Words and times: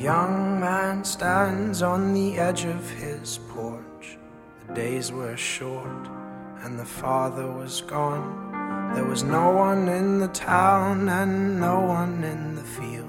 young 0.00 0.58
man 0.58 1.04
stands 1.04 1.82
on 1.82 2.14
the 2.14 2.38
edge 2.38 2.64
of 2.64 2.88
his 2.88 3.38
porch. 3.50 4.16
The 4.66 4.74
days 4.74 5.12
were 5.12 5.36
short 5.36 6.08
and 6.62 6.78
the 6.78 6.86
father 6.86 7.46
was 7.52 7.82
gone. 7.82 8.92
There 8.94 9.04
was 9.04 9.22
no 9.22 9.50
one 9.50 9.88
in 9.88 10.18
the 10.18 10.28
town 10.28 11.10
and 11.10 11.60
no 11.60 11.80
one 11.80 12.24
in 12.24 12.54
the 12.54 12.62
field. 12.62 13.06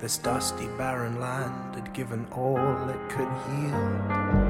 This 0.00 0.18
dusty, 0.18 0.66
barren 0.76 1.20
land 1.20 1.76
had 1.76 1.92
given 1.94 2.26
all 2.32 2.88
it 2.88 3.08
could 3.08 3.30
yield. 3.48 4.43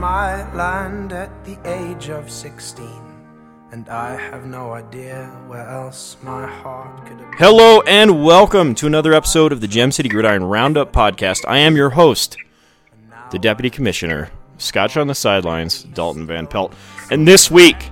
My 0.00 0.50
land 0.54 1.12
at 1.12 1.44
the 1.44 1.58
age 1.66 2.08
of 2.08 2.30
16, 2.30 2.88
and 3.70 3.86
I 3.90 4.16
have 4.16 4.46
no 4.46 4.72
idea 4.72 5.26
where 5.46 5.68
else 5.68 6.16
my 6.22 6.46
heart 6.46 7.04
could 7.04 7.18
have 7.18 7.30
been. 7.30 7.38
Hello 7.38 7.82
and 7.82 8.24
welcome 8.24 8.74
to 8.76 8.86
another 8.86 9.12
episode 9.12 9.52
of 9.52 9.60
the 9.60 9.68
Gem 9.68 9.92
City 9.92 10.08
Gridiron 10.08 10.44
Roundup 10.44 10.90
podcast. 10.90 11.44
I 11.46 11.58
am 11.58 11.76
your 11.76 11.90
host, 11.90 12.38
the 13.30 13.38
Deputy 13.38 13.68
Commissioner, 13.68 14.30
Scotch 14.56 14.96
on 14.96 15.06
the 15.06 15.14
sidelines, 15.14 15.82
Dalton 15.82 16.26
Van 16.26 16.46
Pelt. 16.46 16.72
And 17.10 17.28
this 17.28 17.50
week, 17.50 17.90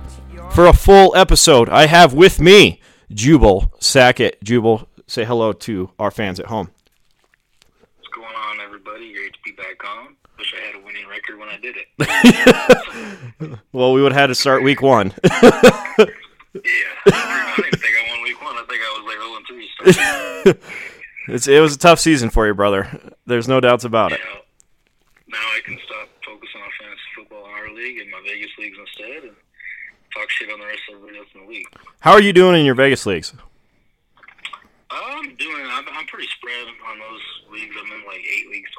for 0.49 0.65
a 0.65 0.73
full 0.73 1.15
episode, 1.15 1.69
I 1.69 1.85
have 1.85 2.15
with 2.15 2.41
me 2.41 2.81
Jubal 3.11 3.71
Sackett. 3.79 4.43
Jubal, 4.43 4.89
say 5.05 5.25
hello 5.25 5.53
to 5.53 5.91
our 5.99 6.09
fans 6.09 6.39
at 6.39 6.47
home. 6.47 6.71
What's 7.97 8.09
going 8.15 8.35
on, 8.35 8.61
everybody? 8.61 9.13
Great 9.13 9.33
to 9.33 9.39
be 9.45 9.51
back 9.51 9.87
on. 9.87 10.15
Wish 10.39 10.53
I 10.57 10.65
had 10.65 10.75
a 10.75 10.85
winning 10.85 11.05
record 11.09 11.37
when 11.37 11.49
I 11.49 11.57
did 11.57 11.75
it. 11.75 13.59
Well, 13.71 13.93
we 13.93 14.01
would 14.01 14.11
have 14.11 14.19
had 14.19 14.27
to 14.27 14.35
start 14.35 14.63
week 14.63 14.81
one. 14.81 15.13
yeah, 15.23 15.31
I 17.05 17.53
didn't 17.57 17.79
think 17.79 17.95
I 17.95 18.09
won 18.09 18.23
week 18.23 18.41
one. 18.41 18.55
I 18.55 18.63
think 18.67 18.81
I 18.81 18.89
was 18.97 19.05
like 19.05 19.19
0 19.21 19.35
and 19.37 19.45
3. 19.45 20.53
So, 20.53 20.53
it's, 21.33 21.47
it 21.47 21.59
was 21.59 21.75
a 21.75 21.77
tough 21.77 21.99
season 21.99 22.29
for 22.29 22.47
you, 22.47 22.53
brother. 22.53 22.89
There's 23.25 23.47
no 23.47 23.59
doubts 23.59 23.83
about 23.83 24.11
it. 24.11 24.19
Now 25.27 25.37
I 25.37 25.59
can 25.63 25.77
stop 25.85 26.09
focusing 26.25 26.61
on 26.61 26.69
fantasy 26.79 27.01
football 27.15 27.45
in 27.45 27.51
our 27.51 27.69
league 27.73 27.99
and 27.99 28.09
my 28.09 28.21
Vegas 28.25 28.49
leagues 28.57 28.77
instead 28.79 29.23
and 29.23 29.35
talk 30.13 30.29
shit 30.29 30.51
on 30.51 30.59
the 30.59 30.65
rest 30.65 30.81
of 30.89 30.95
everybody 30.95 31.19
else 31.19 31.27
in 31.35 31.41
the 31.41 31.47
league. 31.47 31.67
How 31.99 32.13
are 32.13 32.21
you 32.21 32.33
doing 32.33 32.59
in 32.59 32.65
your 32.65 32.75
Vegas 32.75 33.05
leagues? 33.05 33.33
I'm 34.91 35.35
doing, 35.35 35.65
I'm, 35.69 35.85
I'm 35.93 36.07
pretty 36.07 36.27
spread 36.35 36.67
on 36.89 36.97
those 36.97 37.21
leagues. 37.51 37.75
I'm 37.79 37.91
in 37.91 38.05
like 38.07 38.19
eight 38.19 38.49
leagues 38.49 38.69
total 38.75 38.78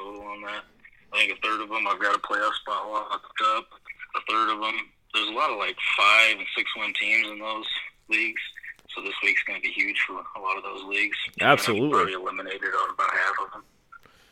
I 1.13 1.17
think 1.17 1.37
a 1.37 1.41
third 1.41 1.61
of 1.61 1.69
them 1.69 1.87
I've 1.87 1.99
got 1.99 2.15
a 2.15 2.19
playoff 2.19 2.53
spot 2.55 2.89
locked 2.89 3.41
up. 3.57 3.67
A 4.15 4.21
third 4.29 4.49
of 4.53 4.59
them, 4.59 4.75
there's 5.13 5.29
a 5.29 5.33
lot 5.33 5.51
of 5.51 5.57
like 5.57 5.75
five 5.97 6.37
and 6.37 6.47
six 6.55 6.69
win 6.77 6.93
teams 6.99 7.27
in 7.29 7.39
those 7.39 7.67
leagues. 8.09 8.41
So 8.95 9.01
this 9.01 9.13
week's 9.23 9.41
going 9.43 9.61
to 9.61 9.65
be 9.65 9.73
huge 9.73 9.99
for 10.05 10.13
a 10.13 10.41
lot 10.41 10.57
of 10.57 10.63
those 10.63 10.83
leagues. 10.83 11.17
Absolutely. 11.39 11.97
already 11.97 12.13
eliminated 12.13 12.63
on 12.63 12.93
about 12.93 13.11
half 13.11 13.45
of 13.45 13.51
them. 13.53 13.63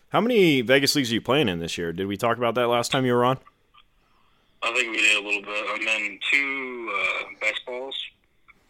How 0.09 0.19
many 0.21 0.61
Vegas 0.61 0.95
leagues 0.95 1.11
are 1.11 1.15
you 1.15 1.21
playing 1.21 1.47
in 1.49 1.59
this 1.59 1.77
year? 1.77 1.93
Did 1.93 2.07
we 2.07 2.17
talk 2.17 2.37
about 2.37 2.55
that 2.55 2.67
last 2.67 2.91
time 2.91 3.05
you 3.05 3.13
were 3.13 3.23
on? 3.23 3.37
I 4.61 4.73
think 4.73 4.91
we 4.91 4.97
did 4.97 5.23
a 5.23 5.25
little 5.25 5.41
bit. 5.41 5.65
I'm 5.69 5.87
in 5.87 6.19
two 6.31 6.93
uh, 6.93 7.23
best 7.39 7.65
balls, 7.65 7.95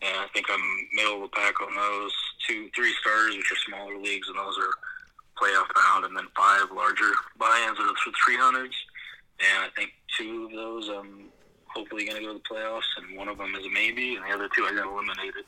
and 0.02 0.16
I 0.18 0.28
think 0.34 0.46
I'm 0.50 0.62
middle 0.94 1.16
of 1.16 1.22
the 1.22 1.36
pack 1.36 1.60
on 1.62 1.76
those. 1.76 2.14
Two, 2.48 2.70
three 2.76 2.94
stars, 3.02 3.36
which 3.36 3.52
are 3.52 3.56
smaller 3.68 3.98
leagues, 3.98 4.28
and 4.28 4.38
those 4.38 4.58
are 4.60 4.70
playoff 5.40 5.72
bound, 5.74 6.06
and 6.06 6.16
then 6.16 6.28
five 6.36 6.68
larger 6.76 7.12
buy-ins 7.38 7.80
are 7.80 7.96
for 8.04 8.12
300s. 8.12 8.76
And 9.40 9.64
I 9.64 9.70
think 9.76 9.92
two 10.18 10.46
of 10.46 10.52
those 10.52 10.90
I'm 10.90 11.32
hopefully 11.68 12.06
going 12.06 12.18
to 12.18 12.26
go 12.26 12.34
to 12.34 12.40
the 12.40 12.50
playoffs, 12.50 12.90
and 12.98 13.18
one 13.18 13.28
of 13.28 13.38
them 13.38 13.56
is 13.56 13.66
a 13.66 13.70
maybe, 13.70 14.16
and 14.16 14.26
the 14.26 14.34
other 14.34 14.50
two 14.56 14.66
I 14.66 14.76
got 14.76 14.92
eliminated. 14.92 15.46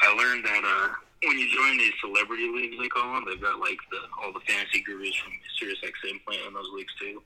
I 0.00 0.14
learned 0.14 0.44
that 0.44 0.62
uh, 0.64 0.88
when 1.24 1.38
you 1.38 1.50
join 1.50 1.78
these 1.78 1.92
celebrity 2.00 2.48
leagues, 2.48 2.76
they 2.80 2.88
call 2.88 3.14
them, 3.14 3.24
they've 3.26 3.40
got 3.40 3.58
like 3.58 3.78
the 3.90 3.98
all 4.22 4.32
the 4.32 4.40
fantasy 4.46 4.80
gurus 4.86 5.14
from 5.18 5.34
SiriusXM 5.58 6.24
playing 6.24 6.46
in 6.46 6.54
those 6.54 6.70
leagues 6.72 6.94
too, 6.98 7.22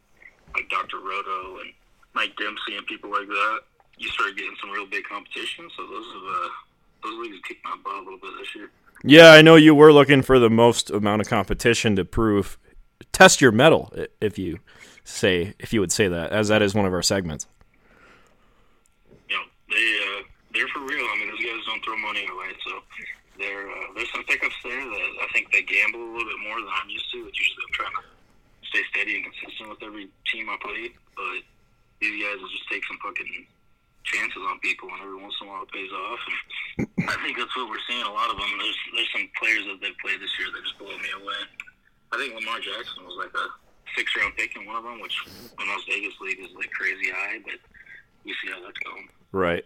like 0.54 0.68
Dr. 0.70 0.98
Roto 0.98 1.60
and 1.60 1.72
Mike 2.14 2.34
Dempsey 2.36 2.76
and 2.76 2.86
people 2.86 3.10
like 3.10 3.28
that. 3.28 3.60
You 3.98 4.08
start 4.08 4.36
getting 4.36 4.56
some 4.60 4.70
real 4.70 4.86
big 4.86 5.04
competition, 5.04 5.68
so 5.76 5.86
those 5.86 6.08
have 6.16 6.26
uh, 6.26 6.48
those 7.04 7.18
leagues 7.20 7.38
kicked 7.46 7.64
my 7.64 7.76
butt 7.84 8.00
a 8.00 8.04
little 8.04 8.18
bit 8.18 8.32
this 8.40 8.54
year. 8.56 8.70
Yeah, 9.04 9.32
I 9.32 9.42
know 9.42 9.56
you 9.56 9.74
were 9.74 9.92
looking 9.92 10.22
for 10.22 10.38
the 10.38 10.50
most 10.50 10.90
amount 10.90 11.22
of 11.22 11.28
competition 11.28 11.96
to 11.96 12.04
prove 12.04 12.58
test 13.12 13.40
your 13.40 13.52
mettle, 13.52 13.92
if 14.20 14.38
you 14.38 14.58
say 15.04 15.54
if 15.58 15.72
you 15.72 15.80
would 15.80 15.90
say 15.90 16.06
that, 16.08 16.30
as 16.30 16.48
that 16.48 16.62
is 16.62 16.74
one 16.74 16.86
of 16.86 16.92
our 16.92 17.02
segments. 17.02 17.46
Yeah, 19.28 19.42
they 19.68 19.74
uh, 19.74 20.22
they're 20.54 20.68
for 20.68 20.80
real. 20.80 21.04
I 21.04 21.18
mean, 21.18 21.28
those 21.30 21.42
guys 21.42 21.66
don't 21.66 21.84
throw 21.84 21.96
money 21.96 22.26
away, 22.30 22.54
so 22.64 22.78
there 23.38 23.68
uh, 23.68 23.86
there's 23.96 24.10
some 24.12 24.24
pickups 24.24 24.54
there 24.62 24.84
that 24.84 25.10
I 25.22 25.26
think 25.32 25.50
they 25.50 25.62
gamble 25.62 26.00
a 26.00 26.10
little 26.12 26.30
bit 26.30 26.40
more 26.46 26.60
than 26.60 26.70
I'm 26.70 26.88
used 26.88 27.10
to. 27.12 27.18
Usually 27.18 27.64
I'm 27.66 27.74
trying 27.74 27.96
to 27.98 28.04
stay 28.68 28.82
steady 28.90 29.16
and 29.16 29.24
consistent 29.24 29.70
with 29.70 29.82
every 29.82 30.08
team 30.30 30.48
I 30.48 30.56
play, 30.62 30.94
but 31.16 31.42
these 32.00 32.22
guys 32.22 32.38
will 32.38 32.54
just 32.54 32.68
take 32.70 32.86
some 32.86 32.98
fucking 33.02 33.46
chances 34.04 34.42
on 34.48 34.58
people, 34.60 34.88
and 34.90 35.00
every 35.02 35.18
once 35.20 35.34
in 35.40 35.46
a 35.46 35.50
while 35.50 35.62
it 35.62 35.72
pays 35.72 35.90
off. 35.90 36.20
And 36.78 37.08
I 37.08 37.16
think 37.22 37.38
that's 37.38 37.54
what 37.56 37.68
we're 37.70 37.82
seeing. 37.88 38.02
A 38.02 38.12
lot 38.12 38.30
of 38.30 38.36
them. 38.36 38.50
There's 38.58 38.80
there's 38.94 39.12
some 39.12 39.26
players 39.38 39.64
that 39.66 39.78
they've 39.80 39.98
played 40.02 40.20
this 40.20 40.32
year 40.38 40.48
that 40.52 40.62
just 40.62 40.78
blow 40.78 40.94
me 40.94 41.10
away. 41.22 41.40
I 42.12 42.16
think 42.18 42.34
Lamar 42.34 42.58
Jackson 42.60 43.04
was 43.04 43.16
like 43.18 43.32
a 43.34 43.46
six 43.96 44.12
round 44.16 44.36
pick 44.36 44.54
in 44.56 44.66
one 44.66 44.76
of 44.76 44.84
them, 44.84 45.00
which 45.00 45.16
in 45.58 45.66
most 45.66 45.88
Vegas 45.88 46.14
league 46.20 46.40
is 46.40 46.50
like 46.56 46.70
crazy 46.70 47.10
high, 47.10 47.38
but 47.44 47.58
we 48.24 48.34
see 48.42 48.50
how 48.50 48.62
that's 48.62 48.78
going. 48.78 49.08
Right. 49.32 49.64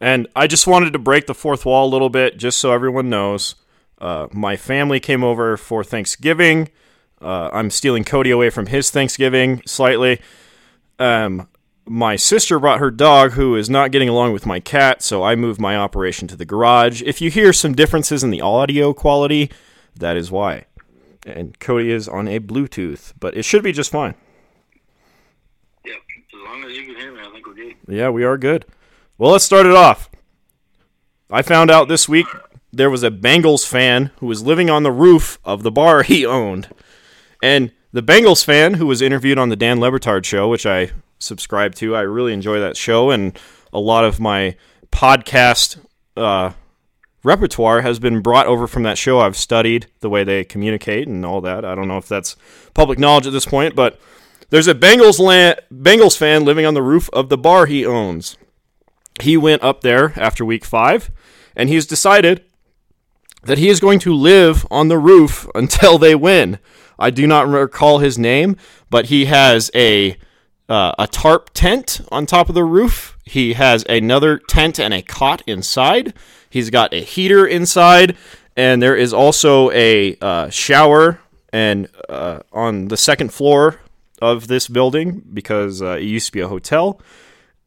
And 0.00 0.28
I 0.34 0.46
just 0.46 0.66
wanted 0.66 0.92
to 0.94 0.98
break 0.98 1.26
the 1.26 1.34
fourth 1.34 1.66
wall 1.66 1.86
a 1.86 1.92
little 1.92 2.08
bit, 2.08 2.38
just 2.38 2.58
so 2.58 2.72
everyone 2.72 3.10
knows. 3.10 3.54
Uh, 4.00 4.28
my 4.32 4.56
family 4.56 4.98
came 4.98 5.22
over 5.22 5.56
for 5.56 5.84
Thanksgiving. 5.84 6.70
Uh, 7.20 7.50
I'm 7.52 7.70
stealing 7.70 8.04
Cody 8.04 8.30
away 8.30 8.48
from 8.48 8.66
his 8.66 8.90
Thanksgiving 8.90 9.62
slightly. 9.66 10.20
Um, 10.98 11.48
my 11.90 12.14
sister 12.14 12.60
brought 12.60 12.78
her 12.78 12.92
dog, 12.92 13.32
who 13.32 13.56
is 13.56 13.68
not 13.68 13.90
getting 13.90 14.08
along 14.08 14.32
with 14.32 14.46
my 14.46 14.60
cat, 14.60 15.02
so 15.02 15.24
I 15.24 15.34
moved 15.34 15.60
my 15.60 15.76
operation 15.76 16.28
to 16.28 16.36
the 16.36 16.44
garage. 16.44 17.02
If 17.02 17.20
you 17.20 17.30
hear 17.30 17.52
some 17.52 17.74
differences 17.74 18.22
in 18.22 18.30
the 18.30 18.40
audio 18.40 18.94
quality, 18.94 19.50
that 19.96 20.16
is 20.16 20.30
why. 20.30 20.66
And 21.26 21.58
Cody 21.58 21.90
is 21.90 22.06
on 22.06 22.28
a 22.28 22.38
Bluetooth, 22.38 23.12
but 23.18 23.36
it 23.36 23.44
should 23.44 23.64
be 23.64 23.72
just 23.72 23.90
fine. 23.90 24.14
Yeah, 25.84 25.94
as 26.32 26.40
long 26.44 26.62
as 26.62 26.76
you 26.76 26.84
can 26.84 26.94
hear 26.94 27.12
me, 27.12 27.22
I 27.26 27.32
think 27.32 27.44
we're 27.44 27.54
good. 27.54 27.74
Yeah, 27.88 28.10
we 28.10 28.22
are 28.22 28.38
good. 28.38 28.66
Well, 29.18 29.32
let's 29.32 29.44
start 29.44 29.66
it 29.66 29.74
off. 29.74 30.08
I 31.28 31.42
found 31.42 31.72
out 31.72 31.88
this 31.88 32.08
week 32.08 32.28
there 32.72 32.88
was 32.88 33.02
a 33.02 33.10
Bengals 33.10 33.66
fan 33.66 34.12
who 34.20 34.26
was 34.26 34.44
living 34.44 34.70
on 34.70 34.84
the 34.84 34.92
roof 34.92 35.40
of 35.44 35.64
the 35.64 35.72
bar 35.72 36.04
he 36.04 36.24
owned. 36.24 36.68
And 37.42 37.72
the 37.90 38.00
Bengals 38.00 38.44
fan 38.44 38.74
who 38.74 38.86
was 38.86 39.02
interviewed 39.02 39.38
on 39.38 39.48
the 39.48 39.56
Dan 39.56 39.80
Le 39.80 39.90
Batard 39.90 40.24
show, 40.24 40.48
which 40.48 40.66
I 40.66 40.92
subscribe 41.20 41.74
to, 41.76 41.94
I 41.94 42.00
really 42.00 42.32
enjoy 42.32 42.58
that 42.60 42.76
show, 42.76 43.10
and 43.10 43.38
a 43.72 43.78
lot 43.78 44.04
of 44.04 44.18
my 44.18 44.56
podcast 44.90 45.78
uh, 46.16 46.52
repertoire 47.22 47.82
has 47.82 47.98
been 47.98 48.20
brought 48.20 48.46
over 48.46 48.66
from 48.66 48.82
that 48.82 48.98
show. 48.98 49.20
I've 49.20 49.36
studied 49.36 49.86
the 50.00 50.10
way 50.10 50.24
they 50.24 50.44
communicate 50.44 51.06
and 51.06 51.24
all 51.24 51.40
that. 51.42 51.64
I 51.64 51.74
don't 51.74 51.88
know 51.88 51.98
if 51.98 52.08
that's 52.08 52.36
public 52.74 52.98
knowledge 52.98 53.26
at 53.26 53.32
this 53.32 53.46
point, 53.46 53.76
but 53.76 54.00
there's 54.50 54.68
a 54.68 54.74
Bengals 54.74 55.18
la- 55.18 55.60
Bengals 55.72 56.16
fan 56.16 56.44
living 56.44 56.66
on 56.66 56.74
the 56.74 56.82
roof 56.82 57.08
of 57.12 57.28
the 57.28 57.38
bar 57.38 57.66
he 57.66 57.86
owns. 57.86 58.36
He 59.20 59.36
went 59.36 59.62
up 59.62 59.82
there 59.82 60.12
after 60.18 60.44
week 60.44 60.64
five, 60.64 61.10
and 61.54 61.68
he's 61.68 61.86
decided 61.86 62.44
that 63.42 63.58
he 63.58 63.68
is 63.68 63.80
going 63.80 63.98
to 64.00 64.14
live 64.14 64.66
on 64.70 64.88
the 64.88 64.98
roof 64.98 65.46
until 65.54 65.98
they 65.98 66.14
win. 66.14 66.58
I 66.98 67.10
do 67.10 67.26
not 67.26 67.48
recall 67.48 67.98
his 67.98 68.18
name, 68.18 68.56
but 68.90 69.06
he 69.06 69.26
has 69.26 69.70
a 69.74 70.16
uh, 70.70 70.94
a 70.98 71.06
tarp 71.08 71.50
tent 71.52 72.00
on 72.10 72.24
top 72.24 72.48
of 72.48 72.54
the 72.54 72.64
roof. 72.64 73.18
He 73.24 73.54
has 73.54 73.84
another 73.88 74.38
tent 74.38 74.78
and 74.78 74.94
a 74.94 75.02
cot 75.02 75.42
inside. 75.46 76.14
He's 76.48 76.70
got 76.70 76.94
a 76.94 77.02
heater 77.02 77.46
inside, 77.46 78.16
and 78.56 78.80
there 78.80 78.96
is 78.96 79.12
also 79.12 79.70
a 79.72 80.16
uh, 80.20 80.48
shower 80.48 81.20
and 81.52 81.88
uh, 82.08 82.40
on 82.52 82.88
the 82.88 82.96
second 82.96 83.32
floor 83.32 83.80
of 84.22 84.46
this 84.46 84.68
building 84.68 85.22
because 85.32 85.82
uh, 85.82 85.96
it 85.96 86.04
used 86.04 86.26
to 86.26 86.32
be 86.32 86.40
a 86.40 86.48
hotel. 86.48 87.00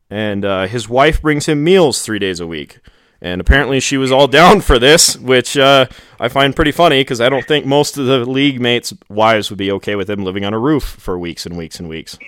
And 0.09 0.45
uh, 0.45 0.67
his 0.67 0.87
wife 0.87 1.21
brings 1.21 1.47
him 1.47 1.63
meals 1.63 2.03
three 2.03 2.19
days 2.19 2.39
a 2.39 2.47
week. 2.47 2.79
And 3.21 3.39
apparently 3.41 3.79
she 3.79 3.97
was 3.97 4.11
all 4.11 4.27
down 4.27 4.61
for 4.61 4.77
this, 4.77 5.17
which 5.17 5.57
uh, 5.57 5.87
I 6.19 6.27
find 6.27 6.55
pretty 6.55 6.73
funny 6.73 7.01
because 7.01 7.21
I 7.21 7.29
don't 7.29 7.47
think 7.47 7.65
most 7.65 7.97
of 7.97 8.05
the 8.05 8.25
league 8.25 8.61
mates' 8.61 8.93
wives 9.09 9.49
would 9.49 9.57
be 9.57 9.71
okay 9.71 9.95
with 9.95 10.09
him 10.09 10.23
living 10.23 10.43
on 10.45 10.53
a 10.53 10.59
roof 10.59 10.83
for 10.83 11.17
weeks 11.17 11.45
and 11.45 11.57
weeks 11.57 11.79
and 11.79 11.87
weeks. 11.87 12.19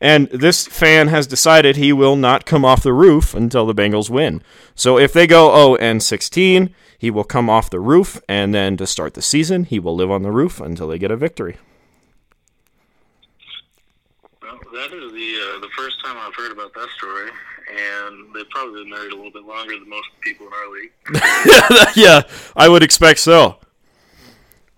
And 0.00 0.28
this 0.30 0.66
fan 0.66 1.08
has 1.08 1.26
decided 1.26 1.76
he 1.76 1.92
will 1.92 2.16
not 2.16 2.46
come 2.46 2.64
off 2.64 2.82
the 2.82 2.92
roof 2.92 3.34
until 3.34 3.66
the 3.66 3.74
Bengals 3.74 4.08
win. 4.08 4.42
So 4.74 4.98
if 4.98 5.12
they 5.12 5.26
go 5.26 5.54
0 5.54 5.76
and 5.76 6.02
16, 6.02 6.74
he 6.98 7.10
will 7.10 7.24
come 7.24 7.50
off 7.50 7.68
the 7.70 7.80
roof, 7.80 8.20
and 8.28 8.54
then 8.54 8.76
to 8.78 8.86
start 8.86 9.14
the 9.14 9.22
season, 9.22 9.64
he 9.64 9.78
will 9.78 9.94
live 9.94 10.10
on 10.10 10.22
the 10.22 10.30
roof 10.30 10.60
until 10.60 10.88
they 10.88 10.98
get 10.98 11.10
a 11.10 11.16
victory. 11.16 11.58
Well, 14.42 14.58
that 14.72 14.92
is 14.92 15.12
the 15.12 15.54
uh, 15.56 15.60
the 15.60 15.68
first 15.76 16.02
time 16.04 16.16
I've 16.18 16.34
heard 16.34 16.52
about 16.52 16.72
that 16.74 16.88
story, 16.96 17.30
and 17.70 18.34
they've 18.34 18.48
probably 18.50 18.82
been 18.82 18.90
married 18.90 19.12
a 19.12 19.16
little 19.16 19.30
bit 19.30 19.44
longer 19.44 19.78
than 19.78 19.88
most 19.88 20.08
people 20.22 20.46
in 20.46 20.52
our 20.52 20.70
league. 20.72 21.96
yeah, 21.96 22.22
I 22.56 22.68
would 22.68 22.82
expect 22.82 23.20
so. 23.20 23.58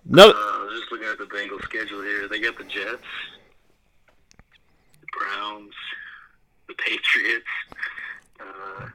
No, 0.05 0.31
Uh, 0.31 0.71
just 0.79 0.91
looking 0.91 1.07
at 1.07 1.19
the 1.19 1.25
Bengals 1.25 1.63
schedule 1.63 2.03
here, 2.03 2.29
they 2.29 2.41
got 2.41 2.59
the 2.59 2.65
Jets, 2.65 3.03
Browns, 5.33 5.73
the 6.69 6.75
Patriots, 6.75 7.47
uh, 8.41 8.87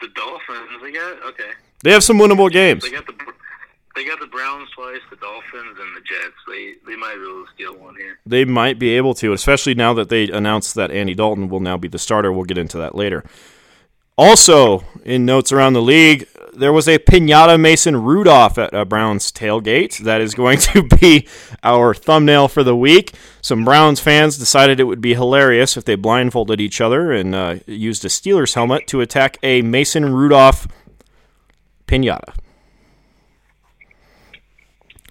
the 0.00 0.08
Dolphins. 0.14 0.82
They 0.82 0.92
got 0.92 1.22
okay. 1.26 1.50
they 1.82 1.92
have 1.92 2.04
some 2.04 2.18
winnable 2.18 2.50
games. 2.50 2.82
They 2.82 2.90
got 2.90 3.06
the 3.06 3.14
they 3.96 4.04
got 4.04 4.20
the 4.20 4.26
Browns 4.26 4.68
twice, 4.74 5.00
the 5.10 5.16
Dolphins, 5.16 5.78
and 5.78 5.96
the 5.96 6.00
Jets. 6.00 6.36
They 6.48 6.74
they 6.86 6.96
might 6.96 7.16
be 7.16 7.22
able 7.22 7.44
to 7.44 7.52
steal 7.54 7.78
one 7.78 7.96
here. 7.96 8.18
They 8.26 8.44
might 8.44 8.78
be 8.78 8.90
able 8.90 9.14
to, 9.14 9.32
especially 9.32 9.74
now 9.74 9.92
that 9.94 10.08
they 10.08 10.30
announced 10.30 10.74
that 10.76 10.90
Andy 10.90 11.14
Dalton 11.14 11.48
will 11.48 11.60
now 11.60 11.76
be 11.76 11.88
the 11.88 11.98
starter. 11.98 12.32
We'll 12.32 12.44
get 12.44 12.58
into 12.58 12.78
that 12.78 12.94
later. 12.94 13.24
Also, 14.16 14.84
in 15.04 15.24
notes 15.24 15.50
around 15.50 15.72
the 15.72 15.82
league, 15.82 16.28
there 16.52 16.72
was 16.72 16.88
a 16.88 16.98
pinata 16.98 17.58
Mason 17.58 17.96
Rudolph 17.96 18.58
at 18.58 18.74
a 18.74 18.84
Browns 18.84 19.30
tailgate. 19.32 19.98
That 19.98 20.20
is 20.20 20.34
going 20.34 20.58
to 20.72 20.82
be 20.82 21.28
our 21.62 21.94
thumbnail 21.94 22.48
for 22.48 22.62
the 22.62 22.76
week. 22.76 23.14
Some 23.40 23.64
Browns 23.64 24.00
fans 24.00 24.38
decided 24.38 24.80
it 24.80 24.84
would 24.84 25.00
be 25.00 25.14
hilarious 25.14 25.76
if 25.76 25.84
they 25.84 25.94
blindfolded 25.94 26.60
each 26.60 26.80
other 26.80 27.12
and 27.12 27.34
uh, 27.34 27.56
used 27.66 28.04
a 28.04 28.08
Steelers 28.08 28.54
helmet 28.54 28.86
to 28.88 29.00
attack 29.00 29.38
a 29.42 29.62
Mason 29.62 30.12
Rudolph 30.12 30.66
pinata. 31.86 32.34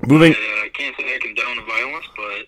Moving. 0.08 0.34
Uh, 0.34 0.38
I 0.38 0.70
can't 0.74 0.96
say 0.96 1.04
I 1.14 1.20
condone 1.20 1.58
the 1.58 1.64
violence, 1.64 2.06
but 2.16 2.48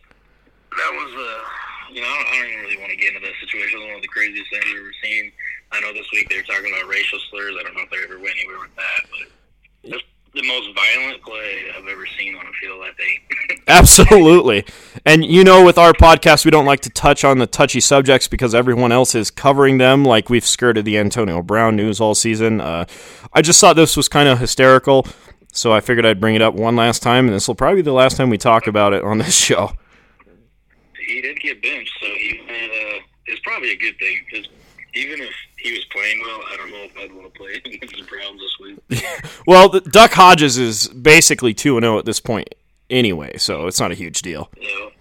that 0.78 0.92
was 0.94 1.12
uh, 1.12 1.94
you 1.94 2.02
know 2.02 2.08
I 2.08 2.16
don't, 2.16 2.28
I 2.28 2.48
even 2.48 2.62
really 2.62 2.78
want 2.78 2.92
to 2.92 2.96
get 2.96 3.14
into 3.14 3.28
that 3.28 3.36
situation. 3.42 3.82
One 3.82 3.96
of 3.96 4.02
the 4.02 4.08
craziest 4.08 4.50
things 4.50 4.64
I've 4.66 4.80
ever 4.80 4.94
seen. 5.04 5.32
I 5.72 5.80
know 5.82 5.94
this 5.94 6.08
week 6.12 6.30
they 6.30 6.38
were 6.38 6.44
talking 6.44 6.72
about 6.72 6.90
racial 6.90 7.20
slurs. 7.30 7.56
I 7.60 7.64
don't 7.64 7.76
know 7.76 7.84
if 7.84 7.90
they 7.90 7.98
ever 8.04 8.20
went 8.20 8.36
anywhere 8.38 8.60
with 8.60 8.76
that, 8.76 9.10
but 9.10 9.92
that's 9.92 10.04
the 10.34 10.44
most 10.44 10.70
violent 10.74 11.22
play 11.24 11.72
I've 11.76 11.88
ever 11.88 12.06
seen 12.18 12.36
on 12.36 12.46
a 12.46 12.52
field 12.54 12.82
that 12.82 12.98
day. 12.98 13.58
Absolutely. 13.68 14.66
And 15.06 15.26
you 15.26 15.44
know, 15.44 15.66
with 15.66 15.78
our 15.78 15.94
podcast, 15.94 16.46
we 16.46 16.52
don't 16.52 16.66
like 16.66 16.82
to 16.82 16.90
touch 16.90 17.24
on 17.24 17.38
the 17.38 17.48
touchy 17.48 17.80
subjects 17.80 18.28
because 18.28 18.56
everyone 18.56 18.92
else 18.92 19.14
is 19.16 19.32
covering 19.32 19.78
them, 19.78 20.06
like 20.06 20.30
we've 20.30 20.46
skirted 20.46 20.86
the 20.86 20.98
Antonio 20.98 21.42
Brown 21.42 21.76
news 21.76 22.00
all 22.00 22.16
season. 22.16 22.62
Uh, 22.62 22.86
I 23.34 23.42
just 23.42 23.60
thought 23.60 23.76
this 23.76 23.98
was 23.98 24.08
kind 24.08 24.30
of 24.30 24.40
hysterical, 24.40 25.06
so 25.52 25.74
I 25.74 25.80
figured 25.82 26.06
I'd 26.06 26.22
bring 26.22 26.36
it 26.36 26.42
up 26.42 26.54
one 26.54 26.76
last 26.76 27.02
time, 27.02 27.26
and 27.26 27.34
this 27.36 27.48
will 27.48 27.56
probably 27.56 27.78
be 27.78 27.86
the 27.86 27.94
last 27.94 28.18
time 28.18 28.30
we 28.30 28.38
talk 28.38 28.68
about 28.68 28.94
it 28.94 29.04
on 29.04 29.18
this 29.18 29.36
show. 29.36 29.72
he 31.08 31.22
did 31.22 31.40
get 31.40 31.62
benched, 31.62 31.94
so 32.00 32.08
he 32.08 32.42
had 32.48 32.70
uh, 32.70 33.00
it's 33.26 33.42
probably 33.42 33.72
a 33.72 33.78
good 33.78 33.98
thing 34.00 34.20
because 34.30 34.48
even 34.94 35.22
if 35.22 35.34
he 35.58 35.72
was 35.72 35.86
playing 35.86 36.22
well, 36.26 36.42
I 36.52 36.58
don't 36.58 36.72
know 36.72 36.84
if 36.84 36.98
I'd 36.98 37.14
want 37.14 37.34
to 37.34 37.40
play 37.40 37.54
against 37.66 37.96
the 37.96 38.04
Browns 38.04 38.40
this 38.40 38.60
week. 38.60 39.06
Well, 39.48 39.70
the, 39.70 39.82
Duck 39.82 40.12
Hodges 40.12 40.58
is 40.58 40.88
basically 40.88 41.54
2 41.54 41.78
and 41.78 41.84
0 41.84 41.98
at 41.98 42.06
this 42.06 42.20
point 42.20 42.54
anyway, 42.92 43.38
so 43.38 43.66
it's 43.66 43.80
not 43.80 43.92
a 43.92 43.96
huge 43.96 44.22
deal. 44.22 44.52
Know, 44.62 44.92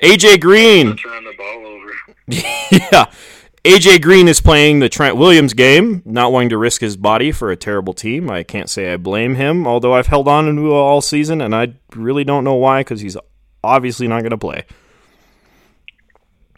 AJ 0.00 0.40
Green. 0.40 0.96
turn 0.96 1.24
the 1.24 1.34
ball 1.36 1.66
over. 1.66 1.92
yeah. 2.28 3.06
AJ 3.64 4.00
Green 4.00 4.28
is 4.28 4.40
playing 4.40 4.78
the 4.78 4.88
Trent 4.88 5.16
Williams 5.16 5.52
game, 5.52 6.00
not 6.04 6.32
wanting 6.32 6.50
to 6.50 6.58
risk 6.58 6.80
his 6.80 6.96
body 6.96 7.32
for 7.32 7.50
a 7.50 7.56
terrible 7.56 7.92
team. 7.92 8.30
I 8.30 8.42
can't 8.42 8.70
say 8.70 8.92
I 8.92 8.96
blame 8.96 9.34
him, 9.34 9.66
although 9.66 9.92
I've 9.92 10.06
held 10.06 10.28
on 10.28 10.44
to 10.44 10.50
him 10.50 10.70
all 10.70 11.00
season, 11.00 11.40
and 11.40 11.54
I 11.54 11.74
really 11.94 12.24
don't 12.24 12.44
know 12.44 12.54
why 12.54 12.80
because 12.80 13.00
he's 13.00 13.16
obviously 13.64 14.06
not 14.06 14.20
going 14.20 14.30
to 14.30 14.38
play. 14.38 14.64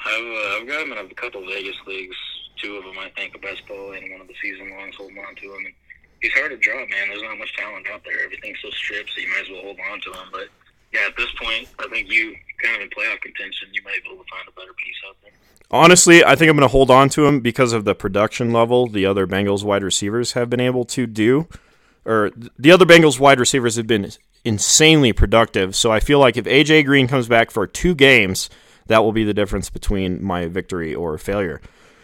I've, 0.08 0.25
uh, 0.25 0.56
I've 0.56 0.69
got 0.69 0.82
him 0.82 0.93
in 0.93 0.99
a 0.99 1.14
couple 1.14 1.44
Vegas 1.46 1.76
leagues. 1.87 2.16
Two 2.62 2.76
of 2.76 2.84
them, 2.84 2.99
I 2.99 3.10
think, 3.10 3.34
a 3.34 3.38
best 3.38 3.66
ball 3.69 3.93
and 3.93 4.10
one 4.10 4.20
of 4.20 4.28
the 4.28 4.34
season 4.43 4.70
longs 4.70 4.96
holding 4.96 5.19
on 5.19 5.34
to 5.37 5.55
him. 5.55 5.66
And 5.66 5.75
he's 6.20 6.32
hard 6.32 6.50
to 6.50 6.56
drop, 6.56 6.88
man. 6.88 7.08
There's 7.08 7.22
not 7.22 7.38
much 7.38 7.55
talent 7.56 7.87
out 7.93 8.02
there. 8.05 8.25
Everything's 8.25 8.58
so 8.62 8.70
stripped, 8.70 9.10
so 9.14 9.20
you 9.20 9.28
might 9.28 9.43
as 9.43 9.50
well 9.50 9.62
hold 9.62 9.78
on 9.93 10.00
to 10.00 10.10
him. 10.10 10.28
But 10.32 10.49
yeah, 10.93 11.06
at 11.06 11.16
this 11.16 11.31
point, 11.40 11.69
I 11.78 11.87
think 11.88 12.10
you 12.10 12.34
kind 12.62 12.76
of 12.76 12.82
in 12.82 12.88
playoff 12.90 13.20
contention, 13.20 13.69
you 13.72 13.82
might 13.84 14.02
be 14.02 14.10
able 14.10 14.25
to 14.25 14.31
find 14.31 14.49
a 14.49 14.52
better 14.52 14.72
piece 14.72 14.96
out 15.08 15.16
there. 15.22 15.32
Honestly, 15.70 16.25
I 16.25 16.34
think 16.34 16.49
I'm 16.49 16.56
going 16.56 16.69
to 16.69 16.72
hold 16.72 16.90
on 16.90 17.10
to 17.10 17.26
him 17.26 17.40
because 17.40 17.72
of 17.72 17.84
the 17.84 17.94
production 17.94 18.52
level 18.52 18.87
the 18.87 19.05
other 19.05 19.26
Bengals 19.26 19.62
wide 19.62 19.84
receivers 19.84 20.32
have 20.32 20.49
been 20.49 20.60
able 20.60 20.84
to 20.87 21.06
do. 21.06 21.46
Or 22.06 22.31
the 22.58 22.72
other 22.72 22.87
Bengals 22.87 23.20
wide 23.20 23.38
receivers 23.38 23.76
have 23.76 23.87
been 23.87 24.10
insanely 24.44 25.12
productive. 25.12 25.76
So 25.76 25.93
I 25.93 26.00
feel 26.00 26.19
like 26.19 26.38
if 26.38 26.46
AJ 26.46 26.87
Green 26.87 27.06
comes 27.06 27.28
back 27.28 27.50
for 27.50 27.66
two 27.66 27.94
games, 27.94 28.49
that 28.88 29.05
will 29.05 29.12
be 29.12 29.25
the 29.25 29.35
difference 29.35 29.70
between 29.70 30.23
my 30.23 30.46
victory 30.46 30.94
or 30.94 31.17
failure. 31.17 31.61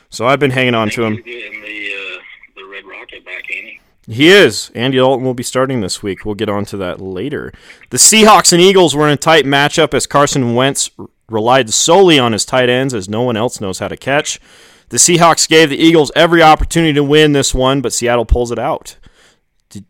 So 0.08 0.26
I've 0.26 0.40
been 0.40 0.52
hanging 0.52 0.74
on 0.74 0.90
to 0.90 1.04
him. 1.04 1.16
the 1.16 1.20
uh, 1.20 2.22
the 2.56 2.64
Red 2.70 2.84
Rocket 2.84 3.24
back, 3.24 3.50
ain't 3.50 3.66
he? 3.66 3.80
He 4.06 4.28
is. 4.28 4.70
Andy 4.74 4.98
Dalton 4.98 5.24
will 5.24 5.34
be 5.34 5.42
starting 5.42 5.80
this 5.80 6.02
week. 6.02 6.24
We'll 6.24 6.34
get 6.34 6.48
on 6.48 6.64
to 6.66 6.76
that 6.76 7.00
later. 7.00 7.52
The 7.90 7.96
Seahawks 7.96 8.52
and 8.52 8.60
Eagles 8.60 8.94
were 8.94 9.06
in 9.06 9.14
a 9.14 9.16
tight 9.16 9.44
matchup 9.44 9.94
as 9.94 10.06
Carson 10.06 10.54
Wentz 10.54 10.90
relied 11.28 11.72
solely 11.72 12.18
on 12.18 12.32
his 12.32 12.44
tight 12.44 12.68
ends 12.68 12.92
as 12.92 13.08
no 13.08 13.22
one 13.22 13.36
else 13.36 13.60
knows 13.60 13.78
how 13.78 13.88
to 13.88 13.96
catch. 13.96 14.38
The 14.90 14.98
Seahawks 14.98 15.48
gave 15.48 15.70
the 15.70 15.78
Eagles 15.78 16.12
every 16.14 16.42
opportunity 16.42 16.92
to 16.92 17.02
win 17.02 17.32
this 17.32 17.54
one, 17.54 17.80
but 17.80 17.92
Seattle 17.92 18.26
pulls 18.26 18.52
it 18.52 18.58
out. 18.58 18.96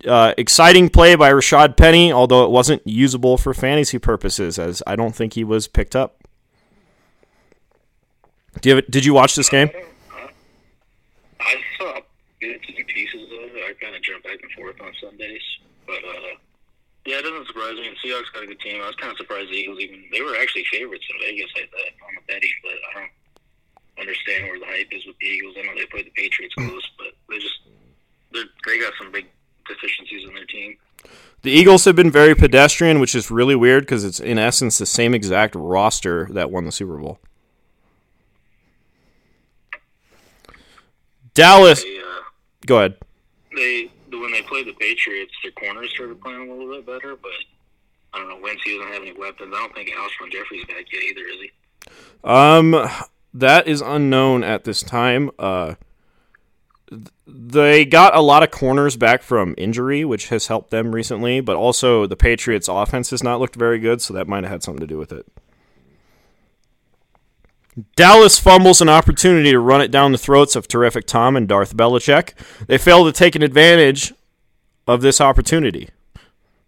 Uh, 0.07 0.33
exciting 0.39 0.89
play 0.89 1.15
by 1.15 1.31
Rashaad 1.31 1.77
Penny, 1.77 2.11
although 2.11 2.45
it 2.45 2.51
wasn't 2.51 2.87
usable 2.87 3.37
for 3.37 3.53
fantasy 3.53 3.99
purposes, 3.99 4.59
as 4.59 4.83
I 4.87 4.97
don't 4.97 5.15
think 5.15 5.35
he 5.35 5.45
was 5.45 5.69
picked 5.69 5.95
up. 5.95 6.24
Do 8.61 8.69
you 8.69 8.77
have, 8.77 8.87
did 8.91 9.05
you 9.05 9.15
watch 9.15 9.35
this 9.35 9.49
game? 9.49 9.71
I 11.41 11.57
saw 11.79 12.01
bits 12.41 12.65
and 12.69 12.87
pieces 12.87 13.23
of 13.23 13.57
it. 13.57 13.63
I 13.69 13.73
kind 13.83 13.97
of 13.97 14.03
jump 14.03 14.25
back 14.25 14.39
and 14.43 14.51
forth 14.53 14.81
on 14.81 14.93
Sundays, 15.01 15.43
but 15.87 15.99
uh, 15.99 16.39
yeah, 17.07 17.19
it 17.19 17.23
doesn't 17.23 17.47
surprise 17.47 17.75
me. 17.75 17.91
The 17.91 18.09
Seahawks 18.09 18.33
got 18.33 18.45
a 18.45 18.47
good 18.47 18.61
team. 18.61 18.81
I 18.83 18.87
was 18.87 18.97
kind 18.97 19.13
of 19.13 19.19
surprised 19.19 19.51
the 19.51 19.57
Eagles 19.57 19.81
even 19.81 20.05
they 20.13 20.23
were 20.23 20.37
actually 20.41 20.65
favorites 20.73 21.05
in 21.11 21.21
Vegas. 21.21 21.51
I 21.57 21.61
thought 21.69 22.09
on 22.09 22.15
the 22.17 22.33
betting, 22.33 22.57
but 22.63 22.73
I 22.73 23.01
don't 23.01 23.13
understand 24.01 24.49
where 24.49 24.59
the 24.59 24.67
hype 24.67 24.89
is 24.91 25.05
with 25.07 25.17
the 25.21 25.27
Eagles. 25.27 25.55
I 25.59 25.63
know 25.67 25.75
they 25.77 25.87
played 25.87 26.07
the 26.07 26.17
Patriots 26.17 26.55
close, 26.55 26.91
but 26.97 27.13
they 27.29 27.39
just 27.39 27.59
they 28.33 28.81
got 28.81 28.93
some 28.99 29.13
big 29.13 29.27
deficiencies 29.69 30.27
in 30.27 30.35
their 30.35 30.47
team. 30.47 30.77
The 31.43 31.51
Eagles 31.51 31.85
have 31.85 31.95
been 31.95 32.11
very 32.11 32.35
pedestrian, 32.35 33.01
which 33.01 33.15
is 33.15 33.31
really 33.31 33.55
weird 33.55 33.83
because 33.85 34.05
it's 34.05 34.21
in 34.21 34.39
essence 34.39 34.79
the 34.79 34.87
same 34.87 35.13
exact 35.13 35.55
roster 35.55 36.27
that 36.33 36.51
won 36.51 36.65
the 36.65 36.73
Super 36.73 36.97
Bowl. 36.97 37.19
Dallas, 41.35 41.83
They 41.83 41.99
uh, 41.99 42.03
go 42.67 42.79
ahead. 42.79 42.97
they 43.55 43.91
when 44.11 44.33
they 44.33 44.43
played 44.43 44.67
the 44.67 44.73
Patriots, 44.75 45.33
their 45.43 45.53
corners 45.53 45.91
started 45.95 46.21
playing 46.21 46.49
a 46.49 46.53
little 46.55 46.75
bit 46.75 46.87
better, 46.87 47.17
but. 47.17 47.31
I 48.13 48.19
don't 48.19 48.29
know. 48.29 48.39
Wentz 48.41 48.63
he 48.65 48.79
doesn't 48.79 48.93
have 48.93 49.03
any 49.03 49.13
weapons. 49.13 49.53
I 49.53 49.59
don't 49.59 49.75
think 49.75 49.91
Alshon 49.91 50.31
Jeffery's 50.31 50.65
back 50.67 50.85
yet 50.93 51.03
either, 51.03 51.23
is 51.23 51.41
he? 51.41 51.51
Um, 52.23 52.89
that 53.35 53.67
is 53.67 53.81
unknown 53.81 54.45
at 54.45 54.63
this 54.63 54.85
time. 54.85 55.33
Uh, 55.37 55.75
they 57.27 57.85
got 57.85 58.15
a 58.17 58.21
lot 58.21 58.45
of 58.45 58.53
corners 58.53 58.97
back 58.97 59.25
from 59.25 59.57
injury, 59.59 60.05
which 60.05 60.29
has 60.29 60.47
helped 60.47 60.71
them 60.71 60.95
recently, 60.95 61.41
but 61.41 61.57
also 61.57 62.07
the 62.07 62.15
Patriots' 62.15 62.69
offense 62.69 63.11
has 63.11 63.25
not 63.25 63.41
looked 63.41 63.57
very 63.57 63.81
good, 63.81 64.01
so 64.01 64.15
that 64.15 64.29
might 64.29 64.45
have 64.45 64.53
had 64.53 64.63
something 64.63 64.81
to 64.81 64.87
do 64.87 64.97
with 64.97 65.11
it. 65.11 65.27
Dallas 67.97 68.39
fumbles 68.39 68.81
an 68.81 68.89
opportunity 68.89 69.51
to 69.51 69.59
run 69.59 69.81
it 69.81 69.91
down 69.91 70.13
the 70.13 70.19
throats 70.19 70.55
of 70.55 70.69
terrific 70.69 71.07
Tom 71.07 71.37
and 71.37 71.49
Darth 71.49 71.77
Belichick. 71.77 72.33
They 72.67 72.79
fail 72.79 73.05
to 73.05 73.13
take 73.13 73.35
an 73.35 73.43
advantage 73.43 74.13
of 74.87 75.01
this 75.03 75.21
opportunity. 75.21 75.89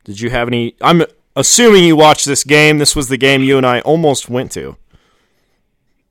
Did 0.04 0.20
you 0.20 0.30
have 0.30 0.48
any? 0.48 0.74
I'm 0.80 1.02
assuming 1.36 1.84
you 1.84 1.96
watched 1.96 2.26
this 2.26 2.42
game. 2.44 2.78
This 2.78 2.96
was 2.96 3.08
the 3.08 3.16
game 3.16 3.42
you 3.42 3.56
and 3.56 3.66
I 3.66 3.80
almost 3.80 4.28
went 4.28 4.50
to. 4.52 4.76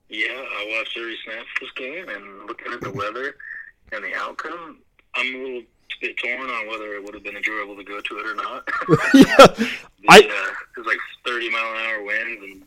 Yeah, 0.09 0.27
I 0.29 0.77
watched 0.77 0.97
every 0.97 1.17
snap 1.25 1.39
of 1.41 1.45
this 1.59 1.71
game, 1.75 2.07
and 2.07 2.45
looking 2.47 2.71
at 2.71 2.79
the 2.81 2.91
weather 2.91 3.35
and 3.91 4.03
the 4.03 4.13
outcome, 4.15 4.79
I'm 5.15 5.35
a 5.35 5.37
little 5.37 5.61
bit 5.99 6.15
torn 6.17 6.49
on 6.49 6.67
whether 6.67 6.93
it 6.93 7.03
would 7.03 7.13
have 7.15 7.23
been 7.23 7.35
enjoyable 7.35 7.75
to 7.75 7.83
go 7.83 7.99
to 7.99 8.17
it 8.19 8.25
or 8.25 8.35
not. 8.35 8.67
yeah, 9.13 9.47
The, 9.47 9.69
I- 10.07 10.19
uh, 10.19 10.53
it 10.77 10.77
was 10.77 10.85
like 10.87 10.97
30 11.25 11.49
mile 11.51 11.71
an 11.73 11.77
hour 11.85 12.03
winds 12.03 12.43
and 12.43 12.63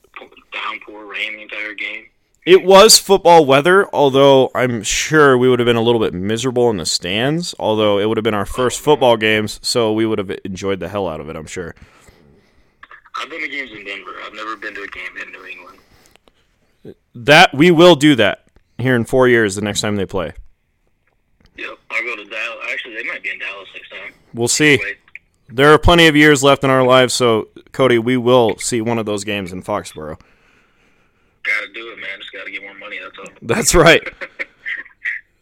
downpour 0.52 1.06
rain 1.06 1.37
the 1.37 1.42
entire 1.42 1.75
game. 1.75 2.06
It 2.49 2.64
was 2.64 2.99
football 2.99 3.45
weather, 3.45 3.87
although 3.95 4.50
I'm 4.55 4.83
sure 4.83 5.37
we 5.37 5.50
would 5.50 5.59
have 5.59 5.67
been 5.67 5.76
a 5.76 5.83
little 5.83 6.00
bit 6.00 6.14
miserable 6.14 6.71
in 6.71 6.78
the 6.78 6.87
stands. 6.87 7.55
Although 7.59 7.99
it 7.99 8.07
would 8.07 8.17
have 8.17 8.25
been 8.25 8.33
our 8.33 8.47
first 8.47 8.81
football 8.81 9.19
games, 9.19 9.61
so 9.62 9.93
we 9.93 10.07
would 10.07 10.17
have 10.17 10.31
enjoyed 10.47 10.81
the 10.81 10.88
hell 10.88 11.07
out 11.07 11.21
of 11.21 11.28
it. 11.28 11.37
I'm 11.37 11.45
sure. 11.45 11.75
I've 13.17 13.28
been 13.28 13.43
to 13.43 13.49
games 13.49 13.71
in 13.73 13.85
Denver. 13.85 14.12
I've 14.25 14.33
never 14.33 14.57
been 14.57 14.75
to 14.76 14.81
a 14.81 14.87
game 14.87 15.11
in 15.23 15.31
New 15.31 15.45
England. 15.45 15.78
That 17.14 17.52
we 17.52 17.71
will 17.71 17.97
do 17.97 18.14
that 18.14 18.47
here 18.78 18.97
in 18.97 19.05
four 19.05 19.28
years. 19.28 19.55
The 19.55 19.61
next 19.61 19.83
time 19.83 19.97
they 19.97 20.07
play, 20.07 20.33
Yep, 21.59 21.78
I'll 21.90 22.02
go 22.02 22.17
to 22.17 22.25
Dallas. 22.25 22.64
Actually, 22.73 22.95
they 22.95 23.05
might 23.05 23.23
be 23.23 23.28
in 23.28 23.38
Dallas 23.40 23.69
next 23.75 23.90
time. 23.90 24.14
we'll 24.33 24.49
see. 24.49 24.78
Wait, 24.83 24.97
There 25.50 25.71
are 25.71 25.78
plenty 25.78 26.07
of 26.07 26.17
years 26.17 26.43
left 26.43 26.64
in 26.64 26.71
our 26.71 26.83
lives, 26.83 27.12
so 27.12 27.49
Cody, 27.73 27.99
we 27.99 28.17
will 28.17 28.57
see 28.57 28.81
one 28.81 28.97
of 28.97 29.05
those 29.05 29.25
games 29.25 29.52
in 29.52 29.62
Foxborough. 29.62 30.19
Gotta 31.49 31.73
do 31.73 31.90
it, 31.93 31.97
man. 31.97 32.21
Just 32.21 32.33
gotta 32.33 32.50
get 32.50 32.62
more 32.62 32.75
money. 32.75 32.99
That's 33.02 33.19
all. 33.19 33.35
That's 33.43 33.75
right. 33.75 34.02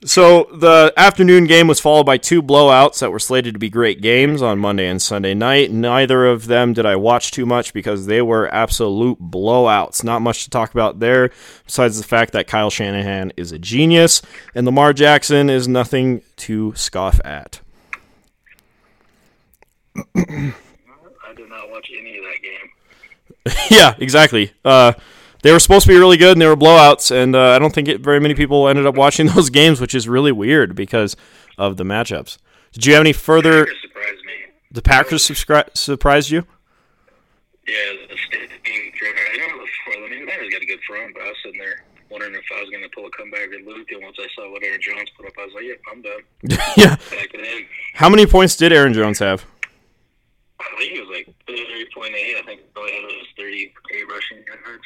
So 0.07 0.49
the 0.53 0.93
afternoon 0.97 1.47
game 1.47 1.67
was 1.67 1.81
followed 1.81 2.05
by 2.07 2.17
two 2.17 2.41
blowouts 2.41 3.01
that 3.01 3.11
were 3.11 3.19
slated 3.19 3.55
to 3.55 3.59
be 3.59 3.69
great 3.69 4.01
games 4.01 4.41
on 4.41 4.61
Monday 4.61 4.87
and 4.87 5.03
Sunday 5.03 5.35
night. 5.35 5.73
Neither 5.73 6.27
of 6.27 6.47
them 6.47 6.75
did 6.75 6.87
I 6.87 6.95
watch 6.95 7.33
too 7.33 7.45
much 7.45 7.73
because 7.73 8.07
they 8.07 8.23
were 8.23 8.53
absolute 8.55 9.19
blowouts. 9.21 10.05
Not 10.05 10.23
much 10.23 10.45
to 10.45 10.51
talk 10.51 10.73
about 10.73 11.01
there, 11.01 11.31
besides 11.65 11.99
the 11.99 12.07
fact 12.07 12.35
that 12.35 12.47
Kyle 12.47 12.71
Shanahan 12.71 13.33
is 13.37 13.51
a 13.51 13.59
genius 13.59 14.23
and 14.55 14.65
Lamar 14.65 14.93
Jackson 14.93 15.51
is 15.51 15.67
nothing 15.67 16.23
to 16.37 16.73
scoff 16.77 17.19
at. 17.25 17.61
I 19.97 20.53
did 21.35 21.49
not 21.49 21.69
watch 21.71 21.91
any 21.99 22.19
of 22.19 22.25
that 22.25 22.43
game. 22.43 23.67
yeah, 23.77 23.95
exactly. 23.99 24.53
Uh, 24.65 24.93
they 25.47 25.53
were 25.53 25.61
supposed 25.61 25.87
to 25.87 25.93
be 25.93 25.97
really 25.97 26.17
good 26.17 26.33
and 26.33 26.43
they 26.43 26.47
were 26.47 26.57
blowouts, 26.57 27.15
and 27.15 27.37
uh, 27.37 27.51
I 27.51 27.61
don't 27.61 27.73
think 27.73 27.87
it, 27.87 28.01
very 28.01 28.19
many 28.19 28.35
people 28.35 28.69
ended 28.69 28.85
up 28.85 28.97
watching 28.97 29.27
those 29.35 29.49
games, 29.49 29.81
which 29.81 29.95
is 29.95 30.09
really 30.09 30.33
weird 30.33 30.75
because 30.75 31.17
of 31.57 31.77
the 31.77 31.85
matchups. 31.85 32.39
Did 32.73 32.85
you 32.85 32.95
have 32.95 33.01
any 33.03 33.13
further? 33.13 33.65
Packers 33.65 33.81
surprised 33.81 34.25
me. 34.25 34.33
The 34.73 34.83
Packers 34.83 35.29
subscri- 35.29 35.77
surprised 35.77 36.31
you? 36.31 36.45
Yeah, 37.67 37.75
the 38.09 38.17
driven. 38.99 39.23
I 39.33 39.37
know 39.39 39.59
the 39.59 40.07
I 40.07 40.11
mean, 40.11 40.27
Niners 40.27 40.51
got 40.53 40.63
a 40.63 40.67
good 40.67 40.81
front, 40.87 41.15
but 41.15 41.23
I 41.23 41.27
was 41.27 41.37
sitting 41.45 41.61
there 41.61 41.85
wondering 42.11 42.35
if 42.35 42.45
I 42.55 42.61
was 42.61 42.71
going 42.71 42.83
to 42.83 42.89
pull 42.91 43.07
a 43.07 43.11
comeback 43.11 43.49
at 43.53 43.67
Luke. 43.67 43.87
And 43.93 44.03
once 44.03 44.17
I 44.19 44.27
saw 44.35 44.51
what 44.51 44.63
Aaron 44.63 44.81
Jones 44.81 45.11
put 45.17 45.27
up, 45.27 45.33
I 45.39 45.45
was 45.45 45.55
like, 45.55 45.65
yep, 45.65 45.81
I'm 45.91 46.03
done. 46.03 46.21
yeah. 46.77 46.97
Back 46.97 47.35
it 47.35 47.41
in. 47.41 47.67
How 47.95 48.09
many 48.09 48.27
points 48.27 48.57
did 48.57 48.73
Aaron 48.73 48.93
Jones 48.93 49.19
have? 49.21 49.45
I 50.61 50.65
think 50.79 50.93
it 50.93 51.07
was 51.07 51.17
like 51.17 51.27
30.8. 51.49 52.11
I 52.13 52.43
think 52.47 52.61
all 52.77 52.83
I 52.85 52.91
had 52.91 53.05
was 53.05 53.27
38 53.37 53.73
rushing 54.11 54.45
yards. 54.47 54.85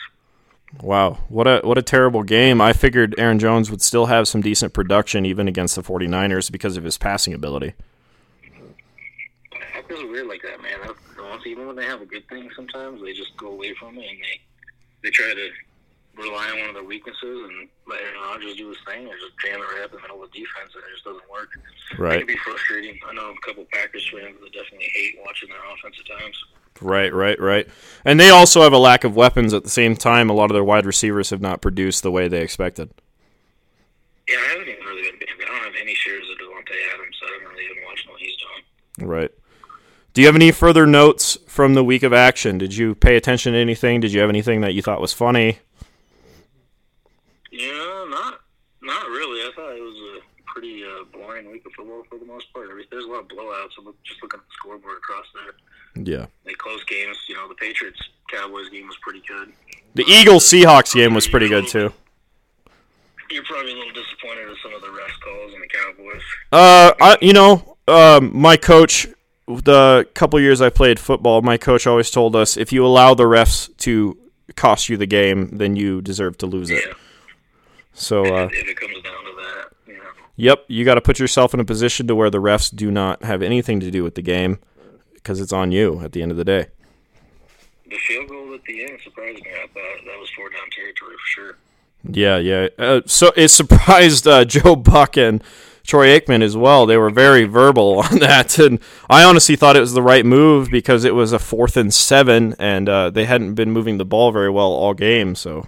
Wow, 0.81 1.19
what 1.29 1.47
a 1.47 1.61
what 1.65 1.79
a 1.79 1.83
terrible 1.83 2.23
game. 2.23 2.61
I 2.61 2.73
figured 2.73 3.15
Aaron 3.19 3.39
Jones 3.39 3.71
would 3.71 3.83
still 3.83 4.07
have 4.07 4.29
some 4.29 4.41
decent 4.41 4.73
production 4.73 5.27
even 5.27 5.49
against 5.49 5.75
the 5.75 5.83
49ers 5.83 6.51
because 6.51 6.77
of 6.77 6.85
his 6.85 6.97
passing 6.97 7.35
ability. 7.35 7.75
Packers 9.51 10.01
are 10.01 10.07
weird 10.07 10.29
like 10.29 10.43
that, 10.43 10.63
man. 10.63 10.79
Once, 11.19 11.47
even 11.47 11.67
when 11.67 11.77
they 11.77 11.85
have 11.85 12.01
a 12.01 12.07
good 12.07 12.27
thing, 12.29 12.49
sometimes 12.55 13.03
they 13.03 13.13
just 13.13 13.37
go 13.37 13.49
away 13.49 13.75
from 13.75 13.99
it 13.99 14.09
and 14.09 14.19
they 14.19 14.41
they 15.03 15.11
try 15.11 15.35
to 15.35 15.51
rely 16.17 16.51
on 16.51 16.61
one 16.61 16.69
of 16.69 16.75
their 16.75 16.85
weaknesses 16.85 17.23
and 17.23 17.69
let 17.87 18.01
Aaron 18.01 18.21
Rodgers 18.23 18.57
do 18.57 18.69
his 18.69 18.79
thing 18.87 19.07
or 19.07 19.15
just 19.15 19.33
jam 19.45 19.59
it 19.61 19.65
right 19.75 19.85
up 19.85 19.91
in 19.91 19.97
the 19.97 20.03
middle 20.03 20.23
of 20.23 20.31
the 20.31 20.39
defense 20.39 20.75
and 20.75 20.85
it 20.85 20.93
just 20.93 21.05
doesn't 21.05 21.31
work. 21.31 21.51
Right. 21.99 22.17
It 22.17 22.27
can 22.27 22.35
be 22.35 22.41
frustrating. 22.45 22.99
I 23.09 23.15
know 23.15 23.31
a 23.31 23.47
couple 23.47 23.65
Packers 23.73 24.07
fans 24.13 24.37
that 24.41 24.53
definitely 24.53 24.91
hate 24.93 25.19
watching 25.25 25.49
their 25.49 25.63
offense 25.73 25.97
at 25.99 26.07
times. 26.19 26.37
Right, 26.81 27.13
right, 27.13 27.39
right. 27.39 27.69
And 28.05 28.19
they 28.19 28.31
also 28.31 28.63
have 28.63 28.73
a 28.73 28.79
lack 28.79 29.05
of 29.05 29.15
weapons 29.15 29.53
at 29.53 29.65
the 29.65 29.71
same 29.71 29.97
time. 29.97 30.31
A 30.31 30.33
lot 30.33 30.51
of 30.51 30.55
their 30.55 30.65
wide 30.65 30.87
receivers 30.87 31.31
have 31.31 31.41
not 31.41 31.61
produced 31.61 32.03
the 32.03 32.11
way 32.11 32.29
they 32.29 32.43
expected. 32.43 32.91
Yeah, 34.29 34.37
I 34.37 34.53
haven't 34.53 34.69
even 34.69 34.85
really 34.87 35.11
been. 35.19 35.29
I 35.43 35.47
don't 35.47 35.65
have 35.65 35.83
any 35.83 35.95
shares 35.95 36.25
of 36.31 36.39
Davante 36.39 36.73
Adams, 36.95 37.17
so 37.21 37.27
I 37.27 37.33
haven't 37.33 37.49
really 37.49 37.65
even 37.65 37.85
watched 37.85 38.09
what 38.09 38.21
he's 38.21 38.37
doing. 38.37 39.09
Right. 39.09 39.31
Do 40.13 40.21
you 40.21 40.27
have 40.27 40.37
any 40.37 40.51
further 40.51 40.87
notes 40.87 41.39
from 41.47 41.75
the 41.75 41.85
week 41.85 42.03
of 42.03 42.13
action? 42.13 42.59
Did 42.59 42.77
you 42.77 42.95
pay 42.95 43.17
attention 43.17 43.53
to 43.53 43.59
anything? 43.59 44.01
Did 44.01 44.13
you 44.13 44.21
have 44.21 44.31
anything 44.31 44.61
that 44.63 44.75
you 44.75 44.83
thought 44.83 45.01
was 45.01 45.13
funny? 45.13 45.59
Yeah, 47.53 48.07
not 48.09 48.41
not 48.83 49.07
really. 49.09 49.41
I 49.41 49.53
thought 49.55 49.77
it 49.77 49.83
was 49.83 50.19
a 50.19 50.43
pretty 50.47 50.83
uh, 50.85 51.05
boring 51.13 51.51
week 51.51 51.65
of 51.67 51.73
football 51.73 52.03
for 52.09 52.19
the 52.19 52.25
most 52.25 52.53
part. 52.53 52.69
There's 52.91 53.05
a 53.05 53.09
lot 53.09 53.21
of 53.21 53.29
blowouts. 53.29 53.79
I'm 53.79 53.95
just 54.05 54.23
looking 54.23 54.41
at 54.41 54.47
the 54.47 54.55
scoreboard 54.59 54.99
across 54.99 55.27
there. 55.35 55.55
Yeah. 55.95 56.27
They 56.45 56.55
close 56.55 56.83
games. 56.85 57.17
You 57.29 57.35
know, 57.37 57.49
the 57.49 57.55
Patriots 57.55 58.01
Cowboys 58.31 58.69
game 58.71 58.87
was 58.87 58.97
pretty 59.03 59.23
good. 59.27 59.53
The 59.95 60.05
Eagles 60.07 60.45
Seahawks 60.45 60.95
game 60.95 61.15
was 61.15 61.27
pretty 61.27 61.49
good 61.49 61.67
too. 61.69 61.93
You're 63.31 63.45
probably 63.45 63.73
a 63.73 63.77
little 63.77 63.93
disappointed 63.93 64.49
with 64.49 64.59
some 64.63 64.75
of 64.75 64.83
the 64.83 64.91
rest 64.91 65.21
calls 65.23 65.53
and 65.55 65.63
the 65.63 65.69
Cowboys. 65.69 66.23
Uh, 66.53 66.93
I, 67.01 67.19
you 67.21 67.33
know, 67.33 67.77
um, 67.87 68.37
my 68.37 68.57
coach, 68.57 69.07
the 69.47 70.09
couple 70.15 70.41
years 70.41 70.61
I 70.61 70.69
played 70.69 70.99
football, 70.99 71.41
my 71.43 71.57
coach 71.57 71.87
always 71.87 72.11
told 72.11 72.35
us 72.35 72.57
if 72.57 72.73
you 72.73 72.85
allow 72.85 73.15
the 73.15 73.25
refs 73.25 73.75
to 73.79 74.19
cost 74.57 74.89
you 74.89 74.97
the 74.97 75.07
game, 75.07 75.49
then 75.57 75.77
you 75.77 76.01
deserve 76.03 76.39
to 76.39 76.47
lose 76.47 76.71
it. 76.71 76.83
Yeah, 76.87 76.95
So, 77.93 78.25
uh, 78.25 78.49
if 78.53 78.69
it 78.69 78.77
comes 78.81 78.95
down 78.95 79.25
to 79.25 79.33
that, 79.37 79.69
you 79.87 79.95
know. 79.95 80.01
yep, 80.35 80.65
you 80.67 80.85
got 80.85 80.95
to 80.97 81.01
put 81.01 81.21
yourself 81.21 81.55
in 81.55 81.61
a 81.61 81.65
position 81.65 82.09
to 82.09 82.17
where 82.17 82.31
the 82.31 82.41
refs 82.41 82.75
do 82.75 82.91
not 82.91 83.23
have 83.23 83.43
anything 83.43 83.79
to 83.81 83.93
do 83.93 84.03
with 84.03 84.17
the 84.17 84.23
game 84.23 84.59
because 85.23 85.41
it's 85.41 85.53
on 85.53 85.73
you 85.73 86.01
at 86.01 86.13
the 86.13 86.23
end 86.23 86.31
of 86.31 86.37
the 86.37 86.45
day. 86.45 86.67
The 87.89 87.97
field 87.99 88.29
goal 88.29 88.55
at 88.55 88.63
the 88.65 88.85
end 88.85 88.99
surprised 89.03 89.43
me. 89.43 89.51
I 89.51 89.67
thought 89.67 90.05
that 90.07 90.19
was 90.19 90.31
four 90.31 90.49
down 90.51 90.69
territory 90.71 91.15
for 91.15 91.27
sure. 91.27 91.57
Yeah, 92.09 92.39
yeah. 92.39 92.69
Uh, 92.79 93.01
so 93.07 93.33
it 93.37 93.49
surprised 93.49 94.27
uh, 94.27 94.45
Joe 94.45 94.77
Buck 94.77 95.17
and 95.17 95.43
Troy 95.85 96.19
Aikman 96.19 96.43
as 96.43 96.57
well. 96.57 96.87
They 96.87 96.97
were 96.97 97.11
very 97.11 97.45
verbal 97.45 98.01
on 98.11 98.19
that, 98.21 98.59
and 98.59 98.79
I 99.09 99.25
honestly 99.25 99.57
thought 99.57 99.77
it 99.77 99.81
was 99.81 99.93
the 99.93 100.03
right 100.03 100.25
move 100.25 100.71
because 100.71 101.05
it 101.05 101.15
was 101.15 101.33
a 101.33 101.39
fourth 101.39 101.77
and 101.77 101.93
seven, 101.93 102.55
and 102.59 102.89
uh, 102.89 103.11
they 103.11 103.25
hadn't 103.25 103.55
been 103.55 103.71
moving 103.73 103.99
the 103.99 104.05
ball 104.05 104.31
very 104.33 104.51
well 104.51 104.73
all 104.73 104.95
game. 104.95 105.35
So 105.35 105.67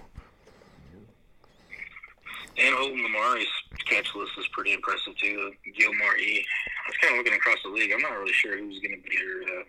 And 2.57 2.75
Lamari's 2.75 3.47
catch 3.85 4.15
list 4.15 4.31
is 4.39 4.47
pretty 4.53 4.73
impressive 4.73 5.17
too. 5.17 5.51
Gilmore 5.77 6.17
E. 6.17 6.45
I 7.03 7.07
kind 7.07 7.19
of 7.19 7.25
looking 7.25 7.37
across 7.37 7.57
the 7.63 7.69
league. 7.69 7.91
I'm 7.93 8.01
not 8.01 8.17
really 8.17 8.33
sure 8.33 8.57
who's 8.57 8.79
going 8.79 8.95
to 8.95 9.09
be 9.09 9.15
your 9.15 9.59
uh, 9.59 9.63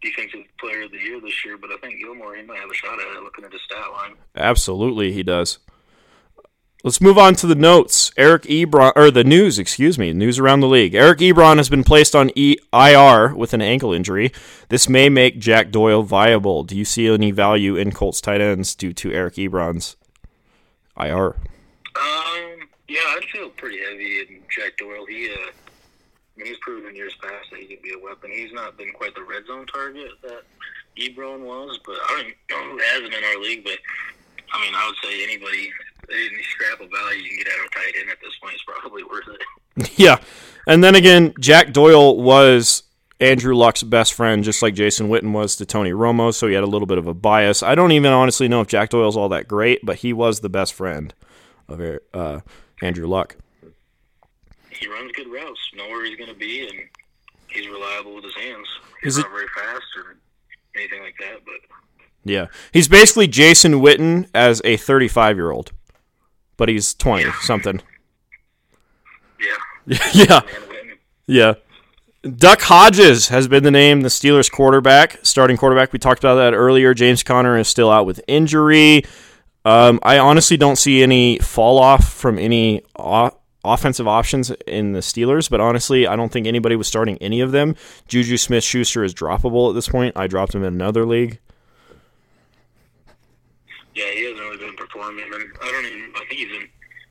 defensive 0.00 0.40
player 0.60 0.82
of 0.82 0.92
the 0.92 0.98
year 0.98 1.20
this 1.20 1.44
year, 1.44 1.58
but 1.58 1.70
I 1.70 1.76
think 1.78 2.00
Gilmore 2.00 2.36
he 2.36 2.42
might 2.42 2.58
have 2.58 2.70
a 2.70 2.74
shot 2.74 2.94
at 2.94 3.16
it. 3.16 3.22
Looking 3.22 3.44
at 3.44 3.52
his 3.52 3.62
stat 3.62 3.90
line. 3.92 4.14
absolutely, 4.36 5.12
he 5.12 5.22
does. 5.22 5.58
Let's 6.84 7.00
move 7.00 7.18
on 7.18 7.34
to 7.36 7.48
the 7.48 7.56
notes. 7.56 8.12
Eric 8.16 8.42
Ebron, 8.44 8.92
or 8.94 9.10
the 9.10 9.24
news, 9.24 9.58
excuse 9.58 9.98
me, 9.98 10.12
news 10.12 10.38
around 10.38 10.60
the 10.60 10.68
league. 10.68 10.94
Eric 10.94 11.18
Ebron 11.18 11.56
has 11.56 11.68
been 11.68 11.82
placed 11.82 12.14
on 12.14 12.30
e- 12.36 12.58
IR 12.72 13.34
with 13.34 13.52
an 13.52 13.62
ankle 13.62 13.92
injury. 13.92 14.30
This 14.68 14.88
may 14.88 15.08
make 15.08 15.40
Jack 15.40 15.72
Doyle 15.72 16.04
viable. 16.04 16.62
Do 16.62 16.76
you 16.76 16.84
see 16.84 17.08
any 17.08 17.32
value 17.32 17.74
in 17.74 17.90
Colts 17.90 18.20
tight 18.20 18.40
ends 18.40 18.76
due 18.76 18.92
to 18.92 19.12
Eric 19.12 19.34
Ebron's 19.34 19.96
IR? 20.96 21.34
Um, 21.96 22.68
yeah, 22.88 23.00
I'd 23.00 23.24
feel 23.32 23.48
pretty 23.48 23.78
heavy 23.78 24.20
in 24.20 24.42
Jack 24.48 24.76
Doyle. 24.76 25.06
He, 25.06 25.32
uh, 25.32 25.50
He's 26.36 26.58
proven 26.58 26.90
in 26.90 26.96
years 26.96 27.14
past 27.22 27.50
that 27.50 27.60
he 27.60 27.66
can 27.66 27.78
be 27.82 27.92
a 27.92 27.98
weapon. 27.98 28.30
He's 28.30 28.52
not 28.52 28.76
been 28.76 28.92
quite 28.92 29.14
the 29.14 29.22
red 29.22 29.46
zone 29.46 29.66
target 29.66 30.10
that 30.22 30.42
Ebron 30.96 31.40
was, 31.40 31.78
but 31.84 31.96
I 32.08 32.32
don't 32.48 32.68
know 32.68 32.72
who 32.72 32.80
hasn't 32.92 33.14
in 33.14 33.24
our 33.24 33.40
league. 33.40 33.64
But 33.64 33.78
I 34.52 34.64
mean, 34.64 34.74
I 34.74 34.86
would 34.86 34.96
say 35.02 35.22
anybody, 35.22 35.70
any 36.10 36.42
scrap 36.42 36.80
of 36.80 36.90
value 36.90 37.22
you 37.22 37.28
can 37.28 37.38
get 37.38 37.48
out 37.48 37.64
of 37.64 37.72
tight 37.72 37.94
end 37.98 38.10
at 38.10 38.18
this 38.22 38.34
point 38.42 38.54
is 38.54 38.62
probably 38.66 39.02
worth 39.10 39.28
it. 39.28 39.40
Yeah. 39.96 40.18
And 40.66 40.82
then 40.82 40.94
again, 40.94 41.34
Jack 41.38 41.72
Doyle 41.72 42.16
was 42.16 42.82
Andrew 43.20 43.54
Luck's 43.54 43.82
best 43.82 44.14
friend, 44.14 44.42
just 44.42 44.62
like 44.62 44.74
Jason 44.74 45.08
Witten 45.08 45.32
was 45.32 45.56
to 45.56 45.66
Tony 45.66 45.90
Romo, 45.90 46.32
so 46.34 46.46
he 46.46 46.54
had 46.54 46.64
a 46.64 46.68
little 46.68 46.86
bit 46.86 46.98
of 46.98 47.06
a 47.06 47.14
bias. 47.14 47.62
I 47.62 47.74
don't 47.74 47.92
even 47.92 48.12
honestly 48.12 48.48
know 48.48 48.60
if 48.62 48.68
Jack 48.68 48.90
Doyle's 48.90 49.16
all 49.16 49.28
that 49.30 49.48
great, 49.48 49.80
but 49.84 49.96
he 49.96 50.12
was 50.12 50.40
the 50.40 50.48
best 50.48 50.72
friend 50.74 51.12
of 51.68 51.80
uh, 52.14 52.40
Andrew 52.80 53.06
Luck. 53.06 53.36
He 54.78 54.88
runs 54.88 55.12
good 55.12 55.28
routes, 55.28 55.60
know 55.74 55.88
where 55.88 56.04
he's 56.04 56.16
going 56.16 56.28
to 56.30 56.34
be, 56.38 56.66
and 56.66 56.78
he's 57.48 57.66
reliable 57.68 58.14
with 58.14 58.24
his 58.24 58.34
hands. 58.34 58.66
Is 59.02 59.16
He's 59.16 59.18
it- 59.18 59.22
not 59.22 59.30
very 59.32 59.46
fast 59.54 59.84
or 59.96 60.16
anything 60.76 61.02
like 61.02 61.14
that, 61.20 61.40
but 61.44 61.54
Yeah. 62.24 62.46
He's 62.72 62.88
basically 62.88 63.28
Jason 63.28 63.74
Witten 63.74 64.28
as 64.34 64.60
a 64.64 64.76
35 64.76 65.36
year 65.36 65.50
old, 65.50 65.72
but 66.56 66.68
he's 66.68 66.92
20 66.94 67.30
something. 67.42 67.80
yeah, 69.86 69.98
yeah. 70.12 70.40
Yeah. 71.26 71.54
Duck 72.36 72.60
Hodges 72.62 73.28
has 73.28 73.46
been 73.46 73.62
the 73.62 73.70
name 73.70 74.00
the 74.00 74.08
Steelers 74.08 74.50
quarterback, 74.50 75.18
starting 75.24 75.56
quarterback. 75.56 75.92
We 75.92 75.98
talked 76.00 76.20
about 76.24 76.34
that 76.36 76.54
earlier. 76.54 76.92
James 76.92 77.22
Conner 77.22 77.56
is 77.56 77.68
still 77.68 77.90
out 77.90 78.04
with 78.06 78.20
injury. 78.26 79.04
Um, 79.64 80.00
I 80.02 80.18
honestly 80.18 80.56
don't 80.56 80.76
see 80.76 81.02
any 81.02 81.38
fall 81.38 81.78
off 81.78 82.12
from 82.12 82.38
any 82.38 82.82
offensive 83.66 84.08
options 84.08 84.50
in 84.66 84.92
the 84.92 85.00
Steelers, 85.00 85.50
but 85.50 85.60
honestly, 85.60 86.06
I 86.06 86.16
don't 86.16 86.32
think 86.32 86.46
anybody 86.46 86.76
was 86.76 86.86
starting 86.88 87.18
any 87.18 87.40
of 87.40 87.52
them. 87.52 87.76
Juju 88.08 88.36
Smith 88.36 88.64
Schuster 88.64 89.04
is 89.04 89.12
droppable 89.14 89.68
at 89.68 89.74
this 89.74 89.88
point. 89.88 90.16
I 90.16 90.26
dropped 90.26 90.54
him 90.54 90.62
in 90.62 90.72
another 90.74 91.04
league. 91.04 91.38
Yeah, 93.94 94.10
he 94.14 94.24
hasn't 94.24 94.40
really 94.40 94.58
been 94.58 94.76
performing. 94.76 95.24
And 95.24 95.34
I 95.62 95.70
don't 95.70 95.86
even. 95.86 96.12
I 96.14 96.18
think 96.28 96.40
he's 96.40 96.50
in. 96.50 96.68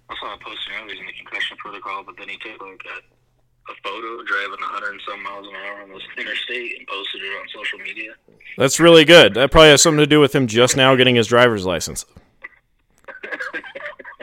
I 0.09 0.15
saw 0.19 0.35
a 0.35 0.37
posting 0.37 0.73
earlier. 0.75 0.93
He's 0.93 0.99
in 0.99 1.07
the 1.07 1.13
concussion 1.13 1.57
protocol, 1.57 2.03
but 2.03 2.15
then 2.17 2.29
he 2.29 2.37
took 2.37 2.61
like 2.61 2.81
a, 2.85 3.71
a 3.71 3.75
photo 3.83 4.23
driving 4.23 4.51
100 4.51 4.91
and 4.91 5.01
some 5.07 5.23
miles 5.23 5.47
an 5.47 5.55
hour 5.55 5.81
on 5.81 5.89
this 5.89 6.03
interstate 6.15 6.77
and 6.77 6.87
posted 6.87 7.21
it 7.23 7.39
on 7.39 7.47
social 7.53 7.79
media. 7.79 8.13
That's 8.57 8.79
really 8.79 9.03
good. 9.03 9.33
That 9.33 9.49
probably 9.49 9.69
has 9.69 9.81
something 9.81 9.99
to 9.99 10.07
do 10.07 10.19
with 10.19 10.35
him 10.35 10.45
just 10.45 10.77
now 10.77 10.95
getting 10.95 11.15
his 11.15 11.25
driver's 11.27 11.65
license. 11.65 12.05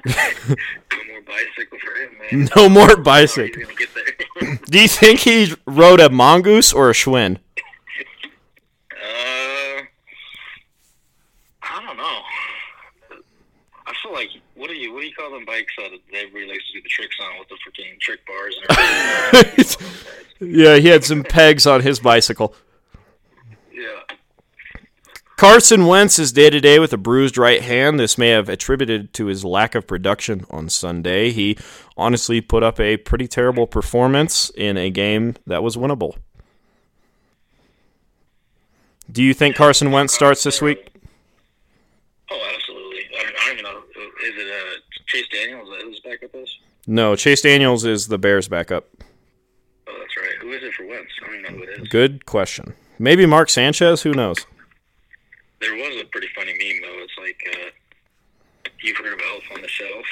No 1.33 1.39
more 1.39 1.47
bicycle 1.57 1.79
for 1.79 1.95
him, 1.97 2.11
man. 2.19 2.49
No 2.57 2.69
more 2.69 2.97
bicycle. 2.97 3.63
gonna 3.63 3.75
get 3.75 3.89
there. 3.95 4.59
Do 4.71 4.81
you 4.81 4.89
think 4.89 5.21
he 5.21 5.55
rode 5.67 6.01
a 6.01 6.11
mongoose 6.11 6.73
or 6.73 6.91
a 6.91 6.93
Schwinn? 6.93 7.39
uh, 8.93 9.83
I 11.63 11.87
don't 11.87 11.97
know. 11.97 12.21
got 14.05 14.13
like 14.13 14.31
what 14.55 14.69
do 14.69 14.75
you 14.75 14.93
what 14.93 15.01
do 15.01 15.07
you 15.07 15.15
call 15.15 15.31
them 15.31 15.45
bikes 15.45 15.73
that 15.77 15.91
everybody 16.15 16.47
likes 16.47 16.67
to 16.69 16.75
do 16.75 16.83
the 16.83 16.89
tricks 16.89 17.17
on 17.21 17.39
with 17.39 17.49
the 17.49 17.57
freaking 17.57 17.99
trick 18.01 18.21
bars 18.27 18.57
and 18.69 18.79
everything? 19.35 19.89
Yeah, 20.41 20.77
he 20.77 20.89
had 20.89 21.05
some 21.05 21.23
pegs 21.23 21.67
on 21.67 21.83
his 21.83 22.01
bicycle. 22.01 22.55
yeah. 23.73 24.01
Carson 25.43 25.87
Wentz 25.87 26.21
is 26.21 26.31
day 26.31 26.51
to 26.51 26.61
day 26.61 26.79
with 26.79 26.93
a 26.93 26.97
bruised 26.97 27.37
right 27.37 27.63
hand. 27.63 27.99
This 27.99 28.17
may 28.17 28.29
have 28.29 28.49
attributed 28.49 29.13
to 29.15 29.27
his 29.27 29.45
lack 29.45 29.75
of 29.75 29.89
production 29.89 30.47
on 30.51 30.69
Sunday. 30.69 31.33
He 31.33 31.59
honestly 31.97 32.41
put 32.41 32.63
up 32.63 32.79
a 32.79 32.97
pretty 32.97 33.27
terrible 33.27 33.67
performance 33.67 34.51
in 34.51 34.77
a 34.77 34.89
game 34.89 35.35
that 35.49 35.65
was 35.65 35.77
winnable. 35.77 36.15
Do 39.11 39.21
you 39.21 39.35
think 39.35 39.57
Carson 39.57 39.91
Wentz 39.91 40.15
starts 40.15 40.45
this 40.45 40.63
week? 40.63 40.95
Oh, 42.31 42.53
absolutely. 42.55 43.01
I, 43.13 43.19
I 43.19 43.49
don't 43.49 43.59
even 43.59 43.65
know. 43.65 43.83
Is 44.25 44.35
it 44.37 44.47
uh, 44.47 44.79
Chase 45.07 45.27
Daniels 45.33 45.69
that 45.71 45.83
whose 45.83 45.99
backup 46.05 46.31
is? 46.37 46.57
No, 46.87 47.17
Chase 47.17 47.41
Daniels 47.41 47.85
is 47.85 48.07
the 48.07 48.17
Bears 48.17 48.47
backup. 48.47 48.87
Oh, 49.89 49.97
that's 49.99 50.17
right. 50.17 50.37
Who 50.41 50.53
is 50.53 50.63
it 50.63 50.73
for 50.75 50.87
Wentz? 50.87 51.11
I 51.21 51.27
don't 51.27 51.41
even 51.41 51.53
know 51.53 51.59
who 51.59 51.73
it 51.73 51.83
is. 51.83 51.89
Good 51.89 52.27
question. 52.27 52.75
Maybe 53.01 53.27
Mark 53.27 53.51
Sanchez? 53.51 54.03
Who 54.03 54.13
knows? 54.13 54.47
There 55.63 55.75
was 55.77 56.03
a 56.03 56.05
pretty 56.07 56.27
funny 56.35 56.53
meme 56.53 56.83
though. 56.83 57.05
It's 57.05 57.17
like 57.19 57.41
uh, 57.57 57.71
you've 58.83 58.97
heard 58.97 59.13
of 59.13 59.21
Elf 59.33 59.45
on 59.55 59.63
the 59.63 59.69
Shelf. 59.69 60.05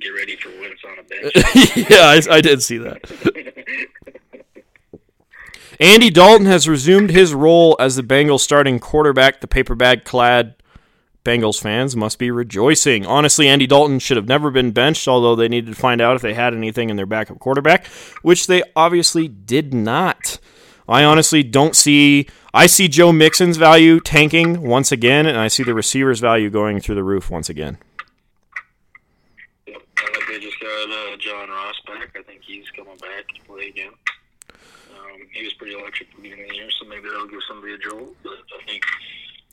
Get 0.00 0.08
ready 0.08 0.36
for 0.36 0.50
Wentz 0.60 0.82
on 0.84 0.98
a 0.98 1.02
bench. 1.04 1.90
yeah, 1.90 2.30
I, 2.30 2.36
I 2.36 2.40
did 2.40 2.60
see 2.60 2.78
that. 2.78 3.88
Andy 5.80 6.10
Dalton 6.10 6.46
has 6.46 6.68
resumed 6.68 7.10
his 7.10 7.34
role 7.34 7.76
as 7.78 7.96
the 7.96 8.02
Bengals 8.02 8.40
starting 8.40 8.80
quarterback. 8.80 9.40
The 9.40 9.46
paper 9.46 9.76
bag 9.76 10.04
clad 10.04 10.56
Bengals 11.24 11.60
fans 11.60 11.94
must 11.94 12.18
be 12.18 12.30
rejoicing. 12.30 13.06
Honestly, 13.06 13.46
Andy 13.46 13.66
Dalton 13.66 14.00
should 14.00 14.16
have 14.16 14.28
never 14.28 14.50
been 14.50 14.72
benched, 14.72 15.06
although 15.06 15.36
they 15.36 15.48
needed 15.48 15.74
to 15.74 15.80
find 15.80 16.00
out 16.00 16.16
if 16.16 16.22
they 16.22 16.34
had 16.34 16.52
anything 16.52 16.90
in 16.90 16.96
their 16.96 17.06
backup 17.06 17.38
quarterback, 17.38 17.86
which 18.22 18.48
they 18.48 18.62
obviously 18.74 19.28
did 19.28 19.72
not. 19.72 20.38
I 20.88 21.04
honestly 21.04 21.42
don't 21.42 21.74
see. 21.76 22.28
I 22.56 22.64
see 22.68 22.88
Joe 22.88 23.12
Mixon's 23.12 23.58
value 23.58 24.00
tanking 24.00 24.62
once 24.62 24.90
again, 24.90 25.26
and 25.26 25.36
I 25.36 25.46
see 25.46 25.62
the 25.62 25.74
receiver's 25.74 26.20
value 26.20 26.48
going 26.48 26.80
through 26.80 26.94
the 26.94 27.04
roof 27.04 27.30
once 27.30 27.50
again. 27.50 27.76
Yep. 29.66 29.82
I 29.98 30.10
think 30.14 30.26
they 30.26 30.38
just 30.38 30.58
got 30.58 30.90
uh, 30.90 31.18
John 31.18 31.50
Ross 31.50 31.74
back. 31.86 32.16
I 32.18 32.22
think 32.22 32.40
he's 32.42 32.64
coming 32.74 32.96
back 32.96 33.28
to 33.28 33.42
play 33.46 33.68
again. 33.68 33.92
Um, 34.50 35.28
he 35.32 35.44
was 35.44 35.52
pretty 35.52 35.74
electric 35.74 36.08
at 36.08 36.16
the 36.16 36.22
beginning 36.22 36.44
of 36.44 36.48
the 36.48 36.56
year, 36.56 36.70
so 36.80 36.88
maybe 36.88 37.02
that'll 37.10 37.26
give 37.26 37.40
somebody 37.46 37.74
a 37.74 37.78
jolt. 37.78 38.16
But 38.22 38.38
I 38.58 38.64
think 38.64 38.82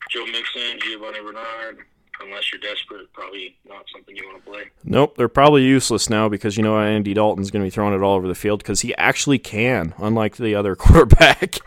Joe 0.09 0.25
Mixon, 0.27 0.79
Giovani 0.79 1.19
Bernard, 1.19 1.79
unless 2.21 2.53
you're 2.53 2.61
desperate, 2.61 3.11
probably 3.11 3.57
not 3.67 3.83
something 3.91 4.15
you 4.15 4.25
want 4.27 4.45
to 4.45 4.49
play. 4.49 4.63
Nope, 4.85 5.17
they're 5.17 5.27
probably 5.27 5.63
useless 5.63 6.09
now 6.09 6.29
because 6.29 6.55
you 6.55 6.63
know 6.63 6.79
Andy 6.79 7.13
Dalton's 7.13 7.51
going 7.51 7.63
to 7.63 7.67
be 7.67 7.69
throwing 7.69 7.93
it 7.93 8.01
all 8.01 8.15
over 8.15 8.29
the 8.29 8.33
field 8.33 8.59
because 8.59 8.79
he 8.79 8.95
actually 8.95 9.39
can, 9.39 9.93
unlike 9.97 10.37
the 10.37 10.55
other 10.55 10.73
quarterback. 10.77 11.59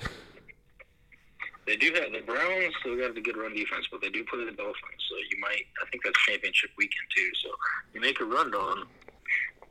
They 1.67 1.77
do 1.77 1.93
have 1.95 2.13
the 2.13 2.21
Browns 2.25 2.75
still 2.81 2.97
got 2.97 3.17
a 3.17 3.21
good 3.21 3.37
run 3.37 3.53
defense, 3.55 3.87
but 3.91 4.01
they 4.01 4.09
do 4.09 4.25
play 4.25 4.45
the 4.45 4.53
Dolphins, 4.53 5.03
so 5.09 5.17
you 5.17 5.41
might. 5.41 5.67
I 5.83 5.91
think 5.91 6.05
that's 6.05 6.19
championship 6.25 6.71
weekend 6.79 7.07
too. 7.15 7.31
So 7.43 7.49
you 7.93 8.01
make 8.01 8.21
a 8.21 8.25
run 8.25 8.55
on. 8.55 8.87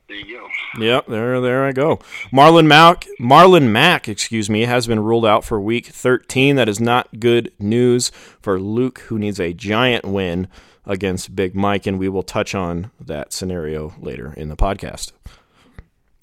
There 0.07 0.17
you 0.17 0.37
go. 0.37 0.47
Yep, 0.79 1.07
there, 1.07 1.41
there 1.41 1.65
I 1.65 1.71
go. 1.71 1.97
Marlon 2.31 2.67
Mack, 2.67 3.07
Marlon 3.19 3.71
Mack, 3.71 4.07
excuse 4.07 4.51
me, 4.51 4.61
has 4.61 4.85
been 4.85 4.99
ruled 4.99 5.25
out 5.25 5.43
for 5.43 5.59
Week 5.59 5.87
13. 5.87 6.57
That 6.57 6.69
is 6.69 6.79
not 6.79 7.19
good 7.19 7.51
news 7.57 8.09
for 8.39 8.59
Luke, 8.59 8.99
who 9.07 9.17
needs 9.17 9.39
a 9.39 9.53
giant 9.53 10.05
win 10.05 10.47
against 10.85 11.35
Big 11.35 11.55
Mike, 11.55 11.87
and 11.87 11.97
we 11.97 12.07
will 12.07 12.21
touch 12.21 12.53
on 12.53 12.91
that 12.99 13.33
scenario 13.33 13.95
later 13.99 14.33
in 14.37 14.49
the 14.49 14.55
podcast. 14.55 15.11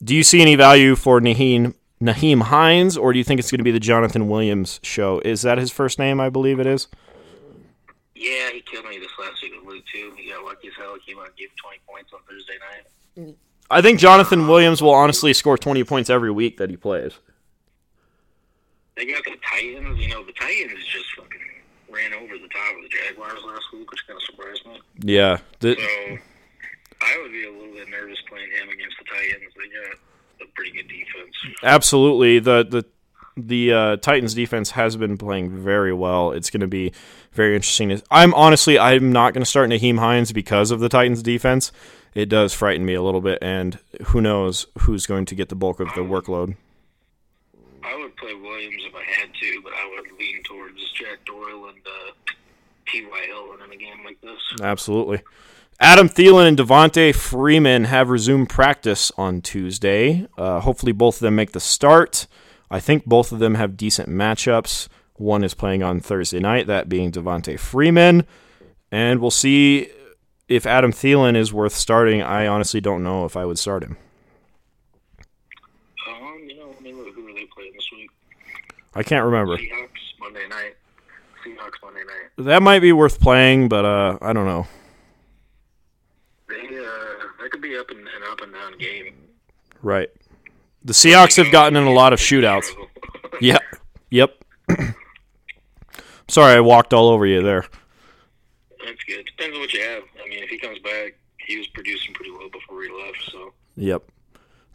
Do 0.05 0.15
you 0.15 0.23
see 0.23 0.41
any 0.41 0.55
value 0.55 0.95
for 0.95 1.21
Nyheim 1.21 1.75
Nyheim 2.03 2.43
Hines, 2.43 2.97
or 2.97 3.13
do 3.13 3.19
you 3.19 3.25
think 3.25 3.39
it's 3.39 3.51
going 3.51 3.59
to 3.59 3.65
be 3.65 3.71
the 3.71 3.79
Jonathan 3.81 4.29
Williams 4.29 4.81
show? 4.83 5.21
Is 5.25 5.43
that 5.43 5.59
his 5.59 5.71
first 5.71 5.99
name? 5.99 6.19
I 6.21 6.29
believe 6.31 6.59
it 6.59 6.67
is. 6.67 6.89
Yeah, 8.17 8.51
he 8.53 8.61
killed 8.61 8.87
me 8.87 8.99
this 8.99 9.11
last 9.21 9.41
week 9.43 9.53
with 9.57 9.73
Luke 9.75 9.85
too. 9.93 10.13
He 10.17 10.29
got 10.31 10.45
lucky 10.45 10.69
as 10.69 10.75
hell. 10.77 10.95
He 11.05 11.13
came 11.13 11.21
out 11.21 11.29
and 11.29 11.37
gave 11.37 11.49
20 11.57 11.79
points 11.89 12.11
on 12.13 12.21
Thursday 12.29 12.55
night. 13.25 13.37
I 13.71 13.81
think 13.81 13.99
Jonathan 14.01 14.47
Williams 14.49 14.83
will 14.83 14.93
honestly 14.93 15.33
score 15.33 15.57
20 15.57 15.85
points 15.85 16.11
every 16.11 16.31
week 16.31 16.59
that 16.59 16.71
he 16.71 16.77
plays. 16.77 17.13
They 18.97 19.07
got 19.07 19.25
the 19.25 19.37
Titans. 19.49 19.99
You 19.99 20.09
know, 20.09 20.25
the 20.25 20.33
Titans 20.33 20.85
just 20.87 21.07
fucking 21.17 21.41
ran 21.91 22.13
over 22.15 22.35
the 22.37 22.49
top 22.49 22.77
of 22.77 22.83
the 22.83 22.89
Jaguars 22.91 23.39
last 23.47 23.65
week, 23.73 23.91
which 23.91 24.07
kind 24.07 24.17
of 24.17 24.23
surprised 24.25 24.67
me. 24.67 24.81
Yeah. 25.01 25.39
The, 25.61 25.77
So 25.77 26.19
I 27.01 27.19
would 27.23 27.33
be 27.33 27.45
a 27.47 27.51
little 27.51 27.75
bit 27.75 27.89
nervous 27.89 28.19
playing 28.29 28.51
him 28.51 28.69
against 28.69 28.97
the 28.99 29.05
Titans. 29.05 29.53
They 29.57 29.69
got 29.89 29.99
pretty 30.55 30.73
good 30.73 30.89
defense. 30.89 31.57
absolutely. 31.63 32.39
The 32.39 32.65
the 32.65 32.85
the 33.37 33.73
uh, 33.73 33.97
Titans 33.97 34.35
defense 34.35 34.73
has 34.73 34.97
been 34.97 35.17
playing 35.17 35.51
very 35.51 35.93
well. 35.93 36.33
It's 36.33 36.51
going 36.51 36.61
to 36.61 36.67
be 36.67 36.93
very 37.33 37.55
interesting. 37.57 38.01
I'm 38.11 38.35
honestly 38.35 38.79
I'm 38.79 39.13
not 39.13 39.33
going 39.33 39.43
to 39.43 39.49
start 39.49 39.71
Nyheim 39.71 39.99
Hines 39.99 40.33
because 40.33 40.71
of 40.71 40.81
the 40.81 40.89
Titans 40.89 41.23
defense. 41.23 41.73
It 42.15 42.29
does 42.29 42.53
frighten 42.53 42.85
me 42.85 42.93
a 42.93 43.03
little 43.03 43.23
bit, 43.23 43.39
and 43.41 43.79
who 44.07 44.21
knows 44.21 44.67
who's 44.81 45.07
going 45.07 45.25
to 45.27 45.35
get 45.35 45.49
the 45.49 45.55
bulk 45.55 45.81
of 45.81 45.89
the 45.95 46.03
workload. 46.03 46.57
I 47.83 47.97
would 47.97 48.15
play 48.17 48.35
Williams 48.35 48.83
if 48.87 48.95
I 48.95 49.03
had 49.03 49.33
to, 49.33 49.63
but 49.63 49.73
I 49.73 49.91
would 49.97 50.19
lean 50.19 50.43
towards 50.45 50.93
Jack 50.93 51.25
Doyle 51.25 51.69
and 51.69 51.79
uh, 51.87 52.13
T.Y. 52.87 53.21
Hilton 53.27 53.65
in 53.65 53.73
a 53.73 53.77
game 53.77 54.05
like 54.05 54.21
this. 54.21 54.39
Absolutely. 54.63 55.23
Adam 55.83 56.09
Thielen 56.09 56.47
and 56.47 56.57
Devonta 56.57 57.13
Freeman 57.13 57.87
have 57.87 58.09
resumed 58.09 58.49
practice 58.49 59.11
on 59.19 59.41
Tuesday. 59.41 60.29
Uh, 60.39 60.61
hopefully, 60.61 60.93
both 60.93 61.17
of 61.17 61.23
them 61.23 61.35
make 61.35 61.51
the 61.51 61.59
start. 61.59 62.29
I 62.71 62.79
think 62.79 63.05
both 63.05 63.33
of 63.33 63.41
them 63.41 63.57
have 63.57 63.77
decent 63.77 64.09
matchups. 64.09 64.87
One 65.15 65.43
is 65.43 65.55
playing 65.55 65.83
on 65.83 65.99
Thursday 65.99 66.39
night, 66.39 66.69
that 66.69 66.89
being 66.89 67.11
Devonta 67.11 67.59
Freeman. 67.59 68.25
And 68.93 69.21
we'll 69.21 69.33
see 69.33 69.89
if 70.47 70.67
Adam 70.67 70.93
Thielen 70.93 71.35
is 71.35 71.53
worth 71.53 71.75
starting. 71.75 72.23
I 72.23 72.47
honestly 72.47 72.81
don't 72.81 73.03
know 73.03 73.25
if 73.25 73.37
I 73.37 73.45
would 73.45 73.59
start 73.59 73.83
him. 73.83 73.97
Um, 76.09 76.45
you 76.47 76.59
know, 76.59 76.69
let 76.69 76.81
me 76.81 76.93
look 76.93 77.13
who 77.13 77.27
are 77.27 77.35
they 77.35 77.47
playing 77.47 77.73
this 77.75 77.89
week. 77.91 78.11
I 78.95 79.03
can't 79.03 79.25
remember. 79.25 79.57
Seahawks 79.57 79.89
Monday 80.21 80.47
night. 80.49 80.77
Seahawks 81.45 81.83
Monday 81.83 82.05
night. 82.05 82.47
That 82.47 82.63
might 82.63 82.79
be 82.79 82.93
worth 82.93 83.19
playing, 83.19 83.69
but 83.69 83.85
uh, 83.85 84.19
I 84.23 84.33
don't 84.33 84.47
know. 84.47 84.69
Could 87.53 87.61
be 87.61 87.77
up 87.77 87.91
and 87.91 88.01
an 88.01 88.23
up 88.31 88.41
and 88.41 88.53
down 88.53 88.79
game. 88.79 89.15
Right. 89.83 90.09
The 90.85 90.95
Seahawks 90.95 91.37
have 91.37 91.53
gotten 91.53 91.77
in 91.77 91.85
a 91.87 91.93
lot 91.93 92.13
of 92.13 92.19
shootouts. 92.19 92.67
Yeah. 93.41 93.59
Yep. 94.11 94.45
Sorry, 96.29 96.55
I 96.55 96.61
walked 96.61 96.93
all 96.93 97.09
over 97.09 97.25
you 97.25 97.41
there. 97.41 97.65
That's 98.85 99.03
good. 99.05 99.25
Depends 99.25 99.55
on 99.55 99.61
what 99.63 99.73
you 99.73 99.81
have. 99.81 100.03
I 100.23 100.29
mean, 100.29 100.43
if 100.43 100.51
he 100.51 100.59
comes 100.59 100.79
back, 100.81 101.15
he 101.39 101.57
was 101.57 101.67
producing 101.69 102.13
pretty 102.13 102.31
well 102.31 102.51
before 102.51 102.83
he 102.83 102.91
left. 102.91 103.31
So 103.31 103.55
Yep. 103.77 104.03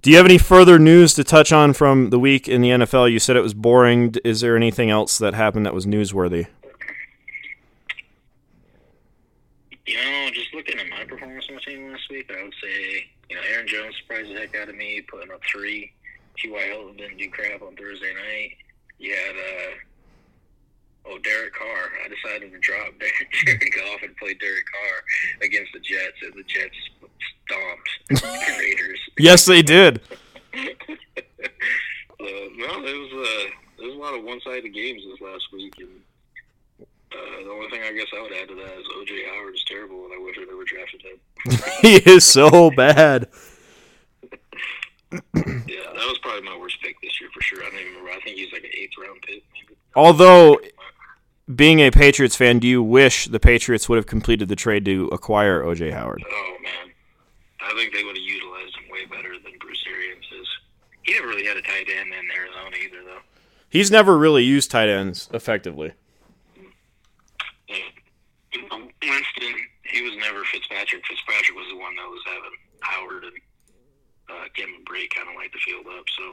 Do 0.02 0.10
you 0.10 0.18
have 0.18 0.26
any 0.26 0.40
further 0.40 0.80
news 0.80 1.14
to 1.16 1.24
touch 1.24 1.52
on 1.52 1.74
from 1.74 2.10
the 2.10 2.18
week 2.18 2.48
in 2.48 2.62
the 2.62 2.70
NFL? 2.70 3.12
You 3.12 3.20
said 3.20 3.36
it 3.36 3.42
was 3.42 3.54
boring. 3.54 4.16
Is 4.24 4.42
there 4.42 4.56
anything 4.56 4.90
else 4.90 5.20
that 5.20 5.36
happened 5.36 5.68
that 5.68 5.74
was 5.76 5.86
newsworthy? 5.86 6.48
You 9.88 9.96
know, 9.96 10.30
just 10.34 10.54
looking 10.54 10.78
at 10.78 10.90
my 10.90 11.06
performance 11.06 11.46
on 11.50 11.56
the 11.56 11.62
team 11.62 11.92
last 11.92 12.10
week, 12.10 12.30
I 12.30 12.44
would 12.44 12.54
say 12.62 13.08
you 13.30 13.36
know 13.36 13.42
Aaron 13.52 13.68
Jones 13.68 13.96
surprised 14.02 14.30
the 14.30 14.40
heck 14.40 14.56
out 14.56 14.70
of 14.70 14.76
me, 14.76 15.02
putting 15.10 15.32
up 15.32 15.42
three. 15.52 15.94
T.Y. 16.38 16.62
Hilton 16.62 16.98
didn't 16.98 17.18
do 17.18 17.32
crap 17.32 17.64
on 17.64 17.76
Thursday 17.76 18.14
night. 18.14 18.58
You 19.00 19.16
had 19.16 19.36
uh, 19.36 19.72
oh 21.08 21.18
Derek 21.20 21.54
Carr. 21.56 21.90
I 22.06 22.10
decided 22.10 22.52
to 22.52 22.60
drop 22.60 22.94
Derek 23.46 23.76
Goff 23.76 24.04
and 24.04 24.16
play 24.18 24.36
Derek 24.36 24.66
Carr 24.72 25.04
against 25.42 25.74
the 25.74 25.80
Jets, 25.80 26.18
and 26.22 26.34
the 26.34 26.44
Jets 26.44 26.76
stomped 27.46 27.90
the 28.22 28.56
Raiders. 28.60 29.00
Yes, 29.18 29.46
they 29.46 29.62
did. 29.62 30.02
Uh, 32.20 32.50
no, 32.58 32.84
it 32.84 32.98
was 32.98 33.12
uh, 33.14 33.50
there 33.78 33.88
was 33.88 33.96
a 33.96 34.00
lot 34.00 34.18
of 34.18 34.24
one-sided 34.24 34.74
games 34.74 35.04
this 35.06 35.22
last 35.22 35.44
week, 35.54 35.72
and 35.78 36.02
uh, 37.14 37.44
the 37.44 37.50
only 37.50 37.70
thing 37.70 37.82
I 37.84 37.94
guess 37.94 38.08
I 38.16 38.22
would 38.22 38.34
add 38.34 38.48
to 38.50 38.56
that 38.56 38.78
is 38.78 38.86
O.J. 38.98 39.26
Howard 39.30 39.56
is 39.56 39.64
terrible, 39.66 40.06
and 40.06 40.14
I 40.14 40.18
wish 40.18 40.38
I 40.38 40.46
never 40.46 40.64
drafted 40.64 41.02
him. 41.02 41.20
he 41.82 41.96
is 41.98 42.26
so 42.26 42.72
bad. 42.72 43.28
Yeah, 45.10 45.22
that 45.34 46.06
was 46.10 46.18
probably 46.22 46.42
my 46.42 46.58
worst 46.58 46.82
pick 46.82 47.00
this 47.02 47.22
year 47.22 47.30
for 47.34 47.42
sure. 47.42 47.64
I 47.64 47.70
don't 47.70 47.80
even 47.80 47.94
remember. 47.94 48.12
I 48.12 48.20
think 48.26 48.36
he's 48.38 48.52
like 48.52 48.64
an 48.66 48.72
eighth 48.78 48.92
round 49.02 49.22
pick. 49.22 49.42
Maybe. 49.54 49.78
Although, 49.96 50.60
being 51.56 51.80
a 51.80 51.92
Patriots 51.92 52.36
fan, 52.36 52.60
do 52.60 52.68
you 52.68 52.84
wish 52.84 53.28
the 53.28 53.40
Patriots 53.40 53.88
would 53.88 53.96
have 53.96 54.06
completed 54.06 54.50
the 54.50 54.56
trade 54.58 54.84
to 54.86 55.08
acquire 55.14 55.64
O.J. 55.64 55.92
Howard? 55.92 56.26
Oh 56.30 56.58
man, 56.62 56.94
I 57.62 57.74
think 57.78 57.94
they 57.94 58.04
would 58.04 58.18
have 58.18 58.24
utilized 58.24 58.76
him 58.76 58.92
way 58.92 59.06
better 59.06 59.34
than 59.42 59.58
Bruce 59.60 59.82
Arians 59.90 60.26
is. 60.42 60.48
He 61.04 61.14
never 61.14 61.28
really 61.28 61.46
had 61.46 61.56
a 61.56 61.62
tight 61.62 61.88
end 61.90 62.10
in 62.10 62.38
Arizona 62.38 62.76
either, 62.84 63.04
though. 63.06 63.22
He's 63.70 63.90
never 63.90 64.18
really 64.18 64.44
used 64.44 64.72
tight 64.72 64.90
ends 64.90 65.30
effectively. 65.34 65.94
You 68.58 68.70
know, 68.70 68.90
Winston, 69.02 69.56
he 69.86 70.02
was 70.02 70.18
never 70.18 70.44
Fitzpatrick. 70.46 71.06
Fitzpatrick 71.06 71.58
was 71.58 71.68
the 71.70 71.78
one 71.78 71.96
that 71.96 72.10
was 72.10 72.24
having 72.26 72.58
Howard 72.82 73.24
and 73.24 73.38
uh, 74.30 74.46
Kevin 74.56 74.84
Bray 74.86 75.08
kind 75.08 75.30
of 75.30 75.36
light 75.36 75.54
the 75.54 75.60
field 75.60 75.86
up. 75.88 76.06
So 76.18 76.24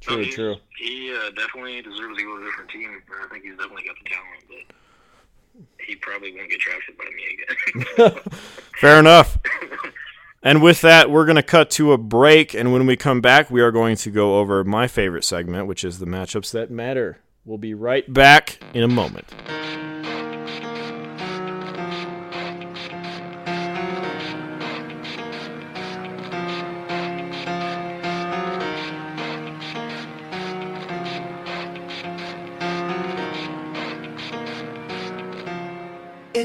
True, 0.00 0.22
he, 0.22 0.30
true. 0.30 0.56
He 0.78 1.14
uh, 1.14 1.30
definitely 1.30 1.82
deserves 1.82 2.18
to 2.18 2.24
go 2.24 2.36
to 2.36 2.42
a 2.42 2.46
different 2.46 2.70
team. 2.70 3.02
I 3.22 3.28
think 3.28 3.44
he's 3.44 3.56
definitely 3.56 3.84
got 3.86 3.96
the 4.02 4.10
talent, 4.10 4.44
but 4.48 5.84
he 5.84 5.96
probably 5.96 6.34
won't 6.34 6.50
get 6.50 6.60
drafted 6.60 6.96
by 6.98 7.04
me 7.04 8.12
again. 8.12 8.22
Fair 8.80 8.98
enough. 8.98 9.38
And 10.42 10.62
with 10.62 10.82
that, 10.82 11.10
we're 11.10 11.24
going 11.24 11.36
to 11.36 11.42
cut 11.42 11.70
to 11.70 11.92
a 11.92 11.98
break. 11.98 12.54
And 12.54 12.72
when 12.72 12.86
we 12.86 12.96
come 12.96 13.20
back, 13.20 13.50
we 13.50 13.60
are 13.62 13.72
going 13.72 13.96
to 13.96 14.10
go 14.12 14.38
over 14.38 14.62
my 14.62 14.86
favorite 14.86 15.24
segment, 15.24 15.66
which 15.66 15.82
is 15.82 15.98
the 15.98 16.06
matchups 16.06 16.52
that 16.52 16.70
matter. 16.70 17.18
We'll 17.44 17.58
be 17.58 17.74
right 17.74 18.12
back 18.12 18.60
in 18.72 18.84
a 18.84 18.88
moment. 18.88 19.26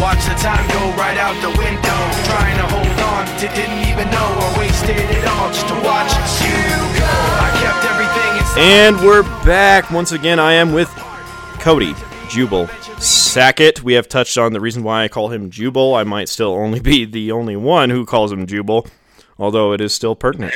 Watch 0.00 0.24
the 0.26 0.34
time 0.34 0.64
go 0.68 0.96
right 0.96 1.18
out 1.18 1.34
the 1.42 1.50
window. 1.58 1.98
Trying 2.30 2.56
to 2.56 2.66
hold 2.66 3.00
on 3.00 3.26
to 3.40 3.48
didn't 3.54 3.88
even 3.88 4.08
know 4.10 4.28
or 4.42 4.58
wasted 4.58 4.96
it 4.96 5.24
all 5.26 5.48
just 5.48 5.66
to 5.68 5.74
watch 5.74 6.12
you 6.40 6.54
go. 6.98 7.10
I 7.10 7.50
kept 7.60 7.84
everything 7.84 8.38
inside. 8.38 8.60
And 8.60 8.96
we're 9.00 9.24
back. 9.44 9.90
Once 9.90 10.12
again, 10.12 10.38
I 10.38 10.52
am 10.52 10.72
with 10.72 10.88
Cody 11.58 11.94
Jubal 12.28 12.68
Sackett. 13.00 13.82
We 13.82 13.94
have 13.94 14.08
touched 14.08 14.38
on 14.38 14.52
the 14.52 14.60
reason 14.60 14.84
why 14.84 15.02
I 15.02 15.08
call 15.08 15.28
him 15.32 15.50
Jubal. 15.50 15.94
I 15.96 16.04
might 16.04 16.28
still 16.28 16.52
only 16.54 16.78
be 16.80 17.04
the 17.04 17.32
only 17.32 17.56
one 17.56 17.90
who 17.90 18.06
calls 18.06 18.30
him 18.30 18.46
Jubal, 18.46 18.86
although 19.36 19.72
it 19.72 19.80
is 19.80 19.92
still 19.92 20.14
pertinent. 20.14 20.54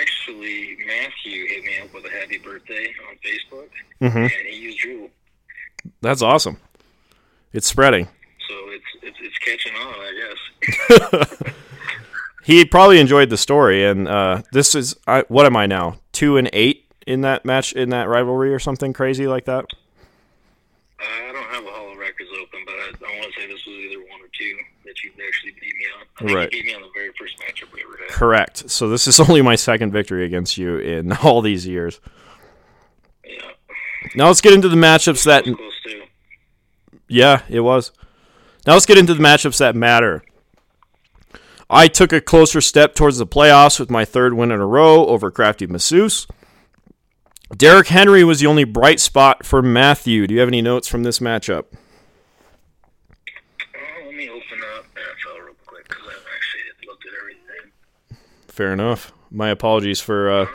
Actually, 0.00 0.76
Matthew 0.86 1.46
hit 1.48 1.64
me 1.64 1.72
up 1.82 1.92
with 1.92 2.04
a 2.04 2.10
happy 2.10 2.38
birthday 2.38 2.92
on 3.08 3.16
Facebook, 3.24 3.68
Mhm. 4.00 4.22
and 4.22 4.46
he 4.48 4.56
used 4.56 4.78
Jewel. 4.78 5.10
That's 6.00 6.22
awesome. 6.22 6.58
It's 7.52 7.66
spreading. 7.66 8.06
So 8.48 8.54
it's 8.68 8.84
it's, 9.02 9.16
it's 9.20 9.38
catching 9.38 9.74
on, 9.74 9.94
I 9.94 11.32
guess. 11.40 11.52
He 12.44 12.64
probably 12.64 12.98
enjoyed 12.98 13.28
the 13.28 13.36
story, 13.36 13.84
and 13.84 14.08
uh, 14.08 14.40
this 14.52 14.74
is 14.74 14.96
I, 15.06 15.22
what 15.28 15.44
am 15.44 15.54
I 15.54 15.66
now? 15.66 15.98
Two 16.12 16.38
and 16.38 16.48
eight 16.54 16.86
in 17.06 17.20
that 17.20 17.44
match 17.44 17.74
in 17.74 17.90
that 17.90 18.08
rivalry 18.08 18.54
or 18.54 18.58
something 18.58 18.94
crazy 18.94 19.26
like 19.26 19.44
that. 19.44 19.66
I 20.98 21.30
don't 21.30 21.44
have 21.44 21.64
a 21.66 21.68
Hall 21.70 21.92
of 21.92 21.98
Records 21.98 22.30
open, 22.40 22.60
but 22.64 22.72
I, 22.74 22.86
I 23.06 23.18
want 23.20 23.34
to 23.34 23.38
say 23.38 23.46
this 23.48 23.66
was 23.66 23.74
either 23.76 23.98
one 24.00 24.20
or 24.22 24.28
two 24.32 24.56
that 24.86 24.94
you 25.04 25.10
actually 25.26 25.52
beat 25.60 25.74
me 25.76 25.84
on. 25.94 26.06
I 26.16 26.18
think 26.24 26.36
Right. 26.36 26.44
you 26.54 26.62
beat 26.62 26.66
me 26.68 26.74
on 26.74 26.80
the 26.80 26.88
very 26.94 27.10
first 27.20 27.36
matchup 27.38 27.70
we 27.74 27.82
ever 27.82 27.98
had. 27.98 28.08
Correct. 28.08 28.70
So 28.70 28.88
this 28.88 29.06
is 29.06 29.20
only 29.28 29.42
my 29.42 29.54
second 29.54 29.92
victory 29.92 30.24
against 30.24 30.56
you 30.56 30.78
in 30.78 31.12
all 31.22 31.42
these 31.42 31.66
years. 31.66 32.00
Yeah, 33.26 33.42
Now 34.14 34.28
let's 34.28 34.40
get 34.40 34.54
into 34.54 34.70
the 34.70 34.76
matchups 34.76 35.24
that 35.26 35.44
close. 35.44 35.58
Yeah, 37.08 37.42
it 37.48 37.60
was. 37.60 37.92
Now 38.66 38.74
let's 38.74 38.86
get 38.86 38.98
into 38.98 39.14
the 39.14 39.22
matchups 39.22 39.58
that 39.58 39.74
matter. 39.74 40.22
I 41.70 41.88
took 41.88 42.12
a 42.12 42.20
closer 42.20 42.60
step 42.60 42.94
towards 42.94 43.18
the 43.18 43.26
playoffs 43.26 43.78
with 43.80 43.90
my 43.90 44.04
third 44.04 44.34
win 44.34 44.50
in 44.50 44.60
a 44.60 44.66
row 44.66 45.06
over 45.06 45.30
Crafty 45.30 45.66
Masseuse. 45.66 46.26
Derrick 47.56 47.88
Henry 47.88 48.24
was 48.24 48.40
the 48.40 48.46
only 48.46 48.64
bright 48.64 49.00
spot 49.00 49.44
for 49.44 49.62
Matthew. 49.62 50.26
Do 50.26 50.34
you 50.34 50.40
have 50.40 50.48
any 50.48 50.60
notes 50.62 50.86
from 50.88 51.02
this 51.02 51.18
matchup? 51.18 51.64
Let 54.04 54.14
me 54.14 54.28
open 54.28 54.60
up 54.76 54.84
NFL 54.94 55.44
real 55.44 55.54
quick 55.66 55.88
because 55.88 56.04
I 56.06 56.10
haven't 56.12 56.26
actually 56.36 56.86
looked 56.86 57.06
at 57.06 57.12
everything. 57.20 57.72
Fair 58.48 58.72
enough. 58.72 59.12
My 59.30 59.48
apologies 59.48 60.00
for. 60.00 60.30
Uh, 60.30 60.44
Uh. 60.44 60.46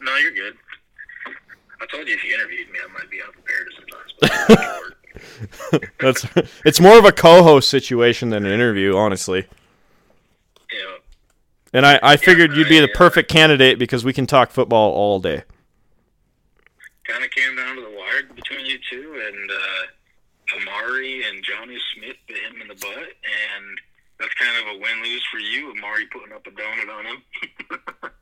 No, 0.00 0.16
you're 0.16 0.32
good. 0.32 0.54
I 1.80 1.86
told 1.86 2.06
you 2.08 2.14
if 2.14 2.24
you 2.24 2.34
interviewed 2.34 2.70
me, 2.70 2.78
I 2.82 2.92
might 2.92 3.10
be 3.10 3.20
unprepared 3.22 3.68
sometimes. 3.74 3.91
That's. 6.00 6.26
It's 6.64 6.80
more 6.80 6.98
of 6.98 7.04
a 7.04 7.12
co-host 7.12 7.68
situation 7.68 8.30
than 8.30 8.44
an 8.46 8.52
interview, 8.52 8.96
honestly. 8.96 9.46
yeah, 10.72 10.96
And 11.72 11.86
I, 11.86 11.98
I 12.02 12.16
figured 12.16 12.54
you'd 12.54 12.68
be 12.68 12.78
the 12.80 12.90
uh, 12.90 12.96
perfect 12.96 13.30
candidate 13.30 13.78
because 13.78 14.04
we 14.04 14.12
can 14.12 14.26
talk 14.26 14.50
football 14.50 14.92
all 14.92 15.18
day. 15.20 15.42
kind 17.06 17.24
of 17.24 17.30
came 17.30 17.56
down 17.56 17.76
to 17.76 17.82
the 17.82 17.90
wire 17.90 18.22
between 18.34 18.66
you 18.66 18.78
two, 18.90 19.20
and 19.26 19.50
uh, 19.50 20.60
Amari 20.60 21.24
and 21.28 21.44
Jonnu 21.44 21.78
Smith 21.94 22.16
bit 22.28 22.36
him 22.38 22.60
in 22.62 22.68
the 22.68 22.74
butt, 22.74 22.88
and 22.98 23.80
that's 24.18 24.34
kind 24.34 24.56
of 24.60 24.76
a 24.76 24.78
win 24.78 25.02
lose 25.02 25.24
for 25.30 25.38
you. 25.38 25.70
Amari 25.72 26.06
putting 26.12 26.32
up 26.32 26.46
a 26.46 26.50
donut 26.50 26.98
on 26.98 27.06
him. 27.06 27.22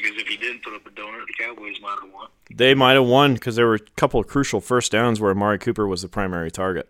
because 0.00 0.16
if 0.16 0.28
he 0.28 0.36
didn't 0.36 0.62
put 0.62 0.74
up 0.74 0.86
a 0.86 0.90
donut, 0.90 1.26
the 1.26 1.44
Cowboys 1.44 1.80
might 1.80 1.98
have 2.02 2.12
won. 2.12 2.28
They 2.54 2.74
might 2.74 2.94
have 2.94 3.04
won 3.04 3.34
because 3.34 3.56
there 3.56 3.66
were 3.66 3.74
a 3.74 3.80
couple 3.96 4.20
of 4.20 4.26
crucial 4.26 4.60
first 4.60 4.92
downs 4.92 5.20
where 5.20 5.30
Amari 5.30 5.58
Cooper 5.58 5.86
was 5.86 6.02
the 6.02 6.08
primary 6.08 6.50
target. 6.50 6.88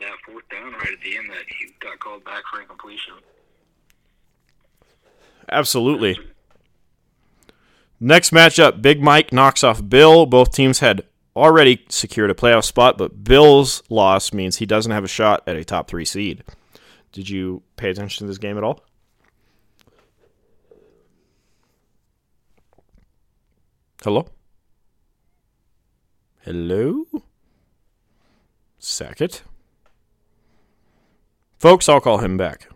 That 0.00 0.12
fourth 0.24 0.48
down 0.50 0.72
right 0.72 0.92
at 0.92 1.00
the 1.02 1.16
end 1.16 1.30
that 1.30 1.44
he 1.48 1.68
got 1.80 1.98
called 2.00 2.24
back 2.24 2.42
for 2.52 2.60
incompletion. 2.60 3.14
Absolutely. 5.50 6.18
Next 7.98 8.30
matchup, 8.30 8.82
Big 8.82 9.02
Mike 9.02 9.32
knocks 9.32 9.64
off 9.64 9.88
Bill. 9.88 10.26
Both 10.26 10.52
teams 10.52 10.80
had 10.80 11.02
already 11.34 11.84
secured 11.88 12.30
a 12.30 12.34
playoff 12.34 12.64
spot, 12.64 12.98
but 12.98 13.24
Bill's 13.24 13.82
loss 13.88 14.32
means 14.32 14.56
he 14.56 14.66
doesn't 14.66 14.92
have 14.92 15.04
a 15.04 15.08
shot 15.08 15.42
at 15.46 15.56
a 15.56 15.64
top 15.64 15.88
three 15.88 16.04
seed. 16.04 16.42
Did 17.12 17.30
you 17.30 17.62
pay 17.76 17.90
attention 17.90 18.26
to 18.26 18.28
this 18.28 18.38
game 18.38 18.58
at 18.58 18.64
all? 18.64 18.84
Hello? 24.06 24.24
Hello? 26.44 27.06
Sackett? 28.78 29.42
Folks, 31.58 31.88
I'll 31.88 32.00
call 32.00 32.18
him 32.18 32.36
back. 32.36 32.68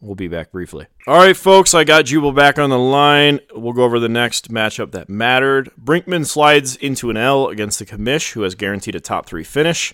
We'll 0.00 0.14
be 0.14 0.28
back 0.28 0.52
briefly. 0.52 0.86
All 1.08 1.16
right, 1.16 1.36
folks, 1.36 1.74
I 1.74 1.82
got 1.82 2.04
Jubal 2.04 2.30
back 2.30 2.60
on 2.60 2.70
the 2.70 2.78
line. 2.78 3.40
We'll 3.52 3.72
go 3.72 3.82
over 3.82 3.98
the 3.98 4.08
next 4.08 4.52
matchup 4.52 4.92
that 4.92 5.08
mattered. 5.08 5.72
Brinkman 5.82 6.26
slides 6.26 6.76
into 6.76 7.10
an 7.10 7.16
L 7.16 7.48
against 7.48 7.80
the 7.80 7.84
commish, 7.84 8.34
who 8.34 8.42
has 8.42 8.54
guaranteed 8.54 8.94
a 8.94 9.00
top 9.00 9.26
three 9.26 9.42
finish. 9.42 9.92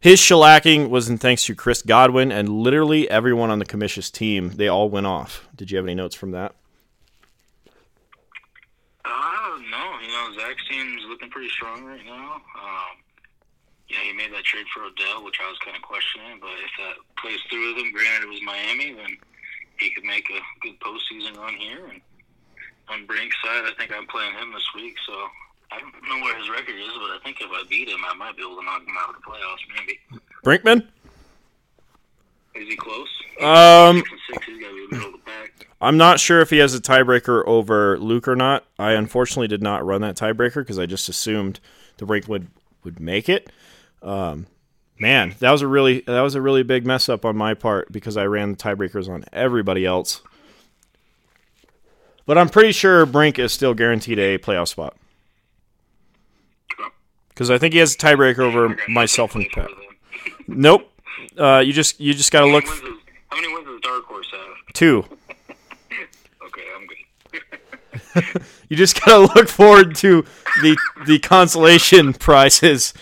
His 0.00 0.18
shellacking 0.18 0.88
was 0.88 1.08
in 1.08 1.18
thanks 1.18 1.44
to 1.44 1.54
Chris 1.54 1.82
Godwin 1.82 2.32
and 2.32 2.48
literally 2.48 3.08
everyone 3.08 3.50
on 3.50 3.60
the 3.60 3.64
commish's 3.64 4.10
team. 4.10 4.50
They 4.56 4.66
all 4.66 4.90
went 4.90 5.06
off. 5.06 5.46
Did 5.54 5.70
you 5.70 5.76
have 5.76 5.86
any 5.86 5.94
notes 5.94 6.16
from 6.16 6.32
that? 6.32 6.56
I 9.04 9.48
don't 9.50 9.70
know. 9.70 9.90
You 10.00 10.08
know, 10.08 10.39
Zach's 10.50 10.66
team's 10.68 11.02
looking 11.06 11.30
pretty 11.30 11.48
strong 11.48 11.84
right 11.84 12.04
now. 12.04 12.42
Um, 12.58 12.98
yeah, 13.88 14.02
he 14.02 14.12
made 14.12 14.32
that 14.34 14.42
trade 14.42 14.66
for 14.74 14.82
Odell, 14.82 15.24
which 15.24 15.38
I 15.38 15.48
was 15.48 15.58
kind 15.64 15.76
of 15.76 15.82
questioning. 15.82 16.38
But 16.40 16.58
if 16.58 16.70
that 16.78 16.94
plays 17.22 17.38
through 17.48 17.74
with 17.74 17.84
him, 17.84 17.92
granted 17.92 18.26
it 18.26 18.30
was 18.30 18.42
Miami, 18.42 18.92
then 18.94 19.16
he 19.78 19.90
could 19.90 20.04
make 20.04 20.26
a 20.30 20.40
good 20.60 20.78
postseason 20.80 21.38
run 21.38 21.54
here. 21.54 21.86
And 21.86 22.00
on 22.88 23.06
Brink's 23.06 23.36
side, 23.44 23.62
I 23.62 23.72
think 23.78 23.92
I'm 23.94 24.06
playing 24.06 24.34
him 24.34 24.52
this 24.52 24.66
week, 24.74 24.96
so 25.06 25.14
I 25.70 25.78
don't 25.78 25.94
know 26.02 26.24
where 26.24 26.36
his 26.36 26.50
record 26.50 26.74
is, 26.74 26.94
but 26.98 27.14
I 27.14 27.18
think 27.22 27.38
if 27.40 27.50
I 27.50 27.62
beat 27.70 27.88
him, 27.88 28.02
I 28.02 28.14
might 28.14 28.36
be 28.36 28.42
able 28.42 28.58
to 28.58 28.64
knock 28.64 28.82
him 28.82 28.98
out 28.98 29.14
of 29.14 29.22
the 29.22 29.22
playoffs. 29.22 29.62
Maybe 29.78 29.98
Brinkman? 30.42 30.86
is 32.54 32.66
he 32.66 32.76
close? 32.76 33.08
Um, 33.40 33.98
Six 33.98 34.10
six, 34.30 34.46
he's 34.46 34.60
got 34.60 34.70
to 34.70 34.74
be 34.74 34.86
the 34.90 34.96
middle 34.96 35.14
of 35.14 35.20
the 35.20 35.30
pack. 35.30 35.49
I'm 35.80 35.96
not 35.96 36.20
sure 36.20 36.40
if 36.40 36.50
he 36.50 36.58
has 36.58 36.74
a 36.74 36.80
tiebreaker 36.80 37.42
over 37.46 37.98
Luke 37.98 38.28
or 38.28 38.36
not. 38.36 38.64
I 38.78 38.92
unfortunately 38.92 39.48
did 39.48 39.62
not 39.62 39.84
run 39.84 40.02
that 40.02 40.16
tiebreaker 40.16 40.56
because 40.56 40.78
I 40.78 40.86
just 40.86 41.08
assumed 41.08 41.58
the 41.96 42.06
Brink 42.06 42.28
would 42.28 42.48
would 42.84 43.00
make 43.00 43.28
it. 43.28 43.50
Um, 44.02 44.46
man, 44.98 45.34
that 45.40 45.50
was 45.50 45.62
a 45.62 45.66
really 45.66 46.00
that 46.00 46.20
was 46.20 46.34
a 46.34 46.40
really 46.42 46.62
big 46.62 46.84
mess 46.86 47.08
up 47.08 47.24
on 47.24 47.36
my 47.36 47.54
part 47.54 47.90
because 47.92 48.16
I 48.16 48.24
ran 48.24 48.50
the 48.52 48.56
tiebreakers 48.58 49.08
on 49.08 49.24
everybody 49.32 49.86
else. 49.86 50.20
But 52.26 52.36
I'm 52.38 52.48
pretty 52.50 52.72
sure 52.72 53.06
Brink 53.06 53.38
is 53.38 53.52
still 53.52 53.74
guaranteed 53.74 54.18
a 54.18 54.38
playoff 54.38 54.68
spot 54.68 54.96
because 57.30 57.50
I 57.50 57.56
think 57.58 57.72
he 57.72 57.80
has 57.80 57.94
a 57.94 57.98
tiebreaker 57.98 58.40
over 58.40 58.76
myself 58.88 59.34
and 59.34 59.46
Pat. 59.50 59.68
Nope. 60.46 60.92
Uh, 61.38 61.58
you 61.64 61.72
just 61.72 61.98
you 62.00 62.12
just 62.12 62.30
got 62.30 62.40
to 62.40 62.46
look 62.46 62.64
How 62.66 63.36
many 63.36 63.52
wins 63.52 63.66
does 63.66 63.80
Dark 63.80 64.04
Horse 64.04 64.30
have? 64.32 64.74
two. 64.74 65.04
Okay, 68.16 68.26
I'm 68.26 68.32
good. 68.32 68.42
you 68.68 68.76
just 68.76 69.02
gotta 69.04 69.18
look 69.34 69.48
forward 69.48 69.94
to 69.96 70.24
the 70.62 70.76
the 71.06 71.18
consolation 71.18 72.12
prizes 72.26 72.94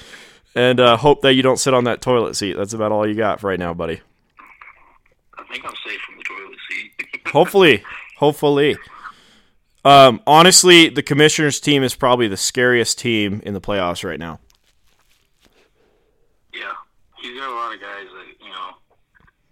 and 0.54 0.80
uh, 0.80 0.96
hope 0.96 1.22
that 1.22 1.34
you 1.34 1.42
don't 1.42 1.58
sit 1.58 1.74
on 1.74 1.84
that 1.84 2.00
toilet 2.00 2.34
seat. 2.36 2.56
That's 2.56 2.72
about 2.72 2.92
all 2.92 3.06
you 3.06 3.14
got 3.14 3.40
for 3.40 3.48
right 3.48 3.58
now, 3.58 3.74
buddy. 3.74 4.00
I 5.36 5.44
think 5.50 5.64
I'm 5.64 5.74
safe 5.86 6.00
from 6.00 6.16
the 6.16 6.24
toilet 6.24 6.58
seat. 6.68 7.20
Hopefully, 7.32 7.82
hopefully. 8.16 8.76
Um, 9.84 10.20
honestly, 10.26 10.88
the 10.88 11.02
commissioners' 11.02 11.60
team 11.60 11.82
is 11.82 11.94
probably 11.94 12.26
the 12.26 12.36
scariest 12.38 12.98
team 12.98 13.40
in 13.44 13.54
the 13.54 13.60
playoffs 13.60 14.02
right 14.02 14.18
now. 14.18 14.40
yeah, 16.52 16.72
he's 17.20 17.38
got 17.38 17.50
a 17.50 17.54
lot 17.54 17.74
of 17.74 17.80
guys 17.80 18.06
that 18.12 18.44
you 18.44 18.50
know, 18.50 18.70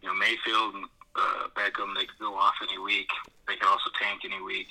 you 0.02 0.08
know 0.08 0.14
Mayfield 0.14 0.74
and 0.74 0.84
uh, 1.14 1.48
Beckham. 1.54 1.94
They 1.94 2.06
could 2.06 2.18
go 2.18 2.34
off 2.34 2.54
any 2.62 2.78
week. 2.78 3.08
They 3.46 3.56
could 3.56 3.68
also 3.68 3.90
tank 4.02 4.22
any 4.24 4.42
week. 4.42 4.68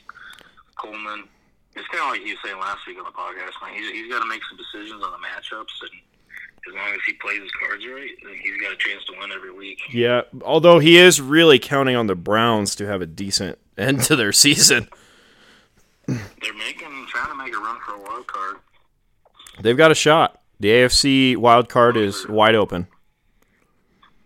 Coleman. 0.75 1.27
It's 1.75 1.87
kind 1.89 2.03
of 2.03 2.09
like 2.11 2.21
he 2.21 2.31
was 2.31 2.39
saying 2.43 2.59
last 2.59 2.87
week 2.87 2.97
on 2.97 3.03
the 3.03 3.11
podcast. 3.11 3.51
Man, 3.61 3.75
he's, 3.75 3.91
he's 3.91 4.11
got 4.11 4.21
to 4.21 4.29
make 4.29 4.41
some 4.47 4.57
decisions 4.57 5.03
on 5.03 5.11
the 5.11 5.17
matchups, 5.17 5.75
and 5.81 5.91
as 6.67 6.73
long 6.73 6.93
as 6.93 6.99
he 7.05 7.13
plays 7.13 7.41
his 7.41 7.51
cards 7.51 7.85
right, 7.85 8.11
then 8.23 8.33
he's 8.41 8.59
got 8.61 8.71
a 8.71 8.77
chance 8.77 9.03
to 9.05 9.13
win 9.19 9.31
every 9.31 9.51
week. 9.51 9.79
Yeah, 9.91 10.21
although 10.41 10.79
he 10.79 10.97
is 10.97 11.19
really 11.19 11.59
counting 11.59 11.95
on 11.95 12.07
the 12.07 12.15
Browns 12.15 12.75
to 12.75 12.87
have 12.87 13.01
a 13.01 13.05
decent 13.05 13.59
end 13.77 14.01
to 14.03 14.15
their 14.15 14.31
season. 14.31 14.87
They're 16.07 16.53
making 16.53 17.07
trying 17.09 17.29
to 17.29 17.35
make 17.35 17.53
a 17.53 17.57
run 17.57 17.79
for 17.85 17.95
a 17.95 18.01
wild 18.01 18.27
card. 18.27 18.57
They've 19.61 19.77
got 19.77 19.91
a 19.91 19.95
shot. 19.95 20.41
The 20.59 20.69
AFC 20.69 21.37
wild 21.37 21.69
card 21.69 21.97
is 21.97 22.27
wide 22.27 22.55
open. 22.55 22.87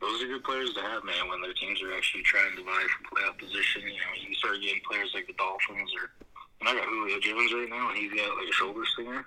Those 0.01 0.23
are 0.23 0.27
good 0.27 0.43
players 0.43 0.73
to 0.73 0.81
have, 0.81 1.03
man. 1.03 1.27
When 1.29 1.41
their 1.41 1.53
teams 1.53 1.81
are 1.83 1.93
actually 1.95 2.23
trying 2.23 2.55
to 2.55 2.63
vie 2.63 2.87
for 2.97 3.15
playoff 3.15 3.37
position, 3.37 3.81
you 3.83 3.93
know, 3.93 4.27
you 4.27 4.33
start 4.35 4.61
getting 4.61 4.81
players 4.89 5.11
like 5.13 5.27
the 5.27 5.33
Dolphins 5.33 5.91
or. 5.99 6.09
And 6.59 6.69
I 6.69 6.73
got 6.75 6.85
Julio 6.85 7.19
Jones 7.19 7.53
right 7.53 7.69
now, 7.69 7.89
and 7.89 7.97
he's 7.97 8.11
got 8.11 8.37
like 8.37 8.49
a 8.49 8.53
shoulder 8.53 8.81
stinger. 8.93 9.25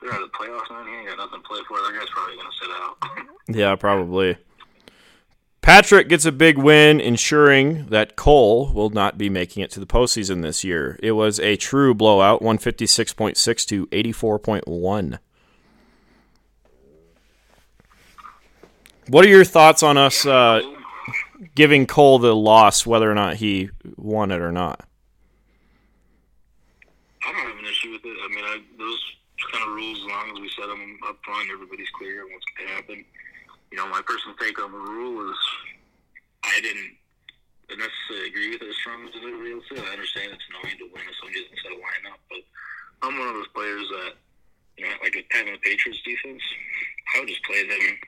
They're 0.00 0.12
out 0.12 0.22
of 0.22 0.30
the 0.30 0.38
playoffs 0.38 0.70
now. 0.70 0.84
He 0.84 0.94
ain't 0.94 1.08
got 1.08 1.18
nothing 1.18 1.42
to 1.42 1.48
play 1.48 1.60
for. 1.66 1.76
That 1.78 1.96
guy's 1.98 2.10
probably 2.10 2.36
gonna 2.36 2.48
sit 2.60 2.70
out. 2.70 2.96
Yeah, 3.50 3.76
probably. 3.76 4.36
Patrick 5.62 6.08
gets 6.08 6.24
a 6.24 6.32
big 6.32 6.56
win, 6.56 6.98
ensuring 6.98 7.88
that 7.88 8.16
Cole 8.16 8.72
will 8.72 8.88
not 8.88 9.18
be 9.18 9.28
making 9.28 9.62
it 9.62 9.70
to 9.72 9.80
the 9.80 9.86
postseason 9.86 10.40
this 10.42 10.64
year. 10.64 10.98
It 11.02 11.12
was 11.12 11.38
a 11.40 11.56
true 11.56 11.94
blowout, 11.94 12.40
156.6 12.40 13.66
to 13.66 13.86
84.1. 13.88 15.18
What 19.08 19.24
are 19.26 19.28
your 19.28 19.44
thoughts 19.44 19.82
on 19.82 19.98
us 19.98 20.24
uh, 20.24 20.62
giving 21.54 21.86
Cole 21.86 22.18
the 22.18 22.34
loss, 22.34 22.86
whether 22.86 23.10
or 23.10 23.14
not 23.14 23.36
he 23.36 23.68
won 23.98 24.30
it 24.30 24.40
or 24.40 24.52
not? 24.52 24.86
I 27.26 27.32
don't 27.32 27.40
have 27.40 27.58
an 27.58 27.64
issue 27.66 27.90
with 27.92 28.06
it. 28.06 28.07
I 28.22 28.28
mean, 28.28 28.44
I, 28.44 28.60
those 28.78 29.00
kind 29.52 29.64
of 29.64 29.74
rules, 29.74 29.98
as 30.02 30.10
long 30.10 30.26
as 30.34 30.40
we 30.40 30.50
set 30.50 30.66
them 30.66 30.98
up 31.06 31.18
front, 31.24 31.50
everybody's 31.50 31.90
clear 31.94 32.22
on 32.22 32.32
what's 32.32 32.46
going 32.56 32.68
to 32.68 32.74
happen. 32.74 32.98
You 33.70 33.78
know, 33.78 33.86
my 33.88 34.02
personal 34.02 34.36
take 34.36 34.58
on 34.62 34.72
the 34.72 34.78
rule 34.78 35.30
is 35.30 35.38
I 36.44 36.60
didn't 36.60 36.96
necessarily 37.68 38.28
agree 38.32 38.50
with 38.56 38.62
it 38.64 38.72
as 38.72 38.78
strong 38.80 39.04
as 39.04 39.12
everybody 39.14 39.52
else 39.52 39.68
did. 39.68 39.84
I 39.84 39.92
understand 39.92 40.32
it's 40.32 40.48
annoying 40.48 40.78
to 40.80 40.88
win 40.88 41.04
if 41.04 41.14
somebody 41.20 41.44
doesn't 41.44 41.60
set 41.60 41.76
a 41.76 41.78
lineup, 41.78 42.20
but 42.32 42.42
I'm 43.04 43.18
one 43.18 43.28
of 43.28 43.36
those 43.36 43.52
players 43.52 43.86
that, 43.92 44.12
you 44.80 44.88
know, 44.88 44.94
like 45.04 45.14
with 45.14 45.28
having 45.30 45.52
the 45.52 45.60
Patriots 45.60 46.00
defense, 46.02 46.42
I 47.14 47.20
would 47.20 47.28
just 47.28 47.44
play 47.44 47.62
them 47.68 47.98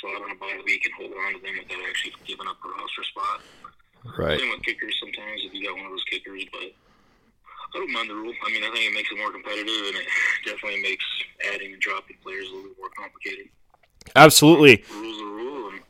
slot 0.00 0.22
on 0.22 0.32
a 0.32 0.38
bye 0.40 0.60
week 0.64 0.82
and 0.84 0.94
hold 0.96 1.12
on 1.12 1.36
to 1.36 1.40
them 1.40 1.56
without 1.60 1.84
actually 1.88 2.12
giving 2.24 2.48
up 2.48 2.56
a 2.64 2.68
roster 2.68 3.04
spot. 3.04 3.40
Right. 4.16 4.40
Same 4.40 4.50
with 4.50 4.62
kickers 4.62 4.96
sometimes 5.00 5.44
if 5.44 5.52
you 5.52 5.64
got 5.64 5.76
one 5.76 5.86
of 5.86 5.92
those 5.92 6.08
kickers, 6.08 6.44
but 6.52 6.72
I 7.74 7.78
don't 7.78 7.92
mind 7.92 8.10
the 8.10 8.14
rule. 8.14 8.32
I 8.46 8.50
mean, 8.50 8.64
I 8.64 8.70
think 8.72 8.90
it 8.90 8.94
makes 8.94 9.10
it 9.12 9.18
more 9.18 9.30
competitive, 9.32 9.68
and 9.68 9.96
it 9.96 10.06
definitely 10.44 10.82
makes 10.82 11.04
adding 11.52 11.72
and 11.72 11.80
dropping 11.80 12.16
players 12.22 12.48
a 12.48 12.54
little 12.54 12.70
bit 12.70 12.78
more 12.78 12.90
complicated. 12.96 13.48
Absolutely. 14.16 14.76
The 14.76 14.94
rule's 14.94 15.20
a 15.20 15.24
rule, 15.24 15.68
and 15.70 15.80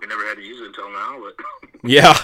we 0.00 0.06
never 0.06 0.26
had 0.26 0.36
to 0.36 0.42
use 0.42 0.60
it 0.60 0.66
until 0.66 0.90
now. 0.90 1.20
But 1.20 1.70
Yeah, 1.82 2.14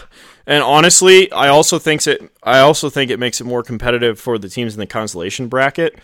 and 0.46 0.62
honestly, 0.62 1.30
I 1.32 1.48
also 1.48 1.78
thinks 1.78 2.06
it. 2.06 2.30
I 2.42 2.60
also 2.60 2.90
think 2.90 3.10
it 3.10 3.18
makes 3.18 3.40
it 3.40 3.44
more 3.44 3.62
competitive 3.62 4.18
for 4.18 4.38
the 4.38 4.48
teams 4.48 4.74
in 4.74 4.80
the 4.80 4.86
consolation 4.86 5.48
bracket 5.48 5.98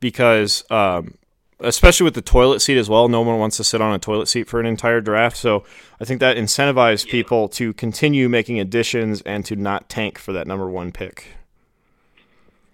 because, 0.00 0.64
um, 0.70 1.14
especially 1.60 2.04
with 2.04 2.14
the 2.14 2.22
toilet 2.22 2.60
seat 2.60 2.76
as 2.78 2.88
well, 2.88 3.08
no 3.08 3.22
one 3.22 3.38
wants 3.38 3.56
to 3.58 3.64
sit 3.64 3.80
on 3.80 3.94
a 3.94 3.98
toilet 3.98 4.28
seat 4.28 4.48
for 4.48 4.60
an 4.60 4.66
entire 4.66 5.00
draft. 5.00 5.36
So 5.36 5.64
I 6.00 6.04
think 6.04 6.20
that 6.20 6.36
incentivizes 6.36 7.08
people 7.08 7.48
to 7.50 7.72
continue 7.72 8.28
making 8.28 8.60
additions 8.60 9.22
and 9.22 9.44
to 9.46 9.56
not 9.56 9.88
tank 9.88 10.18
for 10.18 10.32
that 10.32 10.46
number 10.46 10.68
one 10.68 10.92
pick. 10.92 11.37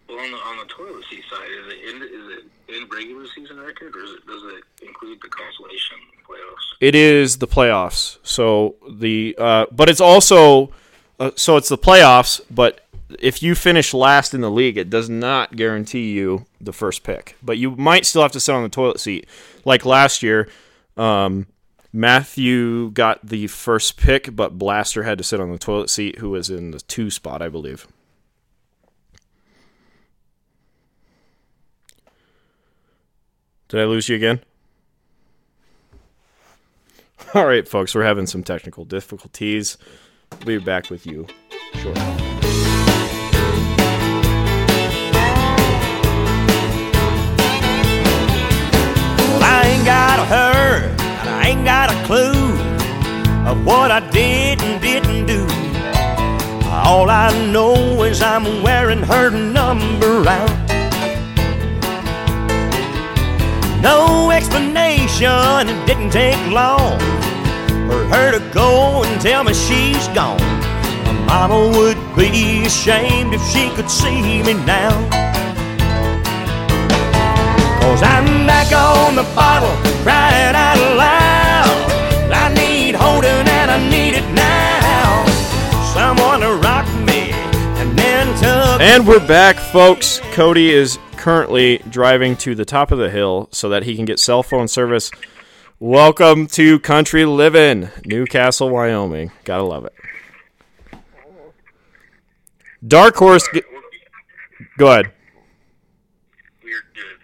Well, 0.09 0.19
on 0.19 0.31
the 0.31 0.37
on 0.37 0.59
the 0.59 0.65
toilet 0.65 1.05
seat 1.11 1.25
side, 1.31 1.49
is 1.49 1.73
it 1.73 1.95
in, 1.95 2.03
is 2.03 2.39
it 2.39 2.77
in 2.77 2.89
regular 2.89 3.27
season 3.35 3.59
record, 3.61 3.95
or 3.95 4.01
it, 4.01 4.27
does 4.27 4.43
it 4.55 4.87
include 4.87 5.19
the 5.23 5.29
consolation 5.29 5.99
playoffs? 6.29 6.77
It 6.81 6.95
is 6.95 7.39
the 7.39 7.49
playoffs. 7.49 8.19
So 8.23 8.77
the 8.89 9.35
uh, 9.39 9.67
but 9.73 9.89
it's 9.89 10.01
also 10.01 10.73
uh, 11.19 11.31
so 11.37 11.57
it's 11.57 11.69
the 11.69 11.79
playoffs. 11.79 12.41
But 12.51 12.81
if 13.19 13.43
you 13.43 13.55
finish 13.55 13.95
last 13.95 14.35
in 14.35 14.41
the 14.41 14.51
league, 14.51 14.77
it 14.77 14.91
does 14.91 15.09
not 15.09 15.57
guarantee 15.57 16.13
you 16.13 16.47
the 16.61 16.73
first 16.73 17.03
pick. 17.03 17.37
But 17.43 17.59
you 17.59 17.73
might 17.73 18.07
still 18.07 18.23
have 18.23 18.33
to 18.33 18.41
sit 18.41 18.55
on 18.55 18.63
the 18.63 18.69
toilet 18.69 19.01
seat, 19.01 19.27
like 19.65 19.85
last 19.85 20.23
year. 20.23 20.49
Um, 20.97 21.47
Matthew 21.93 22.91
got 22.91 23.25
the 23.25 23.47
first 23.47 23.97
pick, 23.97 24.35
but 24.35 24.59
Blaster 24.59 25.05
had 25.05 25.17
to 25.19 25.25
sit 25.25 25.39
on 25.39 25.53
the 25.53 25.59
toilet 25.59 25.91
seat, 25.91 26.19
who 26.19 26.31
was 26.31 26.51
in 26.51 26.73
the 26.73 26.81
two 26.81 27.09
spot, 27.09 27.41
I 27.41 27.49
believe. 27.49 27.87
Did 33.75 33.83
I 33.83 33.87
lose 33.87 34.09
you 34.09 34.15
again? 34.15 34.39
All 37.35 37.45
right, 37.45 37.67
folks, 37.67 37.93
we're 37.93 38.05
having 38.05 38.29
some 38.29 38.45
technical 38.45 38.85
difficulties. 38.85 39.77
We'll 40.47 40.61
be 40.61 40.65
back 40.65 40.91
with 40.91 41.05
you 41.05 41.27
shortly. 41.73 42.01
Well, 49.21 49.43
I 49.43 49.63
ain't 49.67 49.85
got 49.85 50.21
a 50.21 50.25
hurt, 50.25 51.01
and 51.01 51.29
I 51.29 51.49
ain't 51.49 51.65
got 51.65 51.91
a 51.91 52.07
clue 52.07 52.55
of 53.51 53.67
what 53.67 53.91
I 53.91 54.09
did 54.11 54.63
and 54.63 54.81
didn't 54.81 55.27
do. 55.27 55.45
All 56.69 57.11
I 57.11 57.33
know 57.51 58.05
is 58.05 58.23
I'm 58.23 58.63
wearing 58.63 59.03
her 59.03 59.31
number 59.31 60.29
out. 60.29 60.64
Explanation, 64.45 65.69
it 65.69 65.87
didn't 65.87 66.11
take 66.11 66.37
long 66.53 66.99
for 67.89 68.05
her 68.13 68.31
to 68.31 68.41
go 68.53 69.03
and 69.03 69.21
tell 69.21 69.43
me 69.43 69.55
she's 69.55 70.07
gone. 70.09 70.39
My 71.07 71.49
mama 71.49 71.79
would 71.79 71.97
be 72.15 72.67
ashamed 72.67 73.33
if 73.33 73.43
she 73.49 73.71
could 73.71 73.91
see 73.91 74.43
me 74.43 74.53
now. 74.67 74.93
Cause 77.81 78.03
I'm 78.03 78.47
back 78.47 78.71
on 78.73 79.17
the 79.17 79.23
bottle, 79.35 79.75
crying 80.03 80.55
out 80.55 80.79
loud. 80.97 81.93
I 82.31 82.53
need 82.53 82.95
holding 82.95 83.49
and 83.49 83.71
I 83.71 83.79
need 83.89 84.15
it 84.15 84.29
now. 84.35 85.25
Someone 85.95 86.41
to 86.41 86.55
rock 86.57 86.87
me 87.07 87.33
and 87.81 87.99
then. 87.99 88.29
And 88.81 89.07
we're 89.07 89.27
back, 89.27 89.57
folks. 89.57 90.21
Cody 90.33 90.71
is 90.71 90.99
currently 91.25 91.79
driving 91.89 92.37
to 92.37 92.55
the 92.55 92.67
top 92.67 92.93
of 92.93 92.99
the 92.99 93.09
hill 93.09 93.49
so 93.51 93.71
that 93.71 93.83
he 93.85 93.97
can 93.97 94.05
get 94.05 94.21
cell 94.21 94.43
phone 94.43 94.69
service. 94.69 95.11
Welcome 95.81 96.47
to 96.49 96.79
Country 96.81 97.25
Living, 97.25 97.89
Newcastle, 98.05 98.69
Wyoming. 98.69 99.33
Gotta 99.45 99.63
love 99.63 99.87
it. 99.87 99.95
Dark 102.87 103.17
Horse. 103.17 103.49
Ge- 103.55 103.63
Go 104.77 104.93
ahead. 104.93 105.13
We're. 106.63 106.73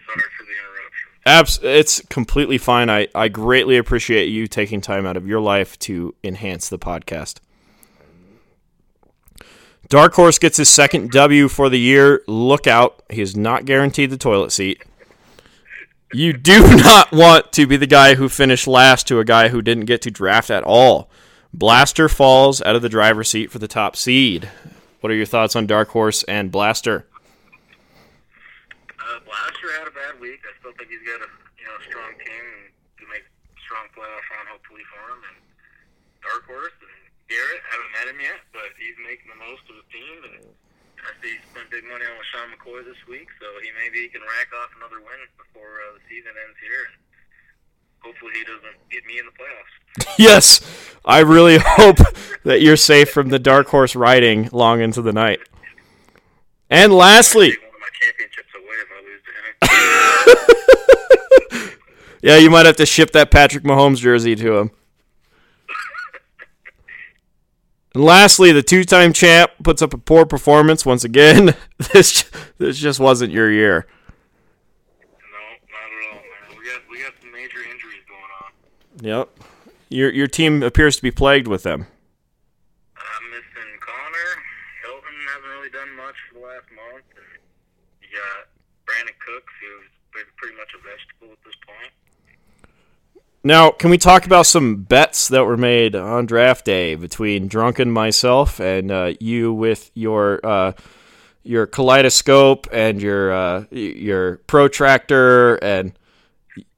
Sorry 0.07 0.23
for 0.35 0.45
the 0.45 0.51
interruption. 0.51 1.11
Abs- 1.27 1.59
it's 1.61 2.01
completely 2.09 2.57
fine. 2.57 2.89
I, 2.89 3.07
I 3.13 3.27
greatly 3.27 3.77
appreciate 3.77 4.29
you 4.29 4.47
taking 4.47 4.81
time 4.81 5.05
out 5.05 5.15
of 5.15 5.27
your 5.27 5.41
life 5.41 5.77
to 5.77 6.15
enhance 6.23 6.69
the 6.69 6.79
podcast. 6.79 7.35
Dark 9.91 10.13
Horse 10.13 10.39
gets 10.39 10.55
his 10.55 10.69
second 10.69 11.11
W 11.11 11.49
for 11.49 11.67
the 11.67 11.77
year. 11.77 12.23
Look 12.25 12.65
out. 12.65 13.03
He 13.09 13.21
is 13.21 13.35
not 13.35 13.65
guaranteed 13.65 14.09
the 14.09 14.17
toilet 14.17 14.53
seat. 14.53 14.81
You 16.13 16.31
do 16.31 16.61
not 16.77 17.11
want 17.11 17.51
to 17.51 17.67
be 17.67 17.75
the 17.75 17.87
guy 17.87 18.15
who 18.15 18.29
finished 18.29 18.67
last 18.67 19.05
to 19.09 19.19
a 19.19 19.25
guy 19.25 19.49
who 19.49 19.61
didn't 19.61 19.87
get 19.87 20.01
to 20.03 20.09
draft 20.09 20.49
at 20.49 20.63
all. 20.63 21.09
Blaster 21.53 22.07
falls 22.07 22.61
out 22.61 22.77
of 22.77 22.81
the 22.81 22.87
driver's 22.87 23.27
seat 23.27 23.51
for 23.51 23.59
the 23.59 23.67
top 23.67 23.97
seed. 23.97 24.49
What 25.01 25.11
are 25.11 25.15
your 25.15 25.25
thoughts 25.25 25.57
on 25.57 25.67
Dark 25.67 25.89
Horse 25.89 26.23
and 26.23 26.53
Blaster? 26.53 27.05
Uh, 28.97 29.19
Blaster 29.25 29.77
had 29.77 29.89
a 29.89 29.91
bad 29.91 30.21
week. 30.21 30.39
I 30.47 30.57
still 30.61 30.71
think 30.77 30.89
he's 30.89 31.03
got 31.03 31.19
a 31.19 31.27
you 31.59 31.65
know 31.67 31.75
strong 31.89 32.11
team 32.23 32.39
and 32.39 32.71
to 32.95 33.03
make 33.11 33.27
strong 33.65 33.87
playoff 33.91 34.23
run 34.31 34.47
hopefully 34.47 34.83
for 34.87 35.03
him. 35.11 35.19
And 35.35 35.37
Dark 36.23 36.45
Horse 36.47 36.80
Garrett 37.31 37.63
haven't 37.71 37.91
met 37.95 38.05
him 38.11 38.19
yet, 38.19 38.43
but 38.51 38.75
he's 38.75 38.99
making 38.99 39.31
the 39.31 39.39
most 39.39 39.63
of 39.71 39.79
his 39.79 39.87
team 39.87 40.19
and 40.35 40.51
I 41.01 41.11
see 41.21 41.33
he 41.33 41.39
spent 41.49 41.69
big 41.71 41.83
money 41.85 42.05
on 42.05 42.13
Sean 42.29 42.53
McCoy 42.53 42.85
this 42.85 42.97
week, 43.09 43.27
so 43.41 43.45
he 43.61 43.69
maybe 43.81 44.05
he 44.05 44.09
can 44.09 44.21
rack 44.21 44.49
off 44.53 44.69
another 44.77 45.01
win 45.01 45.17
before 45.37 45.81
uh, 45.89 45.97
the 45.97 46.01
season 46.09 46.29
ends 46.29 46.57
here. 46.61 46.85
And 46.85 46.95
hopefully, 47.99 48.33
he 48.35 48.43
doesn't 48.43 48.77
get 48.91 49.05
me 49.05 49.17
in 49.17 49.25
the 49.25 49.31
playoffs. 49.33 49.73
Yes, 50.17 50.61
I 51.03 51.19
really 51.19 51.57
hope 51.61 51.97
that 52.43 52.61
you're 52.61 52.77
safe 52.77 53.09
from 53.09 53.29
the 53.29 53.39
dark 53.39 53.67
horse 53.67 53.95
riding 53.95 54.49
long 54.51 54.81
into 54.81 55.01
the 55.01 55.13
night. 55.13 55.39
And 56.69 56.93
lastly, 56.93 57.51
Take 57.51 57.61
one 57.61 57.73
of 57.73 57.81
my 57.81 57.89
championships 57.97 58.53
away 58.55 58.77
if 58.77 58.89
I 58.93 58.99
lose 59.09 59.21
to 61.57 61.67
him. 61.67 61.79
yeah, 62.21 62.37
you 62.37 62.49
might 62.49 62.65
have 62.67 62.77
to 62.77 62.85
ship 62.85 63.11
that 63.11 63.31
Patrick 63.31 63.63
Mahomes 63.63 63.97
jersey 63.97 64.35
to 64.35 64.57
him. 64.57 64.71
And 67.93 68.03
lastly, 68.05 68.51
the 68.51 68.63
two-time 68.63 69.11
champ 69.11 69.51
puts 69.63 69.81
up 69.81 69.93
a 69.93 69.97
poor 69.97 70.25
performance 70.25 70.85
once 70.85 71.03
again. 71.03 71.55
This 71.93 72.29
this 72.59 72.77
just 72.77 72.99
wasn't 72.99 73.33
your 73.33 73.51
year. 73.51 73.87
no, 75.01 75.41
not 75.73 75.89
at 75.89 76.13
all, 76.13 76.21
man. 76.21 76.59
We 76.59 76.63
got 76.69 76.81
we 76.93 77.01
got 77.01 77.13
some 77.19 77.31
major 77.33 77.57
injuries 77.57 78.05
going 78.05 78.31
on. 78.45 78.49
Yep. 79.01 79.25
Your 79.89 80.13
your 80.13 80.27
team 80.27 80.61
appears 80.61 80.95
to 80.97 81.01
be 81.01 81.09
plagued 81.09 81.47
with 81.47 81.63
them. 81.63 81.87
I'm 82.95 83.25
missing 83.33 83.71
Conner. 83.81 84.29
Hilton 84.85 85.17
hasn't 85.33 85.51
really 85.57 85.73
done 85.73 85.89
much 85.97 86.15
for 86.29 86.37
the 86.37 86.45
last 86.45 86.69
month. 86.69 87.03
You 88.05 88.13
got 88.13 88.53
Brandin 88.85 89.17
Cooks, 89.25 89.53
who's 89.57 89.89
pretty 90.37 90.55
much 90.55 90.69
a 90.77 90.81
vegetable 90.85 91.33
at 91.33 91.41
this 91.43 91.57
point. 91.65 91.93
Now, 93.43 93.71
can 93.71 93.89
we 93.89 93.97
talk 93.97 94.25
about 94.25 94.45
some 94.45 94.83
bets 94.83 95.27
that 95.29 95.45
were 95.45 95.57
made 95.57 95.95
on 95.95 96.27
draft 96.27 96.63
day 96.63 96.93
between 96.95 97.47
Drunken 97.47 97.91
myself 97.91 98.59
and 98.59 98.91
uh, 98.91 99.13
you 99.19 99.51
with 99.51 99.89
your 99.95 100.39
uh, 100.45 100.73
your 101.43 101.65
kaleidoscope 101.65 102.67
and 102.71 103.01
your 103.01 103.33
uh, 103.33 103.65
your 103.71 104.37
protractor 104.45 105.55
and 105.55 105.93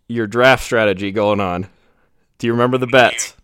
your 0.08 0.26
draft 0.28 0.64
strategy 0.64 1.12
going 1.12 1.42
on? 1.42 1.68
Do 2.38 2.48
you 2.48 2.54
remember 2.54 2.78
the 2.78 2.88
bets? 2.88 3.36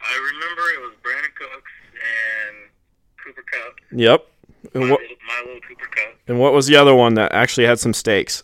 I 0.00 0.14
remember 0.14 0.62
it 0.74 0.80
was 0.80 0.92
Brandin 1.02 1.34
Cooks 1.34 1.72
and 1.94 2.56
Cooper 3.22 3.44
Kupp. 3.52 3.74
Yep. 3.92 4.26
And 4.74 4.90
what, 4.90 5.00
little, 5.00 5.16
my 5.26 5.42
little 5.44 5.60
Cooper 5.60 5.86
Kupp. 5.90 6.14
and 6.26 6.38
what 6.40 6.52
was 6.52 6.66
the 6.66 6.76
other 6.76 6.94
one 6.94 7.14
that 7.14 7.32
actually 7.32 7.66
had 7.66 7.78
some 7.78 7.92
stakes? 7.92 8.42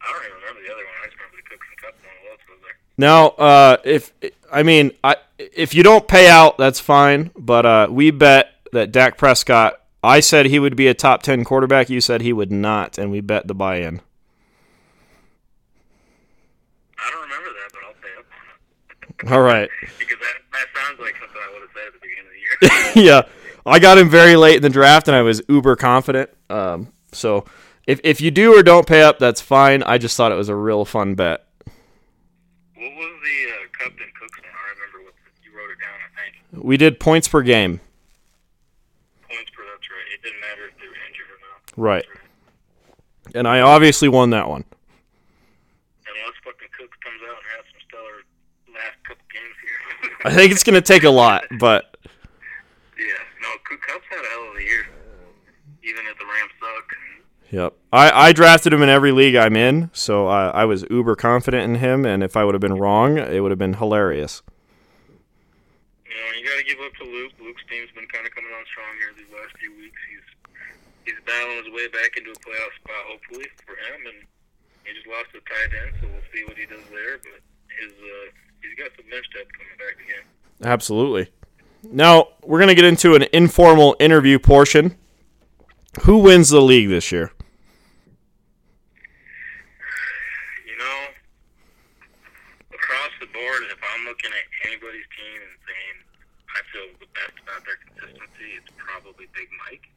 I 0.00 0.12
don't 0.12 0.24
even 0.24 0.36
remember 0.40 0.60
the 0.66 0.72
other 0.72 0.84
one. 0.84 0.94
I 1.02 1.06
just 1.06 1.16
remember 1.18 1.36
the 1.36 1.42
Cooks 1.50 1.66
and 1.70 1.78
Kupp 1.78 1.94
one. 2.02 2.14
What 2.22 2.32
else 2.32 2.40
was 2.50 2.58
there? 2.62 2.76
Now, 3.02 3.30
uh, 3.30 3.78
if 3.82 4.12
I 4.52 4.62
mean, 4.62 4.92
I 5.02 5.16
if 5.36 5.74
you 5.74 5.82
don't 5.82 6.06
pay 6.06 6.30
out, 6.30 6.56
that's 6.56 6.78
fine. 6.78 7.32
But 7.36 7.66
uh, 7.66 7.88
we 7.90 8.12
bet 8.12 8.54
that 8.70 8.92
Dak 8.92 9.18
Prescott. 9.18 9.74
I 10.04 10.20
said 10.20 10.46
he 10.46 10.60
would 10.60 10.76
be 10.76 10.86
a 10.86 10.94
top 10.94 11.24
ten 11.24 11.42
quarterback. 11.42 11.90
You 11.90 12.00
said 12.00 12.20
he 12.20 12.32
would 12.32 12.52
not, 12.52 12.98
and 12.98 13.10
we 13.10 13.20
bet 13.20 13.48
the 13.48 13.56
buy-in. 13.56 14.00
I 16.96 17.10
don't 17.10 17.22
remember 17.22 17.48
that, 17.48 17.72
but 17.72 17.80
I'll 17.84 17.94
pay 17.94 18.14
up 18.16 18.26
on 18.30 19.26
it. 19.26 19.32
All 19.32 19.42
right. 19.42 19.68
because 19.98 20.18
that, 20.20 20.34
that 20.52 20.66
sounds 20.80 21.00
like 21.00 21.14
something 21.18 21.42
I 21.42 21.52
would 21.54 21.62
have 21.62 21.70
said 21.74 21.86
at 21.88 21.94
the 21.94 21.98
beginning 22.06 22.26
of 22.28 22.94
the 22.94 23.00
year. 23.00 23.04
yeah, 23.10 23.22
I 23.66 23.80
got 23.80 23.98
him 23.98 24.10
very 24.10 24.36
late 24.36 24.54
in 24.54 24.62
the 24.62 24.70
draft, 24.70 25.08
and 25.08 25.16
I 25.16 25.22
was 25.22 25.42
uber 25.48 25.74
confident. 25.74 26.30
Um, 26.48 26.92
so 27.10 27.46
if 27.88 27.98
if 28.04 28.20
you 28.20 28.30
do 28.30 28.56
or 28.56 28.62
don't 28.62 28.86
pay 28.86 29.02
up, 29.02 29.18
that's 29.18 29.40
fine. 29.40 29.82
I 29.82 29.98
just 29.98 30.16
thought 30.16 30.30
it 30.30 30.36
was 30.36 30.48
a 30.48 30.54
real 30.54 30.84
fun 30.84 31.16
bet. 31.16 31.48
What 32.82 32.98
was 32.98 33.14
the 33.22 33.36
uh, 33.46 33.62
Kupp 33.78 33.94
and 33.94 34.10
Cooks 34.18 34.42
one? 34.42 34.50
I 34.50 34.74
remember 34.74 35.06
what 35.06 35.14
you 35.38 35.54
wrote 35.54 35.70
it 35.70 35.78
down, 35.78 35.94
I 36.02 36.10
think. 36.18 36.64
We 36.64 36.76
did 36.76 36.98
points 36.98 37.28
per 37.28 37.42
game. 37.42 37.78
Points 39.22 39.50
per, 39.54 39.62
that's 39.70 39.86
right. 39.86 40.08
It 40.10 40.18
didn't 40.26 40.40
matter 40.42 40.66
if 40.66 40.74
they 40.82 40.90
were 40.90 40.98
injured 41.06 41.30
or 41.30 41.38
not. 41.46 41.62
Right. 41.78 42.06
And 43.38 43.46
I 43.46 43.60
obviously 43.60 44.08
won 44.08 44.30
that 44.30 44.48
one. 44.48 44.64
Unless 46.10 46.34
fucking 46.42 46.74
Cooks 46.74 46.98
comes 47.06 47.22
out 47.22 47.38
and 47.38 47.46
has 47.54 47.64
some 47.70 47.82
stellar 47.86 48.18
last 48.74 48.98
couple 49.06 49.26
games 49.30 49.56
here. 49.62 49.78
I 50.26 50.34
think 50.34 50.50
it's 50.50 50.64
going 50.64 50.74
to 50.74 50.82
take 50.82 51.04
a 51.04 51.14
lot, 51.14 51.44
but 51.60 51.94
yeah, 52.98 53.22
no, 53.46 53.48
Cook 53.62 53.78
Kupp's 53.86 54.10
had 54.10 54.26
a 54.26 54.30
hell 54.34 54.50
of 54.50 54.56
a 54.58 54.64
year. 54.66 54.90
Even 55.86 56.02
if 56.10 56.18
the 56.18 56.26
Rams 56.26 56.50
suck. 56.58 56.88
Yep. 57.52 57.76
I, 57.92 58.28
I 58.28 58.32
drafted 58.32 58.72
him 58.72 58.80
in 58.80 58.88
every 58.88 59.12
league 59.12 59.36
I'm 59.36 59.56
in, 59.56 59.90
so 59.92 60.26
I, 60.26 60.48
I 60.48 60.64
was 60.64 60.88
uber 60.88 61.14
confident 61.14 61.64
in 61.64 61.74
him, 61.84 62.06
and 62.06 62.24
if 62.24 62.34
I 62.34 62.44
would 62.44 62.54
have 62.54 62.64
been 62.64 62.80
wrong, 62.80 63.18
it 63.18 63.40
would 63.40 63.52
have 63.52 63.58
been 63.58 63.74
hilarious. 63.74 64.40
You 66.08 66.16
know, 66.16 66.28
you 66.32 66.48
got 66.48 66.56
to 66.56 66.64
give 66.64 66.80
up 66.80 66.96
to 66.96 67.04
Luke. 67.04 67.32
Luke's 67.44 67.60
team's 67.68 67.92
been 67.92 68.08
kind 68.08 68.24
of 68.26 68.32
coming 68.34 68.50
on 68.56 68.64
strong 68.72 68.96
here 68.98 69.12
these 69.16 69.28
last 69.36 69.52
few 69.60 69.68
weeks. 69.76 70.00
He's 70.08 70.26
he's 71.04 71.20
battling 71.28 71.60
his 71.64 71.72
way 71.76 71.88
back 71.92 72.16
into 72.16 72.32
a 72.32 72.40
playoff 72.40 72.72
spot, 72.80 73.04
hopefully 73.12 73.44
for 73.68 73.76
him, 73.76 74.00
and 74.08 74.24
he 74.88 74.96
just 74.96 75.06
lost 75.06 75.28
to 75.36 75.40
tight 75.44 75.76
end, 75.76 75.92
so 76.00 76.08
we'll 76.08 76.24
see 76.32 76.48
what 76.48 76.56
he 76.56 76.64
does 76.64 76.88
there. 76.88 77.20
But 77.20 77.44
his 77.68 77.92
uh, 77.92 78.32
he's 78.64 78.80
got 78.80 78.96
some 78.96 79.04
bench 79.12 79.28
depth 79.36 79.52
coming 79.52 79.76
back 79.76 80.00
again. 80.00 80.24
Absolutely. 80.64 81.28
Now, 81.84 82.28
we're 82.44 82.58
going 82.64 82.72
to 82.72 82.74
get 82.74 82.84
into 82.86 83.14
an 83.14 83.26
informal 83.32 83.96
interview 84.00 84.38
portion. 84.38 84.96
Who 86.04 86.18
wins 86.18 86.48
the 86.48 86.62
league 86.62 86.88
this 86.88 87.12
year? 87.12 87.32
You 90.64 90.78
know, 90.78 90.98
across 92.72 93.10
the 93.20 93.26
board, 93.42 93.66
if 93.74 93.80
I'm 93.82 94.06
looking 94.06 94.30
at 94.30 94.46
anybody's 94.70 95.08
team 95.18 95.38
and 95.42 95.56
saying 95.66 95.96
I 96.54 96.60
feel 96.70 96.86
the 97.02 97.10
best 97.10 97.34
about 97.42 97.66
their 97.66 97.78
consistency, 97.82 98.62
it's 98.62 98.70
probably 98.78 99.26
Big 99.34 99.50
Mike. 99.66 99.90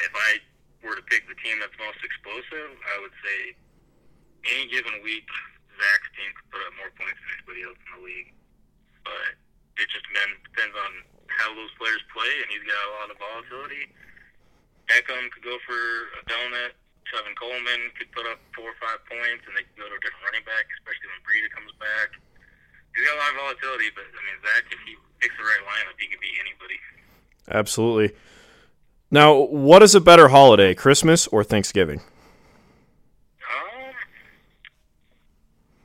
If 0.00 0.12
I 0.16 0.40
were 0.80 0.96
to 0.96 1.04
pick 1.04 1.28
the 1.28 1.36
team 1.44 1.60
that's 1.60 1.76
most 1.76 2.00
explosive, 2.00 2.72
I 2.80 2.96
would 3.04 3.12
say 3.20 3.38
any 4.56 4.72
given 4.72 5.04
week, 5.04 5.28
Zach's 5.76 6.10
team 6.16 6.30
could 6.32 6.48
put 6.48 6.62
up 6.64 6.72
more 6.80 6.92
points 6.96 7.20
than 7.20 7.28
anybody 7.36 7.60
else 7.68 7.76
in 7.76 7.90
the 8.00 8.02
league. 8.08 8.30
But 9.04 9.36
it 9.76 9.86
just 9.92 10.06
depends, 10.08 10.76
on 10.80 10.92
how 11.28 11.52
those 11.52 11.72
players 11.76 12.00
play, 12.14 12.32
and 12.40 12.48
he's 12.48 12.64
got 12.64 12.78
a 12.78 12.92
lot 13.04 13.08
of 13.12 13.16
volatility. 13.20 13.90
Eckham 14.88 15.28
could 15.34 15.44
go 15.44 15.56
for 15.66 15.80
a 16.18 16.22
donut. 16.24 16.72
Tevin 17.10 17.36
Coleman 17.36 17.92
could 17.98 18.10
put 18.12 18.24
up 18.26 18.40
four 18.56 18.72
or 18.72 18.78
five 18.80 19.00
points, 19.08 19.44
and 19.46 19.52
they 19.56 19.64
could 19.64 19.76
go 19.76 19.86
to 19.88 19.96
a 19.96 20.02
different 20.02 20.24
running 20.24 20.46
back, 20.48 20.64
especially 20.80 21.08
when 21.12 21.20
Breida 21.24 21.50
comes 21.52 21.72
back. 21.76 22.16
He's 22.94 23.04
got 23.04 23.14
a 23.16 23.20
lot 23.20 23.30
of 23.34 23.38
volatility, 23.42 23.90
but 23.92 24.06
I 24.06 24.20
mean, 24.22 24.38
Zach, 24.40 24.64
if 24.70 24.80
he 24.86 24.94
picks 25.18 25.34
the 25.34 25.44
right 25.44 25.64
lineup, 25.66 25.96
he 25.98 26.06
could 26.08 26.22
beat 26.22 26.38
anybody. 26.38 26.78
Absolutely. 27.50 28.14
Now, 29.10 29.34
what 29.34 29.82
is 29.82 29.94
a 29.94 30.00
better 30.00 30.28
holiday, 30.28 30.74
Christmas 30.74 31.26
or 31.28 31.44
Thanksgiving? 31.44 32.00
Um, 33.46 33.94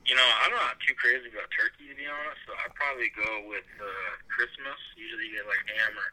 you 0.06 0.14
know, 0.14 0.28
I'm 0.46 0.54
not 0.54 0.78
too 0.82 0.94
crazy 0.98 1.28
about 1.28 1.50
turkey 1.54 1.90
to 1.90 1.94
be 1.94 2.06
honest, 2.06 2.40
so 2.46 2.54
I'd 2.58 2.74
probably 2.74 3.10
go 3.14 3.46
with 3.46 3.66
uh, 3.78 3.86
Christmas. 4.30 4.78
Usually, 4.96 5.30
you 5.30 5.38
get 5.38 5.46
like 5.46 5.62
ham 5.66 5.94
or 5.94 6.08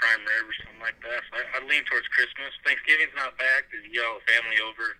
prime 0.00 0.24
rib 0.24 0.48
or 0.48 0.56
something 0.64 0.82
like 0.82 0.96
that. 1.04 1.20
So 1.28 1.32
I, 1.36 1.60
I'd 1.60 1.68
lean 1.68 1.84
towards 1.84 2.08
Christmas. 2.16 2.50
Thanksgiving's 2.64 3.12
not 3.12 3.36
bad 3.36 3.68
because 3.68 3.84
you 3.84 3.92
get 3.92 4.08
all 4.08 4.16
the 4.18 4.26
family 4.26 4.56
over. 4.64 4.96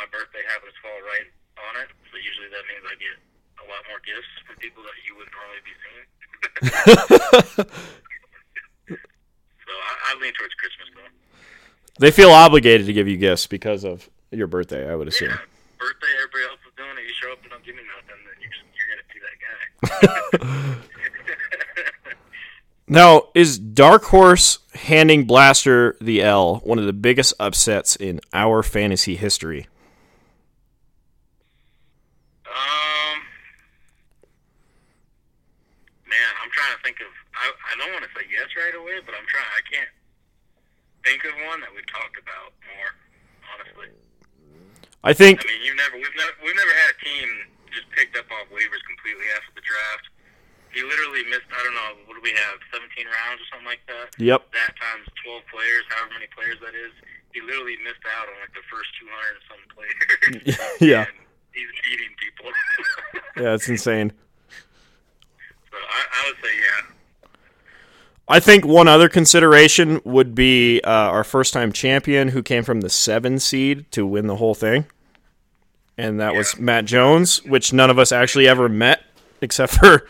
My 0.00 0.08
birthday 0.08 0.42
happens 0.48 0.72
to 0.72 0.80
fall 0.80 0.98
right 1.04 1.28
on 1.68 1.72
it, 1.84 1.90
so 2.08 2.16
usually 2.16 2.48
that 2.54 2.64
means 2.70 2.82
I 2.86 2.94
get 2.96 3.18
a 3.60 3.66
lot 3.66 3.82
more 3.90 4.00
gifts 4.06 4.30
from 4.46 4.54
people 4.62 4.80
that 4.86 4.94
you 5.02 5.12
wouldn't 5.18 5.34
normally 5.34 5.62
be 5.66 5.74
seeing. 5.82 6.06
so 9.66 9.72
I, 9.74 9.92
I 10.06 10.10
lean 10.22 10.32
towards 10.38 10.54
Christmas 10.54 10.88
though. 10.94 11.10
They 11.98 12.14
feel 12.14 12.30
obligated 12.30 12.86
to 12.86 12.94
give 12.94 13.08
you 13.10 13.18
gifts 13.18 13.50
because 13.50 13.82
of 13.82 14.08
your 14.30 14.46
birthday, 14.46 14.86
I 14.88 14.94
would 14.94 15.08
assume. 15.08 15.34
Yeah, 15.34 15.42
birthday, 15.82 16.14
everybody 16.14 16.44
else 16.46 16.62
is 16.62 16.74
doing 16.78 16.94
it. 16.94 17.02
You 17.02 17.14
show 17.18 17.32
up 17.34 17.42
and 17.42 17.50
don't 17.50 17.64
give 17.66 17.74
me 17.74 17.82
nothing, 17.90 18.22
then 18.22 18.38
you're, 18.38 18.54
you're 18.78 18.86
gonna 18.94 19.02
be 19.10 19.18
that 19.18 19.36
guy. 19.42 20.78
Now, 22.88 23.28
is 23.34 23.58
Dark 23.58 24.04
Horse 24.04 24.60
handing 24.72 25.24
Blaster 25.26 25.94
the 26.00 26.22
L 26.22 26.56
one 26.64 26.78
of 26.78 26.86
the 26.86 26.94
biggest 26.94 27.34
upsets 27.38 27.94
in 27.96 28.20
our 28.32 28.62
fantasy 28.62 29.14
history? 29.16 29.68
um, 32.48 33.20
man, 36.08 36.30
I'm 36.40 36.48
trying 36.48 36.72
to 36.72 36.80
think 36.82 36.96
of. 37.04 37.12
I, 37.36 37.52
I 37.52 37.76
don't 37.76 37.92
want 37.92 38.08
to 38.08 38.12
say 38.16 38.24
yes 38.32 38.48
right 38.56 38.72
away, 38.72 39.04
but 39.04 39.12
I'm 39.12 39.28
trying. 39.28 39.44
I 39.52 39.60
can't 39.68 39.92
think 41.04 41.28
of 41.28 41.36
one 41.44 41.60
that 41.60 41.68
we've 41.76 41.86
talked 41.92 42.16
about 42.16 42.56
more. 42.72 42.90
Honestly, 43.52 43.92
I 45.04 45.12
think 45.12 45.44
I 45.44 45.48
mean, 45.52 45.60
you've 45.60 45.76
never 45.76 46.00
we've 46.00 46.16
never 46.16 46.32
we've 46.40 46.56
never 46.56 46.72
had 46.72 46.96
a 46.96 46.98
team 47.04 47.28
just 47.68 47.84
picked 47.92 48.16
up 48.16 48.24
off 48.32 48.48
waivers 48.48 48.80
completely 48.88 49.28
after 49.36 49.52
the 49.52 49.60
draft. 49.60 50.08
He 50.78 50.86
literally 50.86 51.26
missed. 51.26 51.50
I 51.50 51.58
don't 51.66 51.74
know. 51.74 52.06
What 52.06 52.14
do 52.14 52.22
we 52.22 52.30
have? 52.30 52.62
17 52.70 52.86
rounds 53.02 53.42
or 53.42 53.46
something 53.50 53.66
like 53.66 53.82
that. 53.90 54.14
Yep. 54.22 54.46
that 54.54 54.78
times 54.78 55.10
12 55.26 55.42
players, 55.50 55.82
however 55.90 56.14
many 56.14 56.30
players 56.30 56.54
that 56.62 56.78
is, 56.78 56.94
he 57.34 57.42
literally 57.42 57.74
missed 57.82 58.06
out 58.06 58.30
on 58.30 58.38
like 58.38 58.54
the 58.54 58.62
first 58.70 58.86
200 59.02 59.10
and 59.34 59.42
some 59.50 59.62
players. 59.74 60.54
Yeah. 60.78 61.10
And 61.10 61.18
he's 61.50 61.66
beating 61.82 62.14
people. 62.22 62.54
Yeah, 63.42 63.54
it's 63.54 63.68
insane. 63.68 64.12
so 65.70 65.76
I, 65.78 66.00
I 66.10 66.30
would 66.30 66.44
say, 66.44 66.54
yeah. 66.58 67.28
I 68.28 68.40
think 68.40 68.64
one 68.64 68.86
other 68.86 69.08
consideration 69.08 70.00
would 70.04 70.34
be 70.34 70.80
uh, 70.82 70.90
our 70.90 71.24
first 71.24 71.52
time 71.52 71.72
champion 71.72 72.28
who 72.28 72.42
came 72.42 72.62
from 72.62 72.82
the 72.82 72.90
seven 72.90 73.38
seed 73.38 73.90
to 73.92 74.06
win 74.06 74.28
the 74.28 74.36
whole 74.36 74.54
thing. 74.54 74.86
And 75.96 76.20
that 76.20 76.34
was 76.34 76.58
Matt 76.58 76.84
Jones, 76.84 77.44
which 77.44 77.72
none 77.72 77.90
of 77.90 77.98
us 77.98 78.12
actually 78.12 78.46
ever 78.46 78.68
met 78.68 79.02
except 79.40 79.74
for 79.80 80.06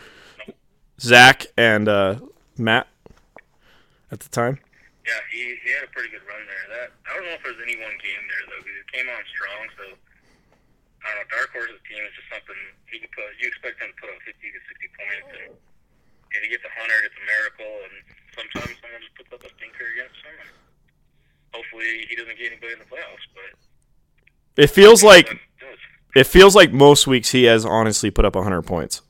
Zach 0.99 1.47
and 1.57 1.87
uh, 1.87 2.19
Matt 2.57 2.87
at 4.11 4.19
the 4.19 4.29
time. 4.29 4.59
Yeah, 5.07 5.17
he, 5.31 5.57
he 5.63 5.69
had 5.73 5.87
a 5.87 5.91
pretty 5.95 6.09
good 6.13 6.21
run 6.27 6.43
there. 6.45 6.65
That 6.77 6.87
I 7.09 7.15
don't 7.17 7.25
know 7.25 7.33
if 7.33 7.41
there's 7.41 7.61
any 7.63 7.79
one 7.81 7.95
game 8.03 8.23
there 8.29 8.43
though, 8.51 8.61
because 8.61 8.77
it 8.77 8.87
came 8.93 9.07
on 9.09 9.21
strong. 9.31 9.61
So 9.79 9.83
I 11.01 11.05
don't 11.09 11.17
know. 11.23 11.27
Dark 11.33 11.49
Horse's 11.55 11.81
team 11.89 12.03
is 12.05 12.13
just 12.13 12.29
something 12.29 12.59
he 12.91 13.01
could 13.01 13.13
put. 13.15 13.25
You 13.41 13.49
expect 13.49 13.81
him 13.81 13.89
to 13.89 13.97
put 13.97 14.11
up 14.13 14.19
50 14.21 14.37
to 14.37 14.59
60 14.69 14.99
points, 14.99 15.29
and 15.33 15.49
if 16.35 16.39
he 16.45 16.49
gets 16.53 16.65
a 16.67 16.73
hundred, 16.77 17.09
it's 17.09 17.17
a 17.17 17.25
miracle. 17.25 17.73
And 17.89 17.95
sometimes 18.37 18.75
someone 18.83 19.01
just 19.01 19.15
puts 19.17 19.31
up 19.33 19.41
a 19.41 19.49
stinker 19.57 19.87
against 19.97 20.19
him. 20.21 20.35
And 20.45 20.53
hopefully, 21.57 22.05
he 22.05 22.13
doesn't 22.13 22.37
get 22.37 22.53
anybody 22.53 22.77
in 22.77 22.81
the 22.85 22.89
playoffs. 22.91 23.25
But 23.33 23.49
It 24.61 24.69
feels 24.69 25.01
like 25.01 25.31
it 26.13 26.27
feels 26.29 26.53
like 26.53 26.69
most 26.69 27.07
weeks 27.07 27.31
he 27.33 27.49
has 27.49 27.65
honestly 27.65 28.11
put 28.13 28.25
up 28.29 28.35
100 28.35 28.61
points. 28.61 29.01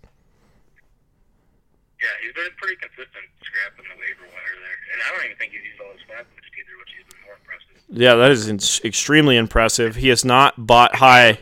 Yeah, 1.99 2.15
he's 2.23 2.31
been 2.31 2.47
pretty 2.55 2.79
consistent 2.79 3.27
scrapping 3.43 3.83
in 3.83 3.91
the 3.91 3.99
waiver 3.99 4.23
wire 4.31 4.55
there, 4.63 4.77
and 4.95 4.99
I 5.03 5.07
don't 5.11 5.25
even 5.27 5.35
think 5.35 5.51
he's 5.51 5.67
used 5.67 5.83
all 5.83 5.91
his 5.91 6.03
boost 6.07 6.51
either, 6.55 6.75
which 6.79 6.91
has 6.95 7.05
been 7.11 7.21
more 7.27 7.35
impressive. 7.35 7.75
Yeah, 7.91 8.15
that 8.15 8.31
is 8.31 8.47
in- 8.47 8.63
extremely 8.87 9.35
impressive. 9.35 9.99
He 9.99 10.07
has 10.07 10.23
not 10.23 10.55
bought 10.55 10.95
high. 10.95 11.35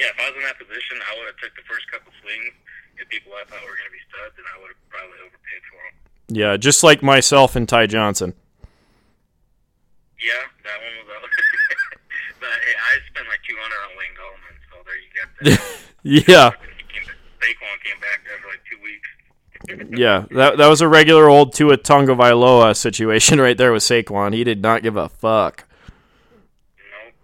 Yeah, 0.00 0.08
if 0.14 0.16
I 0.16 0.32
was 0.32 0.36
in 0.40 0.44
that 0.48 0.56
position, 0.56 0.96
I 1.04 1.12
would 1.20 1.28
have 1.28 1.36
took 1.44 1.52
the 1.60 1.66
first 1.68 1.84
couple 1.92 2.08
swings. 2.24 2.56
If 2.96 3.04
people 3.12 3.32
I 3.36 3.44
thought 3.44 3.60
were 3.60 3.76
going 3.76 3.90
to 3.92 3.96
be 3.96 4.00
studs, 4.08 4.32
and 4.40 4.46
I 4.48 4.56
would 4.64 4.72
have 4.72 4.80
probably 4.88 5.20
overpaid 5.20 5.60
for 5.68 5.76
them. 5.76 5.94
Yeah, 6.32 6.56
just 6.56 6.80
like 6.80 7.04
myself 7.04 7.52
and 7.54 7.68
Ty 7.68 7.86
Johnson. 7.92 8.32
Yeah, 10.18 10.40
that 10.64 10.76
one 10.80 10.94
was 11.04 11.08
out. 11.14 11.22
but 12.40 12.48
hey, 12.64 12.74
I 12.80 12.96
spent 13.12 13.28
like 13.28 13.44
200 13.44 13.60
on 13.60 13.92
Wayne 14.00 14.16
Gallman, 14.16 14.56
so 14.72 14.74
there 14.88 14.96
you 14.96 15.10
got 15.12 15.28
that. 15.44 15.60
Yeah, 16.08 16.54
Saquon 17.42 17.76
came 17.84 18.00
back 18.00 18.22
after 18.32 18.48
like 18.48 18.62
two 18.70 18.80
weeks. 18.82 19.08
Yeah. 19.90 20.26
That 20.30 20.58
that 20.58 20.68
was 20.68 20.80
a 20.80 20.88
regular 20.88 21.28
old 21.28 21.54
Tua 21.54 21.76
Tagovailoa 21.78 22.76
situation 22.76 23.40
right 23.42 23.56
there 23.56 23.72
with 23.72 23.82
Saquon. 23.82 24.34
He 24.34 24.44
did 24.44 24.62
not 24.62 24.82
give 24.82 24.96
a 24.96 25.08
fuck. 25.08 25.64
Nope. 26.78 27.14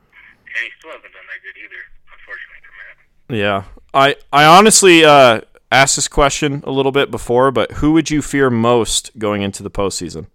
And 0.47 0.65
he 0.65 0.71
still 0.79 0.91
hasn't 0.91 1.13
done 1.13 1.27
that 1.29 1.41
good 1.43 1.57
either, 1.63 1.83
unfortunately 2.13 2.61
for 2.65 2.73
Matt. 2.83 3.39
Yeah, 3.39 3.65
I 3.93 4.17
I 4.33 4.45
honestly 4.45 5.05
uh, 5.05 5.41
asked 5.71 5.97
this 5.97 6.09
question 6.09 6.63
a 6.67 6.71
little 6.71 6.93
bit 6.93 7.11
before, 7.11 7.51
but 7.51 7.73
who 7.73 7.93
would 7.93 8.11
you 8.11 8.23
fear 8.23 8.51
most 8.51 9.11
going 9.19 9.43
into 9.43 9.63
the 9.63 9.71
postseason? 9.71 10.27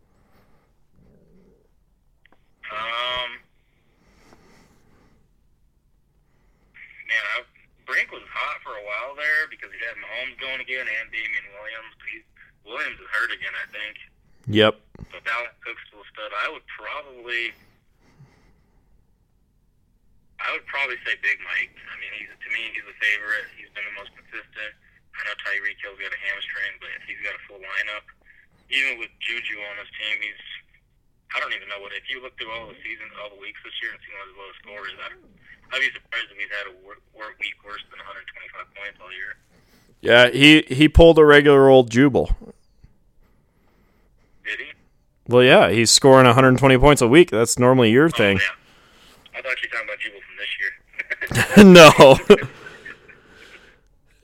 Um, 2.69 3.29
man, 7.07 7.45
Brink 7.85 8.11
was 8.11 8.23
hot 8.27 8.59
for 8.63 8.71
a 8.71 8.83
while 8.83 9.15
there 9.15 9.47
because 9.49 9.69
he 9.71 9.79
had 9.79 9.95
Mahomes 9.95 10.39
going 10.39 10.59
again 10.59 10.85
and 10.87 11.11
Damien 11.11 11.38
Williams 12.79 12.95
is 12.95 13.11
hurt 13.11 13.27
again, 13.35 13.51
I 13.59 13.67
think. 13.75 13.95
Yep. 14.47 14.79
But 15.11 15.19
Dalvin 15.27 15.51
Cook's 15.67 15.83
still 15.91 15.99
a 15.99 16.07
stud. 16.15 16.31
I 16.31 16.47
would 16.47 16.63
probably, 16.71 17.51
I 20.39 20.55
would 20.55 20.63
probably 20.63 20.95
say 21.03 21.19
Big 21.19 21.43
Mike. 21.43 21.75
I 21.75 21.99
mean, 21.99 22.15
he's 22.15 22.31
to 22.31 22.49
me, 22.55 22.71
he's 22.71 22.87
the 22.87 22.95
favorite. 23.03 23.51
He's 23.59 23.67
been 23.75 23.83
the 23.83 23.99
most 23.99 24.15
consistent. 24.15 24.71
I 25.11 25.27
know 25.27 25.35
Tyreek 25.43 25.75
Hill's 25.83 25.99
got 25.99 26.15
a 26.15 26.21
hamstring, 26.23 26.79
but 26.79 26.87
if 26.95 27.03
he's 27.03 27.19
got 27.19 27.35
a 27.35 27.41
full 27.51 27.59
lineup, 27.59 28.07
even 28.71 28.95
with 28.95 29.11
Juju 29.19 29.59
on 29.59 29.75
his 29.83 29.91
team, 29.99 30.15
he's. 30.23 30.39
I 31.35 31.43
don't 31.43 31.51
even 31.51 31.67
know 31.67 31.83
what. 31.83 31.91
If 31.91 32.07
you 32.07 32.23
look 32.23 32.39
through 32.39 32.49
all 32.55 32.71
the 32.71 32.79
seasons, 32.79 33.11
all 33.19 33.27
the 33.27 33.43
weeks 33.43 33.59
this 33.61 33.75
year, 33.83 33.91
and 33.91 33.99
see 34.01 34.09
what 34.15 34.23
his 34.23 34.37
lowest 34.39 34.59
score 34.63 34.81
is, 34.87 34.95
I'd, 35.03 35.83
be 35.83 35.91
surprised 35.91 36.31
if 36.31 36.39
he's 36.39 36.49
had 36.55 36.71
a 36.71 36.75
wor- 36.81 37.03
wor- 37.11 37.37
week 37.43 37.59
worse 37.61 37.83
than 37.91 37.99
125 38.01 38.71
points 38.73 38.97
all 39.03 39.11
year. 39.11 39.35
Yeah, 39.99 40.31
he 40.31 40.63
he 40.71 40.87
pulled 40.87 41.19
a 41.19 41.27
regular 41.27 41.67
old 41.67 41.91
Jubal. 41.91 42.31
Well, 45.29 45.43
yeah, 45.43 45.69
he's 45.69 45.91
scoring 45.91 46.25
120 46.25 46.77
points 46.79 47.03
a 47.03 47.07
week. 47.07 47.29
That's 47.29 47.59
normally 47.59 47.91
your 47.91 48.09
thing. 48.09 48.39
Oh, 48.39 48.41
yeah. 48.41 49.39
I 49.39 49.41
thought 49.43 49.61
you 49.61 49.69
were 49.71 49.77
talking 49.77 49.87
about 49.87 49.99
Jubal 49.99 50.21
from 50.25 50.35
this 51.53 52.25
year. 52.25 52.35
no. 52.39 52.47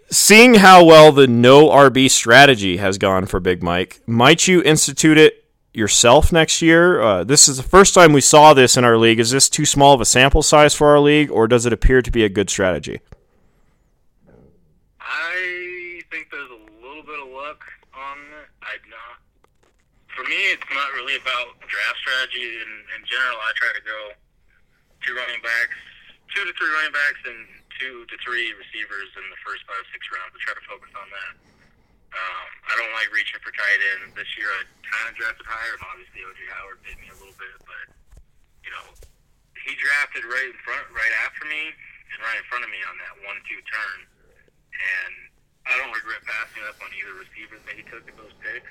Seeing 0.10 0.56
how 0.56 0.84
well 0.84 1.12
the 1.12 1.28
no 1.28 1.70
RB 1.70 2.10
strategy 2.10 2.78
has 2.78 2.98
gone 2.98 3.28
for 3.28 3.40
Big 3.40 3.62
Mike, 3.62 4.02
might 4.08 4.48
you 4.48 4.64
institute 4.64 5.20
it 5.20 5.46
yourself 5.76 6.32
next 6.32 6.64
year? 6.64 7.00
Uh, 7.00 7.24
this 7.24 7.48
is 7.48 7.58
the 7.58 7.64
first 7.64 7.94
time 7.94 8.12
we 8.12 8.22
saw 8.22 8.56
this 8.56 8.76
in 8.76 8.84
our 8.84 8.98
league. 8.98 9.20
Is 9.20 9.30
this 9.30 9.48
too 9.48 9.66
small 9.66 9.94
of 9.94 10.02
a 10.02 10.06
sample 10.06 10.42
size 10.42 10.74
for 10.74 10.88
our 10.88 11.00
league, 11.00 11.30
or 11.30 11.48
does 11.48 11.68
it 11.68 11.74
appear 11.74 12.02
to 12.02 12.12
be 12.12 12.24
a 12.24 12.30
good 12.30 12.50
strategy? 12.50 13.00
I 15.00 16.02
think 16.10 16.32
there's 16.32 16.50
a 16.50 16.84
little 16.84 17.04
bit 17.04 17.20
of 17.20 17.28
luck 17.32 17.64
on 17.94 18.18
it. 18.18 18.50
I'd 18.64 18.90
not. 18.90 19.20
For 20.15 20.15
me, 20.30 20.54
it's 20.54 20.70
not 20.74 20.90
really 20.98 21.18
about 21.18 21.58
draft 21.66 21.98
strategy. 22.02 22.46
In, 22.60 22.72
in 22.98 23.02
general, 23.06 23.38
I 23.42 23.52
try 23.56 23.72
to 23.74 23.84
go 23.84 24.00
two 25.06 25.14
running 25.16 25.42
backs, 25.42 25.78
two 26.34 26.44
to 26.46 26.54
three 26.58 26.72
running 26.74 26.96
backs, 26.96 27.22
and 27.26 27.42
two 27.78 28.06
to 28.08 28.16
three 28.26 28.54
receivers 28.56 29.10
in 29.18 29.26
the 29.30 29.40
first 29.46 29.64
five, 29.70 29.84
six 29.92 30.06
rounds. 30.12 30.34
I 30.34 30.40
try 30.42 30.56
to 30.56 30.66
focus 30.66 30.92
on 30.96 31.08
that. 31.12 31.34
Um, 32.16 32.48
I 32.72 32.74
don't 32.80 32.94
like 32.96 33.12
reaching 33.12 33.44
for 33.44 33.52
tight 33.52 33.82
ends. 33.98 34.16
This 34.16 34.30
year, 34.40 34.48
I 34.48 34.64
kind 34.88 35.12
of 35.12 35.14
drafted 35.20 35.46
higher, 35.46 35.76
obviously 35.84 36.24
O.J. 36.24 36.40
Howard 36.56 36.80
bit 36.88 36.96
me 36.98 37.12
a 37.12 37.18
little 37.20 37.36
bit, 37.36 37.60
but 37.68 37.86
you 38.64 38.72
know, 38.72 38.88
he 39.68 39.76
drafted 39.76 40.24
right 40.24 40.48
in 40.48 40.58
front, 40.64 40.88
right 40.96 41.14
after 41.28 41.44
me, 41.44 41.76
and 42.14 42.18
right 42.24 42.40
in 42.40 42.46
front 42.48 42.64
of 42.64 42.72
me 42.72 42.80
on 42.88 42.96
that 43.04 43.14
one-two 43.28 43.60
turn 43.68 44.08
and 44.76 45.14
I 45.66 45.74
don't 45.82 45.94
regret 45.94 46.22
passing 46.28 46.64
up 46.70 46.78
on 46.84 46.90
either 46.94 47.16
receiver 47.18 47.58
that 47.66 47.76
he 47.76 47.84
took 47.90 48.06
at 48.06 48.16
those 48.16 48.36
picks. 48.44 48.70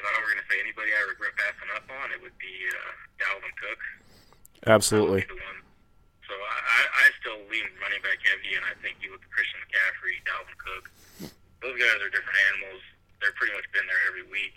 If 0.00 0.08
I 0.08 0.16
were 0.16 0.32
going 0.32 0.40
to 0.40 0.48
say 0.48 0.56
anybody 0.64 0.96
I 0.96 1.04
regret 1.12 1.36
passing 1.36 1.68
up 1.76 1.84
on, 1.92 2.08
it 2.08 2.24
would 2.24 2.32
be 2.40 2.56
uh, 2.72 3.20
Dalvin 3.20 3.52
Cook. 3.60 3.80
Absolutely. 4.64 5.28
That 5.28 5.28
would 5.28 5.36
be 5.36 5.44
the 5.44 5.44
one. 5.44 5.60
So 6.24 6.32
I, 6.32 6.80
I, 6.88 7.06
still 7.20 7.36
lean 7.52 7.68
running 7.84 8.00
back 8.00 8.16
heavy, 8.24 8.56
and 8.56 8.64
I 8.64 8.72
think 8.80 8.96
you 9.04 9.12
look 9.12 9.20
at 9.20 9.28
Christian 9.28 9.60
McCaffrey, 9.60 10.16
Dalvin 10.24 10.56
Cook. 10.56 10.84
Those 11.60 11.76
guys 11.76 12.00
are 12.00 12.08
different 12.08 12.38
animals. 12.48 12.80
They're 13.20 13.36
pretty 13.36 13.52
much 13.52 13.68
been 13.76 13.84
there 13.84 14.02
every 14.08 14.24
week. 14.24 14.56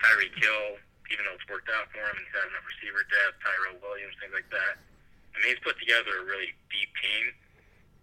Tyreek 0.00 0.32
Hill, 0.32 0.80
even 1.12 1.28
though 1.28 1.36
it's 1.36 1.44
worked 1.52 1.68
out 1.68 1.92
for 1.92 2.00
him, 2.00 2.16
and 2.16 2.24
he's 2.24 2.32
had 2.32 2.48
enough 2.48 2.64
receiver 2.64 3.04
depth, 3.04 3.36
Tyrell 3.44 3.76
Williams, 3.84 4.16
things 4.16 4.32
like 4.32 4.48
that. 4.48 4.80
I 4.80 5.44
mean, 5.44 5.52
he's 5.52 5.60
put 5.60 5.76
together 5.76 6.08
a 6.20 6.24
really 6.24 6.56
deep 6.72 6.88
team 7.04 7.36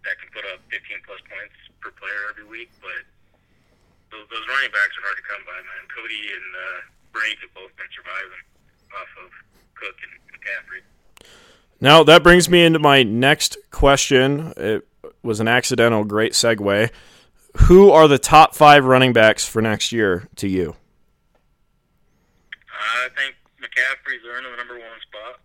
that 0.06 0.22
can 0.22 0.30
put 0.30 0.46
up 0.46 0.62
15 0.70 1.10
plus 1.10 1.26
points 1.26 1.58
per 1.82 1.90
player 1.98 2.30
every 2.30 2.46
week, 2.46 2.70
but 2.86 3.02
those, 4.12 4.28
those 4.30 4.46
running 4.48 4.72
backs 4.72 4.94
are 5.00 5.04
hard 5.08 5.18
to 5.18 5.26
come 5.26 5.42
by, 5.48 5.58
man. 5.60 5.84
Cody 5.90 6.22
and 6.32 6.48
uh, 6.54 6.80
Brink 7.12 7.40
have 7.42 7.54
both 7.56 7.74
been 7.80 7.92
surviving 7.96 8.44
off 8.96 9.12
of 9.24 9.32
Cook 9.76 9.98
and 10.04 10.14
McCaffrey. 10.36 10.84
Now 11.80 12.04
that 12.04 12.22
brings 12.22 12.50
me 12.50 12.64
into 12.64 12.80
my 12.80 13.04
next 13.04 13.58
question. 13.72 14.54
It 14.58 14.88
was 15.24 15.40
an 15.40 15.48
accidental 15.48 16.04
great 16.04 16.34
segue. 16.34 16.92
Who 17.68 17.92
are 17.92 18.08
the 18.08 18.20
top 18.20 18.56
five 18.56 18.86
running 18.86 19.12
backs 19.14 19.48
for 19.48 19.62
next 19.62 19.92
year 19.92 20.30
to 20.38 20.48
you? 20.48 20.76
I 22.70 23.10
think 23.18 23.36
McCaffrey's 23.60 24.24
earned 24.30 24.46
the 24.46 24.56
number 24.56 24.78
one 24.80 25.00
spot. 25.04 25.42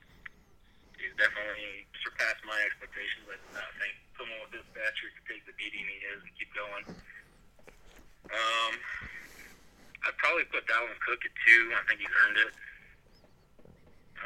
He's 1.00 1.14
definitely 1.18 1.88
surpassed 2.04 2.44
my 2.46 2.58
expectations. 2.68 3.26
I 3.26 3.36
did 3.40 3.52
not 3.56 3.70
think 3.80 3.94
someone 4.14 4.38
with 4.44 4.52
this 4.54 4.66
stature 4.70 5.10
could 5.18 5.26
take 5.26 5.42
the 5.48 5.56
beating 5.58 5.82
he 5.82 5.98
is 6.14 6.20
and 6.20 6.32
keep 6.36 6.50
going. 6.54 6.84
Um, 8.30 8.72
I'd 10.06 10.15
probably 10.26 10.50
put 10.50 10.66
Dalvin 10.66 10.98
Cook 11.06 11.22
at 11.22 11.30
two. 11.46 11.62
I 11.70 11.82
think 11.86 12.02
he's 12.02 12.16
earned 12.26 12.38
it. 12.42 12.52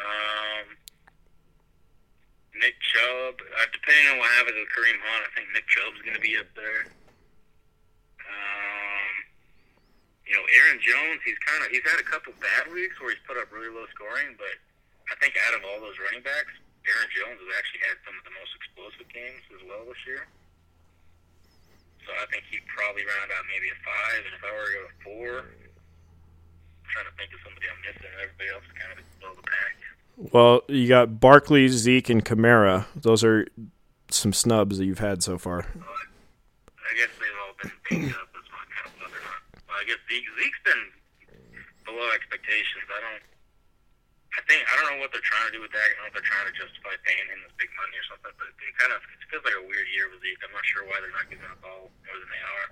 Um, 0.01 0.67
Nick 2.57 2.81
Chubb, 2.81 3.37
uh, 3.37 3.69
depending 3.69 4.17
on 4.17 4.17
what 4.17 4.33
happens 4.41 4.57
with 4.57 4.73
Kareem 4.73 4.97
Hunt, 4.97 5.29
I 5.29 5.31
think 5.37 5.53
Nick 5.53 5.69
Chubb's 5.69 6.01
going 6.01 6.17
to 6.17 6.25
be 6.25 6.41
up 6.41 6.49
there. 6.57 6.89
Um, 8.17 9.13
you 10.25 10.33
know, 10.41 10.45
Aaron 10.57 10.81
Jones, 10.81 11.21
he's 11.21 11.37
kind 11.45 11.61
of 11.61 11.69
he's 11.69 11.85
had 11.85 12.01
a 12.01 12.09
couple 12.09 12.33
bad 12.41 12.73
weeks 12.73 12.97
where 12.97 13.13
he's 13.13 13.21
put 13.29 13.37
up 13.37 13.53
really 13.53 13.69
low 13.69 13.85
scoring, 13.93 14.41
but 14.41 14.57
I 15.13 15.21
think 15.21 15.37
out 15.37 15.53
of 15.53 15.69
all 15.69 15.85
those 15.85 16.01
running 16.01 16.25
backs, 16.25 16.55
Aaron 16.89 17.11
Jones 17.13 17.37
has 17.45 17.51
actually 17.61 17.85
had 17.85 18.01
some 18.09 18.17
of 18.17 18.25
the 18.25 18.33
most 18.41 18.57
explosive 18.57 19.09
games 19.13 19.45
as 19.53 19.61
well 19.69 19.85
this 19.85 20.01
year. 20.09 20.25
So 22.09 22.17
I 22.17 22.25
think 22.33 22.49
he'd 22.49 22.65
probably 22.73 23.05
round 23.05 23.29
out 23.37 23.45
maybe 23.53 23.69
a 23.69 23.79
five, 23.85 24.23
and 24.25 24.33
if 24.33 24.41
I 24.41 24.49
were 24.49 24.65
to 24.65 24.73
go 24.73 24.83
to 24.89 24.97
four, 25.05 25.33
trying 26.91 27.07
to 27.07 27.15
think 27.17 27.31
of 27.33 27.41
somebody 27.47 27.67
I'm 27.71 27.81
missing. 27.83 28.11
Everybody 28.19 28.49
else 28.51 28.67
is 28.67 28.75
kind 28.75 28.91
of 28.93 28.99
below 29.19 29.35
the 29.39 29.47
pack. 29.47 29.73
Well, 30.35 30.63
you 30.69 30.87
got 30.89 31.19
Barkley, 31.19 31.69
Zeke, 31.69 32.11
and 32.11 32.25
Kamara. 32.25 32.85
Those 32.95 33.25
are 33.25 33.49
some 34.11 34.33
snubs 34.35 34.77
that 34.79 34.85
you've 34.85 35.01
had 35.01 35.23
so 35.23 35.39
far. 35.39 35.65
I 35.65 36.93
guess 36.99 37.13
they've 37.17 37.39
all 37.41 37.55
been 37.63 37.73
banged 37.89 38.15
up. 38.19 38.29
That's 38.35 38.51
I 38.51 38.67
kind 38.69 38.87
of 38.91 38.95
wonder. 39.01 39.23
Well, 39.71 39.79
I 39.79 39.85
guess 39.87 40.03
Zeke, 40.11 40.27
Zeke's 40.37 40.63
been 40.67 40.83
below 41.87 42.11
expectations. 42.13 42.85
I 42.91 43.01
don't. 43.01 43.25
I 44.31 44.41
think 44.47 44.63
I 44.63 44.73
don't 44.79 44.95
know 44.95 45.01
what 45.03 45.11
they're 45.11 45.27
trying 45.27 45.51
to 45.51 45.55
do 45.55 45.63
with 45.63 45.75
that. 45.75 45.83
I 45.83 45.91
don't 45.95 46.07
know 46.07 46.11
if 46.11 46.15
they're 46.21 46.31
trying 46.31 46.47
to 46.51 46.55
justify 46.55 46.95
paying 47.03 47.27
him 47.31 47.39
this 47.47 47.55
big 47.59 47.71
money 47.75 47.95
or 47.99 48.07
something. 48.11 48.35
But 48.39 48.51
it 48.51 48.75
kind 48.79 48.95
of 48.95 49.03
it 49.03 49.27
feels 49.31 49.43
like 49.47 49.59
a 49.59 49.65
weird 49.67 49.89
year 49.91 50.07
with 50.11 50.23
Zeke. 50.23 50.39
I'm 50.43 50.55
not 50.55 50.67
sure 50.67 50.87
why 50.87 51.03
they're 51.03 51.15
not 51.15 51.27
giving 51.31 51.47
the 51.47 51.59
ball 51.63 51.91
more 51.91 52.19
than 52.19 52.31
they 52.31 52.45
are. 52.45 52.67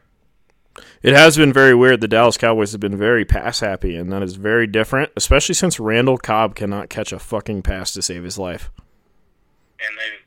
It 1.02 1.14
has 1.14 1.36
been 1.36 1.52
very 1.52 1.74
weird. 1.74 2.00
The 2.00 2.08
Dallas 2.08 2.36
Cowboys 2.36 2.72
have 2.72 2.80
been 2.80 2.96
very 2.96 3.24
pass 3.24 3.60
happy, 3.60 3.96
and 3.96 4.12
that 4.12 4.22
is 4.22 4.34
very 4.34 4.66
different, 4.66 5.12
especially 5.16 5.54
since 5.54 5.78
Randall 5.78 6.18
Cobb 6.18 6.54
cannot 6.54 6.88
catch 6.88 7.12
a 7.12 7.18
fucking 7.18 7.62
pass 7.62 7.92
to 7.92 8.02
save 8.02 8.24
his 8.24 8.38
life. 8.38 8.70
And 9.80 9.96
they've, 9.96 10.20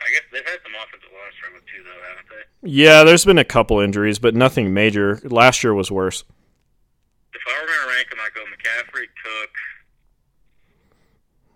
I 0.00 0.10
guess 0.12 0.22
they've 0.32 0.44
had 0.44 0.58
some 0.62 0.72
offensive 0.74 1.10
line 1.12 1.32
struggle 1.36 1.60
too, 1.66 1.82
though, 1.84 2.02
haven't 2.08 2.28
they? 2.30 2.70
Yeah, 2.70 3.04
there's 3.04 3.24
been 3.24 3.38
a 3.38 3.44
couple 3.44 3.78
injuries, 3.80 4.18
but 4.18 4.34
nothing 4.34 4.74
major. 4.74 5.20
Last 5.24 5.62
year 5.62 5.74
was 5.74 5.90
worse. 5.90 6.24
If 7.32 7.42
I 7.46 7.60
were 7.60 7.66
going 7.66 7.80
to 7.82 7.94
rank 7.94 8.10
them, 8.10 8.18
I'd 8.18 8.34
go 8.34 8.42
McCaffrey, 8.42 9.06
Cook. 9.22 9.54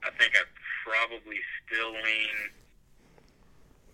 I 0.04 0.10
think 0.18 0.34
I'd 0.36 0.52
probably 0.86 1.38
still 1.66 1.90
lean. 1.90 2.38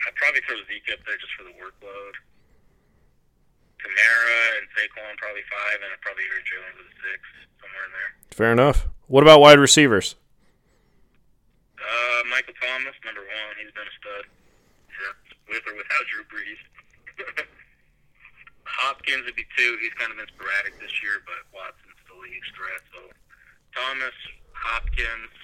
I'd 0.07 0.15
probably 0.15 0.41
throw 0.47 0.57
Zeke 0.69 0.93
up 0.93 1.01
there 1.07 1.17
just 1.17 1.33
for 1.37 1.45
the 1.45 1.57
workload. 1.57 2.13
Kamara 3.89 4.61
and 4.61 4.67
Saquon 4.77 5.17
probably 5.17 5.45
five, 5.49 5.81
and 5.81 5.89
I'd 5.89 6.03
probably 6.05 6.25
Aaron 6.29 6.45
Jones 6.45 6.77
at 6.85 6.93
six, 7.01 7.21
somewhere 7.57 7.85
in 7.89 7.93
there. 7.97 8.11
Fair 8.37 8.53
enough. 8.53 8.85
What 9.09 9.25
about 9.25 9.41
wide 9.41 9.59
receivers? 9.59 10.15
Uh, 11.81 12.21
Michael 12.29 12.55
Thomas, 12.61 12.95
number 13.05 13.25
one. 13.25 13.53
He's 13.57 13.73
been 13.73 13.89
a 13.89 13.97
stud. 13.97 14.25
Yeah, 14.93 15.15
with 15.49 15.65
or 15.65 15.75
without 15.81 16.05
Drew 16.13 16.25
Brees. 16.29 16.61
Hopkins 18.69 19.25
would 19.25 19.35
be 19.35 19.49
two. 19.57 19.81
He's 19.81 19.95
kind 19.97 20.13
of 20.13 20.21
been 20.21 20.29
sporadic 20.29 20.77
this 20.79 20.93
year, 21.03 21.25
but 21.25 21.41
Watson's 21.51 21.97
a 21.99 22.29
huge 22.29 22.51
threat. 22.53 22.83
So 22.93 23.01
Thomas, 23.73 24.15
Hopkins. 24.53 25.35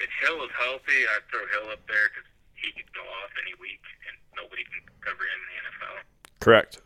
If 0.00 0.10
Hill 0.24 0.42
is 0.42 0.50
healthy, 0.58 1.00
I'd 1.14 1.22
throw 1.30 1.44
Hill 1.52 1.70
up 1.70 1.84
there 1.86 2.10
because 2.10 2.26
he 2.58 2.72
could 2.74 2.90
go 2.96 3.04
off 3.22 3.30
any 3.44 3.54
week, 3.60 3.82
and 4.08 4.14
nobody 4.34 4.64
can 4.66 4.82
cover 5.04 5.22
him 5.22 5.38
in 5.38 5.48
the 5.52 5.58
NFL. 5.62 5.96
Correct. 6.42 6.82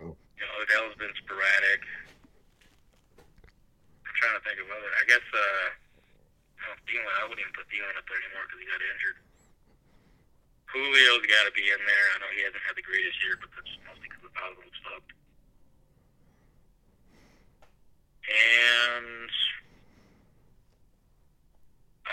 Um, 0.00 0.16
you 0.16 0.40
know, 0.40 0.52
Odell's 0.56 0.96
been 0.96 1.12
sporadic. 1.20 1.84
I'm 4.08 4.14
trying 4.16 4.40
to 4.40 4.42
think 4.48 4.56
of 4.56 4.72
other. 4.72 4.88
I 4.96 5.04
guess 5.04 5.20
uh, 5.20 5.68
well, 6.64 6.80
Thielen. 6.88 7.12
I 7.20 7.28
wouldn't 7.28 7.44
even 7.44 7.52
put 7.52 7.68
Thielen 7.68 7.92
up 7.92 8.08
there 8.08 8.16
anymore 8.24 8.48
because 8.48 8.60
he 8.64 8.66
got 8.72 8.80
injured. 8.80 9.20
Julio's 10.72 11.28
got 11.28 11.44
to 11.44 11.52
be 11.52 11.68
in 11.68 11.80
there. 11.84 12.06
I 12.16 12.24
know 12.24 12.32
he 12.32 12.40
hasn't 12.48 12.64
had 12.64 12.72
the 12.72 12.84
greatest 12.84 13.20
year, 13.20 13.36
but 13.36 13.52
that's 13.52 13.68
mostly 13.84 14.08
because 14.08 14.24
of 14.24 14.32
how 14.32 14.48
the 14.56 14.64
sucked. 14.84 15.12
And 18.28 19.28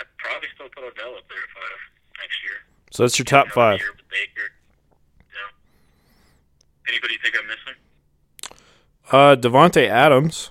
I'd 0.04 0.12
probably 0.20 0.52
still 0.56 0.68
put 0.72 0.84
Odell 0.84 1.16
up 1.16 1.28
there 1.32 1.44
if 1.44 1.56
I 1.56 1.68
next 2.20 2.40
year. 2.44 2.60
So 2.96 3.04
that's 3.04 3.20
your 3.20 3.28
top 3.28 3.52
five. 3.52 3.80
year 3.80 3.92
with 3.92 4.08
Baker. 4.08 4.55
Anybody 6.88 7.18
think 7.22 7.36
I'm 7.38 7.48
missing? 7.48 7.78
Uh, 9.12 9.36
Davante 9.38 9.88
Adams. 9.88 10.50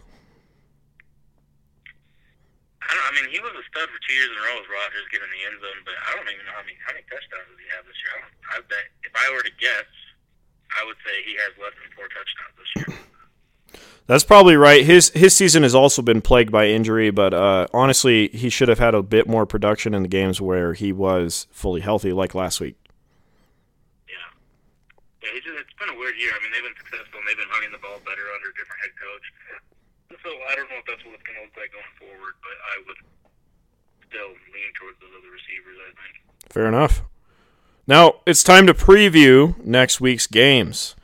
I 2.82 2.90
don't. 2.90 3.06
I 3.06 3.12
mean, 3.16 3.30
he 3.30 3.40
was 3.40 3.54
a 3.54 3.64
stud 3.70 3.88
for 3.90 4.00
two 4.06 4.14
years 4.14 4.30
in 4.30 4.36
a 4.38 4.44
row 4.46 4.56
with 4.60 4.70
Rodgers 4.70 5.06
getting 5.10 5.30
the 5.30 5.42
end 5.46 5.58
zone, 5.58 5.80
but 5.86 5.94
I 5.98 6.14
don't 6.14 6.28
even 6.30 6.46
know 6.46 6.54
how 6.54 6.62
many 6.62 6.78
how 6.82 6.92
many 6.94 7.06
touchdowns 7.10 7.48
does 7.50 7.58
he 7.58 7.68
have 7.74 7.84
this 7.86 7.98
year. 8.02 8.12
I, 8.14 8.18
don't, 8.22 8.34
I 8.50 8.56
bet 8.70 8.86
if 9.02 9.14
I 9.14 9.26
were 9.34 9.42
to 9.42 9.54
guess, 9.58 9.88
I 10.74 10.86
would 10.86 10.98
say 11.02 11.14
he 11.26 11.34
has 11.42 11.52
less 11.58 11.74
than 11.78 11.90
four 11.94 12.06
touchdowns 12.10 12.54
this 12.58 12.70
year. 12.78 12.90
That's 14.06 14.24
probably 14.24 14.56
right. 14.56 14.84
His 14.84 15.10
his 15.10 15.34
season 15.34 15.62
has 15.62 15.74
also 15.74 16.02
been 16.02 16.20
plagued 16.20 16.52
by 16.52 16.68
injury, 16.68 17.10
but 17.10 17.32
uh, 17.32 17.66
honestly, 17.72 18.28
he 18.28 18.50
should 18.50 18.68
have 18.68 18.78
had 18.78 18.94
a 18.94 19.02
bit 19.02 19.26
more 19.26 19.46
production 19.46 19.94
in 19.94 20.02
the 20.02 20.08
games 20.08 20.40
where 20.40 20.74
he 20.74 20.92
was 20.92 21.46
fully 21.50 21.80
healthy, 21.80 22.12
like 22.12 22.34
last 22.34 22.60
week. 22.60 22.76
Yeah. 25.24 25.40
It's, 25.40 25.44
just, 25.48 25.56
it's 25.56 25.76
been 25.80 25.88
a 25.88 25.98
weird 25.98 26.20
year. 26.20 26.36
I 26.36 26.38
mean, 26.44 26.52
they've 26.52 26.68
been 26.68 26.76
successful 26.76 27.16
and 27.18 27.26
they've 27.26 27.40
been 27.40 27.50
running 27.50 27.72
the 27.72 27.80
ball 27.80 27.96
better 28.04 28.28
under 28.36 28.52
a 28.52 28.56
different 28.60 28.80
head 28.84 28.94
coach. 29.00 29.26
So 30.20 30.30
I 30.48 30.52
don't 30.54 30.68
know 30.68 30.78
if 30.78 30.86
that's 30.86 31.02
what 31.04 31.16
it's 31.16 31.24
going 31.24 31.40
to 31.40 31.44
look 31.48 31.56
like 31.56 31.72
going 31.72 31.94
forward, 31.96 32.36
but 32.44 32.56
I 32.60 32.74
would 32.86 33.00
still 34.08 34.32
lean 34.52 34.70
towards 34.76 35.00
those 35.00 35.10
other 35.16 35.32
receivers. 35.32 35.76
I 35.80 35.90
think. 35.96 36.14
Fair 36.52 36.68
enough. 36.68 37.02
Now 37.86 38.20
it's 38.24 38.44
time 38.44 38.66
to 38.68 38.74
preview 38.74 39.56
next 39.64 40.00
week's 40.00 40.26
games. 40.26 40.94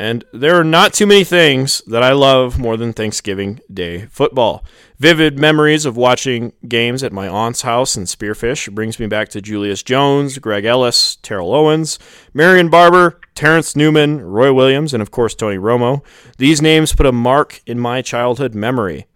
And 0.00 0.24
there 0.32 0.54
are 0.54 0.64
not 0.64 0.92
too 0.92 1.06
many 1.06 1.24
things 1.24 1.82
that 1.88 2.04
I 2.04 2.12
love 2.12 2.56
more 2.56 2.76
than 2.76 2.92
Thanksgiving 2.92 3.60
Day 3.72 4.06
football. 4.06 4.64
Vivid 5.00 5.40
memories 5.40 5.84
of 5.84 5.96
watching 5.96 6.52
games 6.68 7.02
at 7.02 7.12
my 7.12 7.26
aunt's 7.26 7.62
house 7.62 7.96
in 7.96 8.04
Spearfish 8.04 8.72
brings 8.72 9.00
me 9.00 9.08
back 9.08 9.28
to 9.30 9.40
Julius 9.40 9.82
Jones, 9.82 10.38
Greg 10.38 10.64
Ellis, 10.64 11.16
Terrell 11.16 11.52
Owens, 11.52 11.98
Marion 12.32 12.68
Barber, 12.68 13.20
Terrence 13.34 13.74
Newman, 13.74 14.20
Roy 14.20 14.52
Williams, 14.52 14.94
and 14.94 15.02
of 15.02 15.10
course 15.10 15.34
Tony 15.34 15.56
Romo. 15.56 16.04
These 16.36 16.62
names 16.62 16.92
put 16.92 17.06
a 17.06 17.12
mark 17.12 17.60
in 17.66 17.80
my 17.80 18.00
childhood 18.00 18.54
memory. 18.54 19.06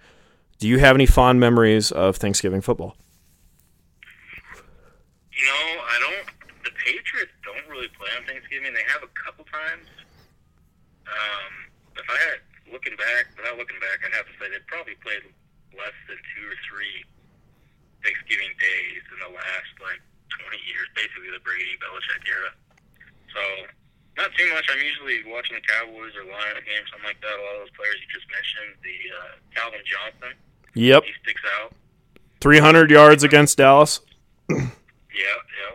Do 0.58 0.66
you 0.66 0.78
have 0.80 0.96
any 0.96 1.06
fond 1.06 1.38
memories 1.38 1.92
of 1.92 2.16
Thanksgiving 2.16 2.60
football? 2.60 2.96
You 5.32 5.44
know, 5.46 5.82
I 5.82 5.98
don't. 6.00 6.26
The 6.64 6.70
Patriots 6.84 7.32
don't 7.44 7.68
really 7.70 7.88
play 7.88 8.08
on 8.18 8.26
Thanksgiving. 8.26 8.72
They 8.74 8.84
have 8.92 9.02
a 9.02 9.10
couple 9.24 9.44
times. 9.44 9.86
Um, 11.22 11.52
if 12.02 12.06
I 12.10 12.18
had 12.18 12.38
looking 12.74 12.96
back, 12.98 13.30
without 13.38 13.54
looking 13.60 13.78
back, 13.78 14.02
I'd 14.02 14.16
have 14.18 14.26
to 14.26 14.34
say 14.42 14.50
they 14.50 14.58
probably 14.66 14.96
played 15.04 15.22
less 15.78 15.94
than 16.10 16.18
two 16.34 16.44
or 16.50 16.56
three 16.66 17.04
Thanksgiving 18.02 18.50
days 18.58 19.02
in 19.14 19.18
the 19.22 19.30
last 19.30 19.70
like 19.78 20.02
20 20.42 20.58
years, 20.66 20.88
basically 20.98 21.30
the 21.30 21.38
Brady 21.46 21.78
Belichick 21.78 22.26
era. 22.26 22.50
So 23.30 23.42
not 24.18 24.34
too 24.34 24.48
much. 24.52 24.66
I'm 24.72 24.82
usually 24.82 25.22
watching 25.30 25.54
the 25.56 25.64
Cowboys 25.64 26.12
or 26.18 26.26
Lions 26.26 26.64
game, 26.66 26.82
something 26.90 27.06
like 27.06 27.20
that. 27.22 27.32
A 27.32 27.40
lot 27.40 27.54
of 27.60 27.68
those 27.68 27.74
players 27.78 27.96
you 28.02 28.08
just 28.12 28.26
mentioned, 28.28 28.74
the 28.82 28.96
uh, 29.14 29.32
Calvin 29.54 29.80
Johnson, 29.86 30.34
Yep. 30.74 31.04
he 31.04 31.12
sticks 31.22 31.44
out. 31.62 31.72
300 32.40 32.90
yards 32.90 33.22
against 33.22 33.56
Dallas. 33.56 34.00
Yeah, 34.50 34.56
yeah. 34.58 35.74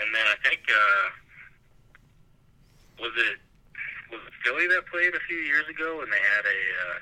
And 0.00 0.08
then 0.14 0.26
I 0.26 0.36
think 0.48 0.62
uh, 0.70 1.06
was 3.02 3.12
it 3.16 3.20
was 3.20 3.26
it 3.26 3.38
Philly 4.44 4.66
that 4.68 4.86
played 4.86 5.14
a 5.14 5.20
few 5.28 5.36
years 5.36 5.68
ago, 5.68 6.00
and 6.00 6.10
they 6.10 6.22
had 6.36 6.44
a 6.44 6.60
uh, 6.80 6.98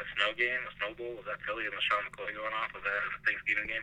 a 0.00 0.06
snow 0.14 0.30
game, 0.36 0.60
a 0.66 0.72
snow 0.78 0.94
bowl. 0.94 1.14
Was 1.16 1.26
that 1.26 1.42
Philly 1.46 1.64
and 1.64 1.74
LeSean 1.74 2.02
McCoy 2.10 2.34
going 2.34 2.54
off? 2.54 2.72
Was 2.74 2.82
that 2.84 2.90
a 2.90 3.26
Thanksgiving 3.26 3.66
game? 3.66 3.82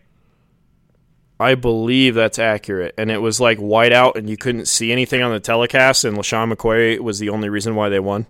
I 1.40 1.56
believe 1.56 2.16
that's 2.16 2.40
accurate. 2.40 2.96
And 2.98 3.12
it 3.12 3.18
was 3.18 3.42
like 3.42 3.58
white 3.58 3.92
out 3.92 4.16
and 4.16 4.30
you 4.30 4.38
couldn't 4.38 4.68
see 4.68 4.92
anything 4.92 5.22
on 5.22 5.34
the 5.34 5.40
telecast 5.40 6.06
and 6.06 6.18
LeSean 6.18 6.54
McCoy 6.54 7.00
was 7.00 7.20
the 7.20 7.30
only 7.30 7.50
reason 7.50 7.76
why 7.76 7.90
they 7.90 8.00
won. 8.00 8.26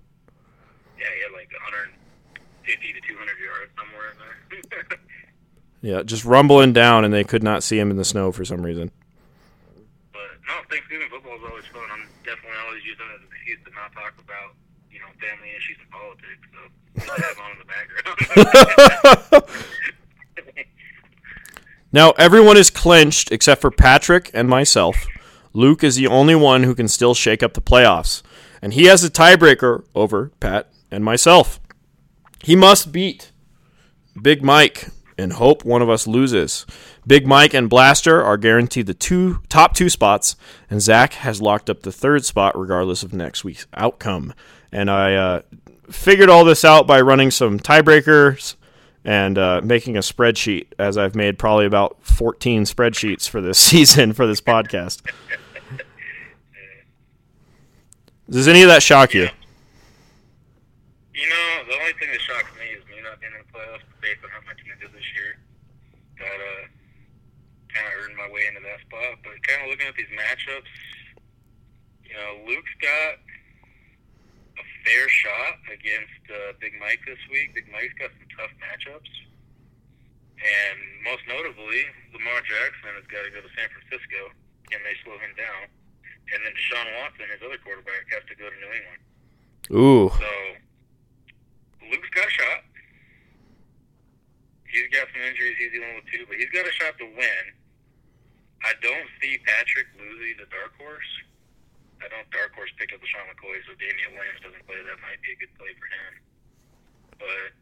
Yeah, 0.98 1.06
he 1.16 1.22
had 1.22 1.32
like 1.34 1.52
150 1.52 2.94
to 2.94 3.02
200 3.08 3.38
yards 3.40 3.72
somewhere 3.78 4.12
in 4.12 4.18
there. 4.90 5.00
Yeah, 5.82 6.02
just 6.02 6.26
rumbling 6.26 6.74
down 6.74 7.06
and 7.06 7.14
they 7.14 7.24
could 7.24 7.44
not 7.44 7.62
see 7.62 7.78
him 7.78 7.92
in 7.92 7.98
the 7.98 8.06
snow 8.06 8.32
for 8.32 8.44
some 8.44 8.66
reason. 8.66 8.90
No, 10.48 10.54
Thanksgiving 10.70 11.10
football 11.10 11.36
is 11.38 11.44
always 11.48 11.66
fun. 11.74 11.88
I'm 11.92 12.08
definitely 12.24 12.58
always 12.66 12.84
using 12.86 13.06
it 13.06 13.16
as 13.18 13.22
an 13.22 13.30
excuse 13.34 13.60
to 13.66 13.72
not 13.74 13.94
talk 13.94 14.14
about 14.22 14.56
you 14.92 15.00
know 15.00 15.12
family 15.20 15.52
issues 15.56 15.78
and 15.82 15.90
politics. 15.92 16.46
So 16.54 16.62
I 17.12 17.18
have 17.22 17.40
on 17.40 17.52
in 17.54 17.60
the 17.62 17.70
background. 17.70 19.44
Now, 21.96 22.12
everyone 22.18 22.58
is 22.58 22.70
clinched 22.70 23.32
except 23.32 23.62
for 23.62 23.72
Patrick 23.72 24.30
and 24.34 24.50
myself. 24.50 25.08
Luke 25.54 25.82
is 25.82 25.96
the 25.96 26.08
only 26.08 26.36
one 26.36 26.64
who 26.64 26.76
can 26.76 26.90
still 26.90 27.14
shake 27.14 27.42
up 27.42 27.54
the 27.54 27.62
playoffs, 27.62 28.22
and 28.62 28.74
he 28.74 28.84
has 28.88 29.02
a 29.06 29.10
tiebreaker 29.10 29.86
over 29.96 30.34
Pat 30.42 30.74
and 30.92 31.06
myself. 31.06 31.58
He 32.44 32.54
must 32.54 32.92
beat 32.92 33.32
Big 34.22 34.44
Mike 34.44 34.90
and 35.18 35.34
hope 35.34 35.64
one 35.64 35.82
of 35.82 35.90
us 35.90 36.08
loses. 36.08 36.66
Big 37.08 37.26
Mike 37.26 37.54
and 37.54 37.70
Blaster 37.70 38.24
are 38.24 38.38
guaranteed 38.38 38.88
the 38.88 38.94
two 38.94 39.42
top 39.50 39.74
two 39.74 39.90
spots, 39.90 40.36
and 40.70 40.82
Zach 40.82 41.14
has 41.14 41.42
locked 41.42 41.70
up 41.70 41.82
the 41.82 41.92
third 41.92 42.26
spot 42.26 42.58
regardless 42.58 43.04
of 43.04 43.14
next 43.14 43.44
week's 43.44 43.68
outcome. 43.74 44.34
And 44.72 44.90
I 44.90 45.16
uh, 45.16 45.42
figured 45.90 46.30
all 46.30 46.44
this 46.44 46.66
out 46.66 46.88
by 46.88 47.02
running 47.02 47.32
some 47.32 47.60
tiebreakers 47.60 48.56
and 49.04 49.38
uh, 49.38 49.62
making 49.64 49.96
a 49.96 50.02
spreadsheet, 50.02 50.68
as 50.80 50.98
I've 50.98 51.16
made 51.16 51.38
probably 51.38 51.68
about 51.68 51.98
14 52.02 52.64
spreadsheets 52.64 53.30
for 53.30 53.40
this 53.40 53.58
season 53.72 54.14
for 54.14 54.26
this 54.26 54.42
podcast. 54.42 55.02
Does 58.28 58.48
any 58.48 58.64
of 58.64 58.70
that 58.70 58.82
shock 58.82 59.14
you? 59.14 59.30
You 61.14 61.30
know, 61.30 61.48
the 61.70 61.78
only 61.78 61.94
thing 61.94 62.10
that 62.12 62.22
shocks 62.22 62.50
me 62.58 62.66
is 62.74 62.82
me 62.90 62.98
not 63.06 63.22
being 63.22 63.32
in 63.32 63.40
the 63.46 63.50
playoffs 63.54 63.86
based 64.02 64.20
on 64.26 64.30
how 64.34 64.42
my 64.50 64.54
team 64.58 64.74
did 64.82 64.92
this 64.92 65.06
year. 65.14 65.38
That 66.18 66.40
uh, 66.42 66.66
kind 67.70 67.86
of 67.86 67.94
earned 68.02 68.18
my 68.18 68.28
way 68.34 68.50
into 68.50 68.66
that 68.66 68.82
spot. 68.82 69.22
But 69.22 69.35
kind 69.48 69.64
of 69.64 69.70
looking 69.70 69.88
at 69.88 69.96
these 69.96 70.12
matchups, 70.14 70.74
you 72.04 72.14
know, 72.14 72.46
Luke's 72.50 72.76
got 72.82 73.22
a 74.58 74.66
fair 74.86 75.06
shot 75.10 75.56
against 75.70 76.22
uh, 76.30 76.54
Big 76.60 76.74
Mike 76.80 77.02
this 77.06 77.22
week. 77.30 77.54
Big 77.54 77.70
Mike's 77.72 77.94
got 77.98 78.10
some 78.14 78.30
tough 78.38 78.54
matchups. 78.62 79.14
And 80.36 80.78
most 81.02 81.24
notably, 81.26 81.88
Lamar 82.14 82.42
Jackson 82.44 82.92
has 83.00 83.08
got 83.08 83.24
to 83.24 83.32
go 83.32 83.40
to 83.42 83.52
San 83.56 83.70
Francisco. 83.72 84.36
Can 84.70 84.82
they 84.84 84.96
slow 85.06 85.18
him 85.18 85.34
down? 85.38 85.70
And 86.34 86.40
then 86.42 86.54
Deshaun 86.58 86.90
Watson, 87.00 87.30
his 87.30 87.42
other 87.46 87.62
quarterback, 87.62 88.10
has 88.12 88.26
to 88.28 88.36
go 88.36 88.50
to 88.50 88.58
New 88.58 88.72
England. 88.74 89.02
Ooh. 89.74 90.10
So 90.18 90.32
Luke's 91.90 92.10
got 92.14 92.28
a 92.28 92.34
shot. 92.34 92.62
He's 94.70 94.90
got 94.92 95.08
some 95.14 95.24
injuries 95.24 95.56
he's 95.58 95.72
dealing 95.72 95.96
with 95.96 96.10
too, 96.12 96.26
but 96.28 96.36
he's 96.36 96.52
got 96.52 96.68
a 96.68 96.74
shot 96.74 96.98
to 97.00 97.06
win. 97.06 97.44
I 98.66 98.74
don't 98.82 99.06
see 99.22 99.38
Patrick 99.46 99.86
losing 99.94 100.42
to 100.42 100.50
Dark 100.50 100.74
Horse. 100.82 101.12
I 102.02 102.10
don't 102.10 102.26
Dark 102.34 102.58
Horse 102.58 102.74
pick 102.82 102.90
up 102.90 102.98
the 102.98 103.06
Sean 103.06 103.30
McCoy, 103.30 103.62
so 103.70 103.78
Damien 103.78 104.18
Williams 104.18 104.42
doesn't 104.42 104.66
play. 104.66 104.82
That 104.82 104.98
might 105.06 105.22
be 105.22 105.38
a 105.38 105.40
good 105.40 105.54
play 105.54 105.70
for 105.78 105.86
him. 105.86 106.12
But 107.22 107.54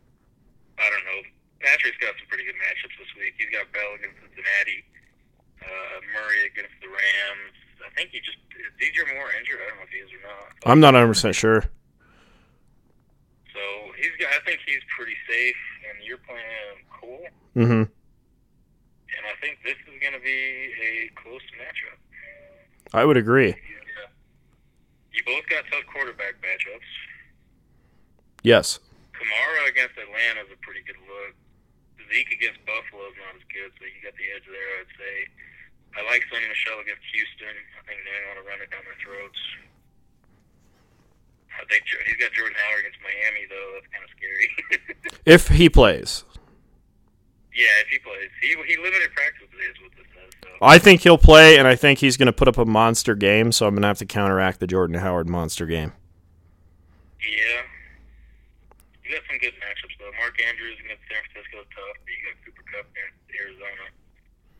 I 0.79 0.87
don't 0.87 1.03
know. 1.03 1.19
Patrick's 1.59 1.99
got 1.99 2.15
some 2.15 2.27
pretty 2.31 2.47
good 2.47 2.55
matchups 2.55 2.95
this 2.95 3.11
week. 3.19 3.35
He's 3.35 3.51
got 3.51 3.67
Bell 3.75 3.99
against 3.99 4.15
Cincinnati, 4.23 4.79
uh, 5.59 5.95
Murray 6.15 6.47
against 6.47 6.75
the 6.79 6.87
Rams. 6.87 7.55
I 7.83 7.91
think 7.99 8.15
he 8.15 8.23
just 8.23 8.39
is 8.55 8.71
DJ 8.79 9.03
Moore 9.11 9.31
injured. 9.35 9.59
I 9.59 9.75
don't 9.75 9.83
know 9.83 9.87
if 9.87 9.91
he 9.91 9.99
is 9.99 10.11
or 10.11 10.23
not. 10.23 10.55
I'm 10.63 10.79
not 10.79 10.95
100% 10.95 11.35
sure. 11.35 11.67
So 13.51 13.63
he's 13.99 14.15
got. 14.23 14.31
I 14.31 14.39
think 14.47 14.63
he's 14.63 14.83
pretty 14.95 15.19
safe, 15.27 15.61
and 15.91 15.99
you're 16.03 16.23
playing 16.23 16.79
Cole, 16.95 17.27
hmm 17.53 17.83
and 19.23 19.31
I 19.31 19.35
think 19.39 19.63
this 19.63 19.79
is 19.87 19.95
going 20.03 20.11
to 20.11 20.19
be 20.19 20.75
a 20.75 21.07
close 21.15 21.43
matchup. 21.55 21.95
I 22.91 23.07
would 23.07 23.15
agree. 23.15 23.55
He's 23.55 25.15
You 25.15 25.21
both 25.23 25.47
got 25.47 25.63
tough 25.71 25.87
quarterback 25.87 26.43
matchups. 26.43 26.91
Yes. 28.43 28.83
Kamara 29.15 29.71
against 29.71 29.95
Atlanta 29.95 30.43
is 30.43 30.51
a 30.51 30.59
pretty 30.59 30.83
good 30.83 30.99
look. 31.07 31.31
Zeke 32.11 32.35
against 32.35 32.59
Buffalo 32.67 33.07
is 33.07 33.15
not 33.15 33.39
as 33.39 33.45
good, 33.47 33.71
so 33.79 33.87
you 33.87 33.95
got 34.03 34.11
the 34.19 34.27
edge 34.35 34.43
there. 34.43 34.69
I'd 34.83 34.91
say. 34.99 35.15
I 35.95 36.03
like 36.11 36.27
Sony 36.27 36.43
Michel 36.51 36.83
against 36.83 37.07
Houston. 37.15 37.55
I 37.79 37.81
think 37.87 38.03
they 38.03 38.11
want 38.27 38.43
to 38.43 38.45
run 38.49 38.59
it 38.59 38.67
down 38.67 38.83
their 38.83 38.99
throats. 38.99 39.39
I 41.55 41.63
think 41.71 41.87
he's 41.87 42.19
got 42.19 42.35
Jordan 42.35 42.57
Howard 42.59 42.83
against 42.83 42.99
Miami, 42.99 43.47
though. 43.47 43.69
That's 43.79 43.89
kind 43.93 44.03
of 44.03 44.11
scary. 44.11 44.47
If 45.25 45.47
he 45.47 45.69
plays. 45.69 46.25
Yeah, 47.53 47.69
if 47.81 47.87
he 47.87 47.99
plays, 47.99 48.29
he 48.41 48.49
he 48.65 48.77
limited 48.77 49.13
practice 49.13 49.45
is 49.45 49.81
what 49.81 49.91
this 49.93 50.07
says. 50.09 50.31
So. 50.41 50.49
I 50.61 50.79
think 50.79 51.01
he'll 51.01 51.19
play, 51.19 51.57
and 51.57 51.67
I 51.67 51.75
think 51.75 51.99
he's 51.99 52.17
going 52.17 52.27
to 52.27 52.33
put 52.33 52.47
up 52.47 52.57
a 52.57 52.65
monster 52.65 53.13
game, 53.13 53.51
so 53.51 53.67
I'm 53.67 53.75
going 53.75 53.83
to 53.83 53.87
have 53.89 53.99
to 53.99 54.05
counteract 54.05 54.59
the 54.59 54.67
Jordan 54.67 54.97
Howard 54.97 55.29
monster 55.29 55.65
game. 55.65 55.93
Yeah. 57.21 57.61
You 59.05 59.13
got 59.13 59.21
some 59.29 59.37
good 59.37 59.53
matchups 59.61 59.95
though. 60.01 60.11
Mark 60.17 60.33
Andrews 60.41 60.81
against 60.81 61.05
San 61.05 61.21
Francisco 61.29 61.61
is 61.61 61.69
tough, 61.71 61.97
but 62.01 62.09
you 62.09 62.21
got 62.25 62.35
Cooper 62.41 62.65
Kupp 62.73 62.85
against 62.89 63.21
Arizona. 63.31 63.85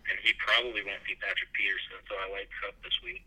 And 0.05 0.15
he 0.21 0.31
probably 0.37 0.85
won't 0.85 1.01
see 1.07 1.15
Patrick 1.17 1.49
Peterson, 1.57 1.97
so 2.07 2.13
I 2.13 2.27
like 2.29 2.47
Kupp 2.61 2.75
this 2.83 2.95
week. 3.03 3.25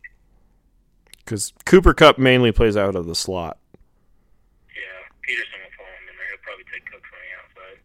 Because 1.24 1.52
Cooper 1.66 1.92
Kupp 1.92 2.18
mainly 2.22 2.52
plays 2.52 2.76
out 2.76 2.94
of 2.94 3.06
the 3.06 3.18
slot. 3.18 3.58
Yeah. 4.70 5.10
Peterson 5.26 5.58
will 5.58 5.74
follow 5.74 5.90
him 5.90 6.06
in 6.06 6.14
there. 6.14 6.30
He'll 6.30 6.44
probably 6.46 6.68
take 6.70 6.84
Cook 6.86 7.02
from 7.02 7.18
the 7.18 7.32
outside. 7.42 7.78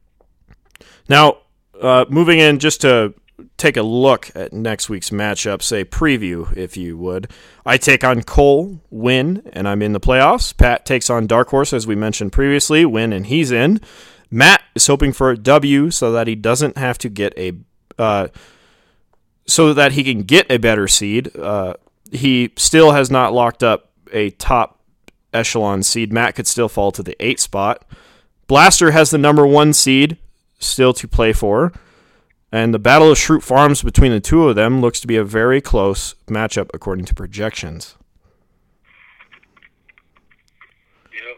Now, 1.10 1.42
uh, 1.82 2.06
moving 2.10 2.40
in 2.40 2.60
just 2.60 2.82
to 2.82 3.14
take 3.58 3.78
a 3.78 3.82
look 3.82 4.32
at 4.36 4.54
next 4.54 4.90
week's 4.90 5.10
matchup, 5.10 5.62
say 5.62 5.84
preview, 5.84 6.56
if 6.56 6.78
you 6.78 6.98
would. 6.98 7.30
I 7.66 7.78
take 7.78 8.04
on 8.04 8.24
Cole, 8.24 8.82
win, 8.90 9.44
and 9.54 9.68
I'm 9.68 9.82
in 9.82 9.94
the 9.94 10.00
playoffs. 10.00 10.56
Pat 10.56 10.86
takes 10.86 11.10
on 11.10 11.28
Dark 11.28 11.50
Horse, 11.50 11.74
as 11.74 11.88
we 11.88 11.96
mentioned 11.96 12.32
previously, 12.32 12.86
win, 12.86 13.12
and 13.12 13.28
he's 13.28 13.52
in. 13.52 13.82
Matt 14.30 14.62
is 14.76 14.88
hoping 14.88 15.12
for 15.12 15.32
a 15.32 15.38
W 15.38 15.92
so 15.92 16.12
that 16.12 16.28
he 16.28 16.36
doesn't 16.36 16.78
have 16.78 16.98
to 17.00 17.10
get 17.10 17.34
a. 17.38 17.54
Uh, 17.98 18.28
so 19.46 19.74
that 19.74 19.94
he 19.94 20.04
can 20.04 20.24
get 20.24 20.50
a 20.50 20.58
better 20.58 20.88
seed. 20.88 21.36
Uh, 21.36 21.74
he 22.12 22.52
still 22.56 22.92
has 22.92 23.12
not 23.12 23.34
locked 23.34 23.64
up 23.64 23.92
a 24.14 24.30
top 24.32 24.80
echelon 25.34 25.84
seed. 25.84 26.14
Matt 26.14 26.36
could 26.36 26.48
still 26.48 26.70
fall 26.70 26.92
to 26.92 27.04
the 27.04 27.22
eight 27.24 27.40
spot. 27.40 27.84
Blaster 28.48 28.92
has 28.92 29.10
the 29.10 29.18
number 29.18 29.46
one 29.46 29.74
seed 29.74 30.18
still 30.62 30.94
to 30.94 31.08
play 31.08 31.34
for. 31.34 31.74
And 32.52 32.74
the 32.74 32.80
Battle 32.80 33.12
of 33.12 33.18
Schrute 33.18 33.44
Farms 33.44 33.82
between 33.82 34.12
the 34.12 34.20
two 34.20 34.48
of 34.50 34.56
them 34.56 34.82
looks 34.82 35.00
to 35.02 35.08
be 35.08 35.16
a 35.16 35.24
very 35.24 35.62
close 35.62 36.16
matchup 36.28 36.70
according 36.74 37.06
to 37.06 37.14
projections. 37.16 37.96
Yep. 41.14 41.38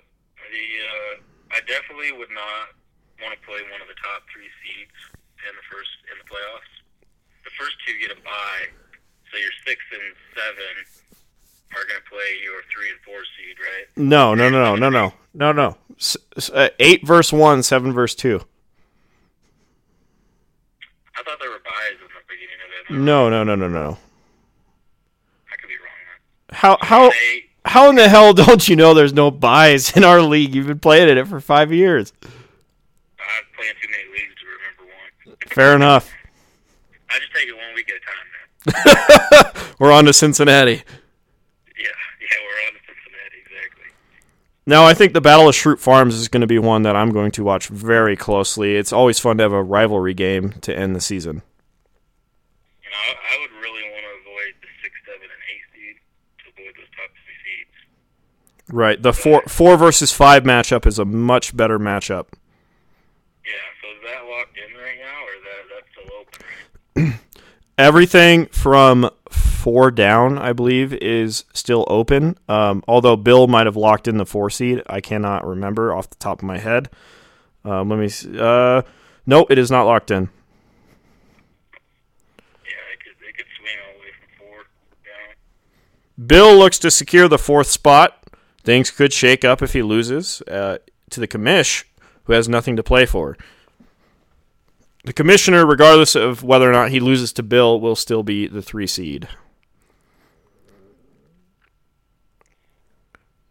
The 0.52 0.66
uh, 0.82 1.56
I 1.58 1.60
definitely 1.68 2.12
would 2.18 2.32
not 2.34 2.74
want 3.22 3.34
to 3.40 3.42
play 3.46 3.62
one 3.72 3.82
of 3.82 3.88
the 3.88 3.98
top 4.02 4.24
three 4.34 4.50
seeds 4.66 4.98
in 5.48 5.54
the 5.56 5.66
first 5.70 5.92
in 6.10 6.18
the 6.18 6.26
playoffs. 6.26 6.74
The 7.46 7.52
first 7.60 7.76
two 7.86 7.94
get 8.02 8.10
a 8.18 8.20
bye, 8.22 8.66
so 9.32 9.38
your 9.38 9.54
six 9.66 9.80
and 9.94 10.16
seven 10.34 10.74
are 11.78 11.86
going 11.86 12.02
to 12.02 12.10
play 12.10 12.42
your 12.44 12.62
three 12.74 12.90
and 12.90 13.00
four 13.06 13.22
seed, 13.38 13.56
right? 13.62 13.86
No, 13.98 14.34
no, 14.34 14.50
no, 14.50 14.76
no, 14.76 14.90
no, 14.90 14.90
no, 14.90 15.14
no, 15.34 15.52
no. 15.52 15.78
S- 15.98 16.18
s- 16.38 16.50
uh, 16.50 16.70
eight 16.80 17.06
verse 17.06 17.32
one, 17.34 17.62
seven 17.62 17.94
verse 17.94 18.16
two. 18.16 18.42
I 21.16 21.22
thought 21.24 21.38
there 21.40 21.50
were 21.50 21.62
byes 21.64 21.98
in 22.02 22.10
the 22.10 22.26
beginning 22.28 22.62
of 22.66 22.72
it. 22.74 22.83
No, 22.94 23.30
no, 23.30 23.44
no, 23.44 23.56
no, 23.56 23.68
no. 23.68 23.98
I 25.52 25.56
could 25.56 25.68
be 25.68 25.76
wrong. 25.76 26.52
How 26.52 26.78
how 26.82 27.12
how 27.66 27.90
in 27.90 27.96
the 27.96 28.08
hell 28.08 28.34
don't 28.34 28.68
you 28.68 28.76
know 28.76 28.94
there's 28.94 29.14
no 29.14 29.32
byes 29.32 29.96
in 29.96 30.04
our 30.04 30.22
league? 30.22 30.54
You've 30.54 30.68
been 30.68 30.80
playing 30.80 31.10
in 31.10 31.18
it 31.18 31.28
for 31.28 31.40
five 31.40 31.72
years. 31.72 32.14
I'm 32.24 33.44
playing 33.56 33.74
too 33.82 33.90
many 33.90 34.04
leagues 34.12 34.36
to 34.36 34.46
remember 34.46 34.94
one. 35.34 35.38
Fair 35.48 35.76
enough. 35.76 36.12
I 37.10 37.20
just 37.20 37.34
take 37.34 37.48
it 37.48 37.56
one 37.56 37.76
week 37.76 37.90
at 37.90 37.96
a 38.76 39.46
time, 39.46 39.56
man. 39.56 39.74
We're 39.80 39.92
on 39.92 40.06
to 40.06 40.14
Cincinnati. 40.14 40.72
Yeah, 40.72 40.80
yeah, 41.78 42.38
we're 42.42 42.68
on 42.68 42.74
to 42.74 42.80
Cincinnati 42.88 43.38
exactly. 43.46 43.86
Now, 44.66 44.86
I 44.86 44.94
think 44.94 45.14
the 45.14 45.22
Battle 45.22 45.50
of 45.50 45.56
Schrute 45.56 45.80
Farms 45.80 46.16
is 46.16 46.28
going 46.28 46.42
to 46.42 46.48
be 46.48 46.58
one 46.60 46.84
that 46.84 46.96
I'm 46.96 47.12
going 47.12 47.32
to 47.32 47.44
watch 47.44 47.68
very 47.68 48.16
closely. 48.16 48.76
It's 48.78 48.94
always 48.94 49.20
fun 49.20 49.38
to 49.38 49.44
have 49.44 49.52
a 49.52 49.62
rivalry 49.62 50.14
game 50.14 50.54
to 50.62 50.78
end 50.78 50.96
the 50.96 51.02
season. 51.02 51.42
I, 52.94 53.36
I 53.36 53.42
would 53.42 53.52
really 53.62 53.84
want 53.84 54.04
to 54.06 54.14
avoid 54.22 54.54
the 54.62 54.70
six, 54.82 54.94
seven, 55.06 55.28
and 55.28 55.42
eight 55.52 55.66
seed 55.74 55.96
to 56.40 56.46
avoid 56.54 56.74
those 56.78 56.92
top 56.96 57.10
three 57.12 57.40
seeds. 57.44 57.76
Right. 58.70 59.02
The 59.02 59.14
four 59.14 59.44
four 59.48 59.78
versus 59.78 60.12
five 60.12 60.44
matchup 60.44 60.86
is 60.86 61.00
a 61.00 61.06
much 61.06 61.56
better 61.56 61.80
matchup. 61.80 62.28
Yeah, 63.46 63.52
so 63.82 63.88
is 63.90 64.02
that 64.06 64.24
locked 64.30 64.58
in 64.58 64.72
right 64.78 64.98
now, 65.02 65.20
or 65.26 65.34
is 65.36 65.44
that 65.50 65.62
that's 65.74 65.90
still 65.92 66.12
open? 66.20 66.40
Right? 66.96 67.20
Everything 67.78 68.46
from 68.48 69.10
four 69.30 69.92
down, 69.92 70.38
I 70.38 70.54
believe, 70.54 70.94
is 70.94 71.46
still 71.54 71.86
open. 71.90 72.38
Um, 72.50 72.84
although 72.88 73.16
Bill 73.16 73.48
might 73.48 73.66
have 73.66 73.78
locked 73.78 74.08
in 74.08 74.18
the 74.18 74.26
four 74.26 74.50
seed, 74.50 74.82
I 74.88 75.02
cannot 75.02 75.48
remember 75.48 75.94
off 75.94 76.10
the 76.10 76.18
top 76.18 76.40
of 76.40 76.44
my 76.44 76.60
head. 76.60 76.90
Um, 77.66 77.90
let 77.90 78.00
me. 78.00 78.10
See. 78.10 78.38
Uh, 78.38 78.82
no, 79.26 79.46
it 79.50 79.58
is 79.58 79.72
not 79.72 79.86
locked 79.86 80.12
in. 80.12 80.30
Yeah, 82.66 82.84
it 82.92 83.00
could 83.00 83.16
it 83.28 83.38
could 83.38 83.46
swing 83.58 83.78
all 83.88 83.94
the 83.94 84.00
way 84.00 84.12
from 84.20 84.28
four 84.38 84.58
down. 85.06 85.36
Bill 86.18 86.56
looks 86.56 86.78
to 86.80 86.92
secure 86.92 87.28
the 87.28 87.38
fourth 87.38 87.68
spot. 87.68 88.20
Things 88.64 88.92
could 88.92 89.12
shake 89.12 89.44
up 89.44 89.62
if 89.62 89.74
he 89.74 89.82
loses 89.82 90.42
uh, 90.44 90.78
to 91.10 91.20
the 91.20 91.28
commish, 91.28 91.84
who 92.26 92.34
has 92.34 92.48
nothing 92.48 92.76
to 92.76 92.84
play 92.84 93.06
for. 93.06 93.36
The 95.04 95.12
commissioner, 95.12 95.66
regardless 95.66 96.16
of 96.16 96.44
whether 96.44 96.70
or 96.70 96.72
not 96.72 96.92
he 96.92 97.02
loses 97.02 97.34
to 97.34 97.44
Bill, 97.44 97.80
will 97.80 97.96
still 97.96 98.24
be 98.24 98.48
the 98.48 98.62
three 98.62 98.88
seed. 98.88 99.28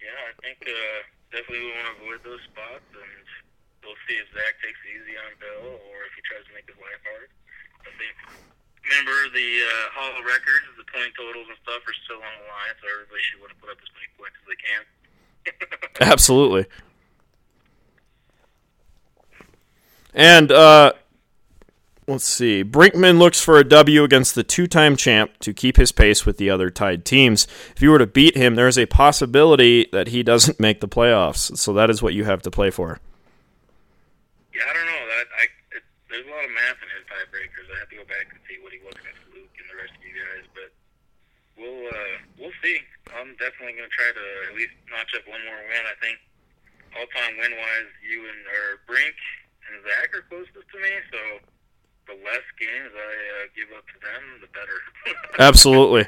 Yeah, 0.01 0.17
I 0.17 0.33
think 0.41 0.65
uh, 0.65 1.05
definitely 1.29 1.67
we 1.67 1.73
want 1.77 1.93
to 1.93 1.97
avoid 2.01 2.25
those 2.25 2.41
spots, 2.49 2.89
and 2.97 3.27
we'll 3.85 4.01
see 4.09 4.17
if 4.17 4.33
Zach 4.33 4.57
takes 4.65 4.81
easy 4.89 5.13
on 5.21 5.37
Bill 5.45 5.77
or 5.77 6.09
if 6.09 6.17
he 6.17 6.25
tries 6.25 6.41
to 6.49 6.57
make 6.57 6.65
his 6.65 6.81
life 6.81 7.05
hard. 7.05 7.29
I 7.85 7.93
think. 8.01 8.17
Remember 8.89 9.29
the 9.37 9.51
uh, 9.61 9.93
Hall 9.93 10.17
of 10.17 10.25
Records, 10.25 10.72
point 10.93 11.13
totals 11.17 11.49
and 11.49 11.59
stuff 11.65 11.83
are 11.83 11.97
still 12.05 12.21
on 12.21 12.35
the 12.39 12.47
line, 12.49 12.75
so 12.81 12.85
everybody 12.93 13.23
should 13.25 13.41
want 13.41 13.53
to 13.53 13.59
put 13.59 13.71
up 13.73 13.81
as 13.81 13.91
many 13.97 14.09
points 14.17 14.37
as 14.37 14.47
they 14.47 14.61
can. 14.61 14.83
Absolutely. 16.13 16.67
And 20.15 20.53
uh, 20.53 20.93
let's 22.07 22.25
see. 22.25 22.63
Brinkman 22.63 23.19
looks 23.19 23.41
for 23.41 23.59
a 23.59 23.65
W 23.65 24.05
against 24.05 24.35
the 24.35 24.43
two-time 24.43 24.97
champ 24.97 25.39
to 25.41 25.53
keep 25.53 25.77
his 25.77 25.93
pace 25.93 26.27
with 26.27 26.37
the 26.37 26.51
other 26.51 26.71
tied 26.71 27.05
teams. 27.05 27.47
If 27.75 27.83
you 27.83 27.91
were 27.91 27.99
to 27.99 28.07
beat 28.07 28.37
him, 28.37 28.55
there 28.55 28.69
is 28.69 28.79
a 28.79 28.87
possibility 28.87 29.89
that 29.93 30.09
he 30.09 30.23
doesn't 30.23 30.61
make 30.61 30.81
the 30.81 30.89
playoffs. 30.89 31.57
So 31.57 31.73
that 31.73 31.91
is 31.91 32.03
what 32.03 32.15
you 32.15 32.25
have 32.25 32.43
to 32.43 32.51
play 32.51 32.71
for. 32.71 33.01
Yeah, 34.55 34.63
I 34.69 34.73
don't 34.75 34.87
know. 34.87 34.93
That 34.93 35.27
I 35.33 35.45
it, 35.77 35.83
there's 36.11 36.27
a 36.27 36.31
lot 36.31 36.45
of 36.45 36.51
math 36.53 36.77
in 36.85 36.89
his 36.93 37.05
tiebreakers. 37.09 37.67
I 37.73 37.79
have 37.81 37.89
to 37.89 37.97
go 37.97 38.05
back 38.05 38.29
and 38.29 38.41
see 38.45 38.61
what 38.61 38.73
he 38.73 38.81
was 38.85 38.93
against 39.01 39.25
Luke 39.33 39.49
and 39.57 39.67
the 39.73 39.77
rest 39.81 39.97
of 39.97 40.03
you 40.05 40.13
guys, 40.13 40.45
but 40.53 40.69
we'll 41.57 41.89
uh, 41.89 42.17
we'll 42.37 42.57
see. 42.63 42.85
I'm 43.19 43.37
definitely 43.37 43.77
going 43.77 43.89
to 43.89 43.95
try 43.95 44.11
to 44.11 44.27
at 44.49 44.55
least 44.57 44.73
notch 44.91 45.13
up 45.17 45.25
one 45.29 45.43
more 45.45 45.61
win. 45.69 45.85
I 45.85 45.97
think 46.01 46.17
all 46.97 47.09
time 47.13 47.37
win 47.39 47.53
wise, 47.53 47.91
you 48.05 48.25
and 48.25 48.41
or 48.47 48.81
Brink 48.87 49.17
and 49.69 49.83
Zach 49.85 50.13
are 50.17 50.25
closest 50.29 50.55
to 50.55 50.79
me. 50.81 50.93
So 51.11 51.21
the 52.09 52.17
less 52.25 52.47
games 52.59 52.93
I 52.93 53.13
uh, 53.13 53.45
give 53.55 53.71
up 53.77 53.85
to 53.87 53.97
them, 54.01 54.23
the 54.41 54.51
better. 54.51 54.79
Absolutely. 55.39 56.07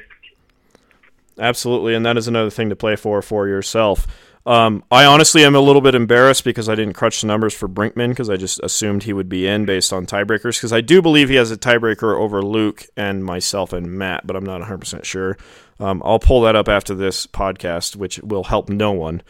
Absolutely, 1.39 1.95
and 1.95 2.07
that 2.07 2.17
is 2.17 2.29
another 2.29 2.51
thing 2.51 2.69
to 2.69 2.77
play 2.77 2.95
for 2.97 3.21
for 3.21 3.49
yourself. 3.49 4.07
Um, 4.47 4.85
I 4.91 5.07
honestly 5.07 5.43
am 5.45 5.55
a 5.55 5.61
little 5.61 5.81
bit 5.81 5.95
embarrassed 5.95 6.45
because 6.45 6.69
I 6.69 6.75
didn't 6.75 6.93
crunch 6.93 7.23
the 7.23 7.27
numbers 7.27 7.55
for 7.55 7.67
Brinkman 7.67 8.11
because 8.11 8.29
I 8.29 8.37
just 8.37 8.61
assumed 8.63 9.05
he 9.05 9.15
would 9.15 9.29
be 9.29 9.47
in 9.47 9.65
based 9.65 9.93
on 9.93 10.07
tiebreakers 10.07 10.59
because 10.59 10.73
I 10.73 10.83
do 10.83 11.01
believe 11.01 11.31
he 11.31 11.37
has 11.37 11.51
a 11.51 11.57
tiebreaker 11.57 12.15
over 12.15 12.43
Luke 12.43 12.85
and 12.95 13.25
myself 13.25 13.73
and 13.73 13.91
Matt, 13.93 14.27
but 14.27 14.37
I'm 14.37 14.45
not 14.45 14.61
100% 14.61 15.05
sure. 15.05 15.39
Um, 15.81 16.03
I'll 16.05 16.19
pull 16.19 16.43
that 16.43 16.57
up 16.57 16.69
after 16.69 16.95
this 16.95 17.27
podcast, 17.27 17.97
which 17.97 18.19
will 18.21 18.45
help 18.45 18.69
no 18.69 18.93
one, 18.93 19.23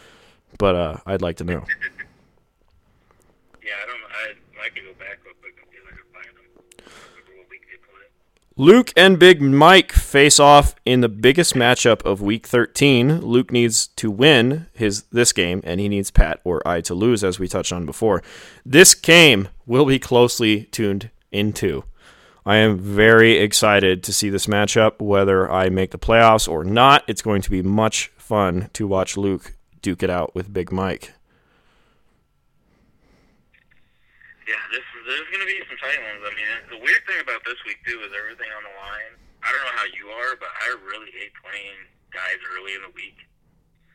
but 0.58 0.74
uh, 0.74 0.96
I'd 1.06 1.22
like 1.22 1.36
to 1.38 1.44
know. 1.44 1.64
yeah, 3.62 3.72
I 3.82 3.86
don't. 3.86 4.00
I 4.10 4.66
I 4.66 4.68
could 4.68 4.84
go 4.84 4.92
back 4.98 5.18
real 5.24 5.34
quick 5.40 5.54
and 5.60 5.70
see 5.70 5.78
if 5.78 5.86
I 5.86 5.96
can 5.96 6.04
find 6.12 6.26
them. 6.36 6.44
Remember 7.16 7.38
what 7.38 7.50
week 7.50 7.62
they 7.70 7.78
play. 7.78 8.06
Luke 8.56 8.92
and 8.96 9.18
Big 9.18 9.40
Mike 9.40 9.92
face 9.92 10.38
off 10.38 10.74
in 10.84 11.00
the 11.00 11.08
biggest 11.08 11.54
matchup 11.54 12.02
of 12.02 12.20
Week 12.20 12.46
13. 12.46 13.20
Luke 13.20 13.50
needs 13.50 13.86
to 13.88 14.10
win 14.10 14.66
his 14.74 15.04
this 15.04 15.32
game, 15.32 15.60
and 15.64 15.80
he 15.80 15.88
needs 15.88 16.10
Pat 16.10 16.40
or 16.44 16.66
I 16.68 16.82
to 16.82 16.94
lose, 16.94 17.24
as 17.24 17.38
we 17.38 17.48
touched 17.48 17.72
on 17.72 17.86
before. 17.86 18.22
This 18.66 18.94
game 18.94 19.48
will 19.66 19.86
be 19.86 19.98
closely 19.98 20.64
tuned 20.64 21.10
into. 21.32 21.84
I 22.44 22.56
am 22.60 22.76
very 22.76 23.40
excited 23.40 24.04
to 24.04 24.12
see 24.12 24.28
this 24.28 24.44
matchup, 24.44 25.00
whether 25.00 25.50
I 25.50 25.70
make 25.72 25.92
the 25.92 25.98
playoffs 25.98 26.44
or 26.44 26.62
not. 26.62 27.02
It's 27.08 27.24
going 27.24 27.40
to 27.40 27.50
be 27.50 27.62
much 27.62 28.12
fun 28.20 28.68
to 28.76 28.86
watch 28.86 29.16
Luke 29.16 29.56
duke 29.80 30.02
it 30.04 30.10
out 30.12 30.36
with 30.36 30.52
Big 30.52 30.68
Mike. 30.68 31.16
Yeah, 34.44 34.60
this 34.68 34.84
there's 35.08 35.28
going 35.32 35.40
to 35.40 35.48
be 35.48 35.56
some 35.64 35.80
tight 35.80 35.96
ones. 35.96 36.20
I 36.20 36.32
mean, 36.36 36.48
the 36.68 36.80
weird 36.84 37.00
thing 37.08 37.16
about 37.24 37.40
this 37.48 37.56
week 37.64 37.80
too 37.88 37.96
is 38.04 38.12
everything 38.12 38.52
on 38.52 38.60
the 38.60 38.76
line. 38.76 39.16
I 39.40 39.48
don't 39.48 39.64
know 39.64 39.76
how 39.80 39.88
you 39.96 40.12
are, 40.12 40.36
but 40.36 40.52
I 40.52 40.76
really 40.84 41.12
hate 41.16 41.32
playing 41.40 41.80
guys 42.12 42.40
early 42.52 42.76
in 42.76 42.84
the 42.84 42.92
week. 42.92 43.24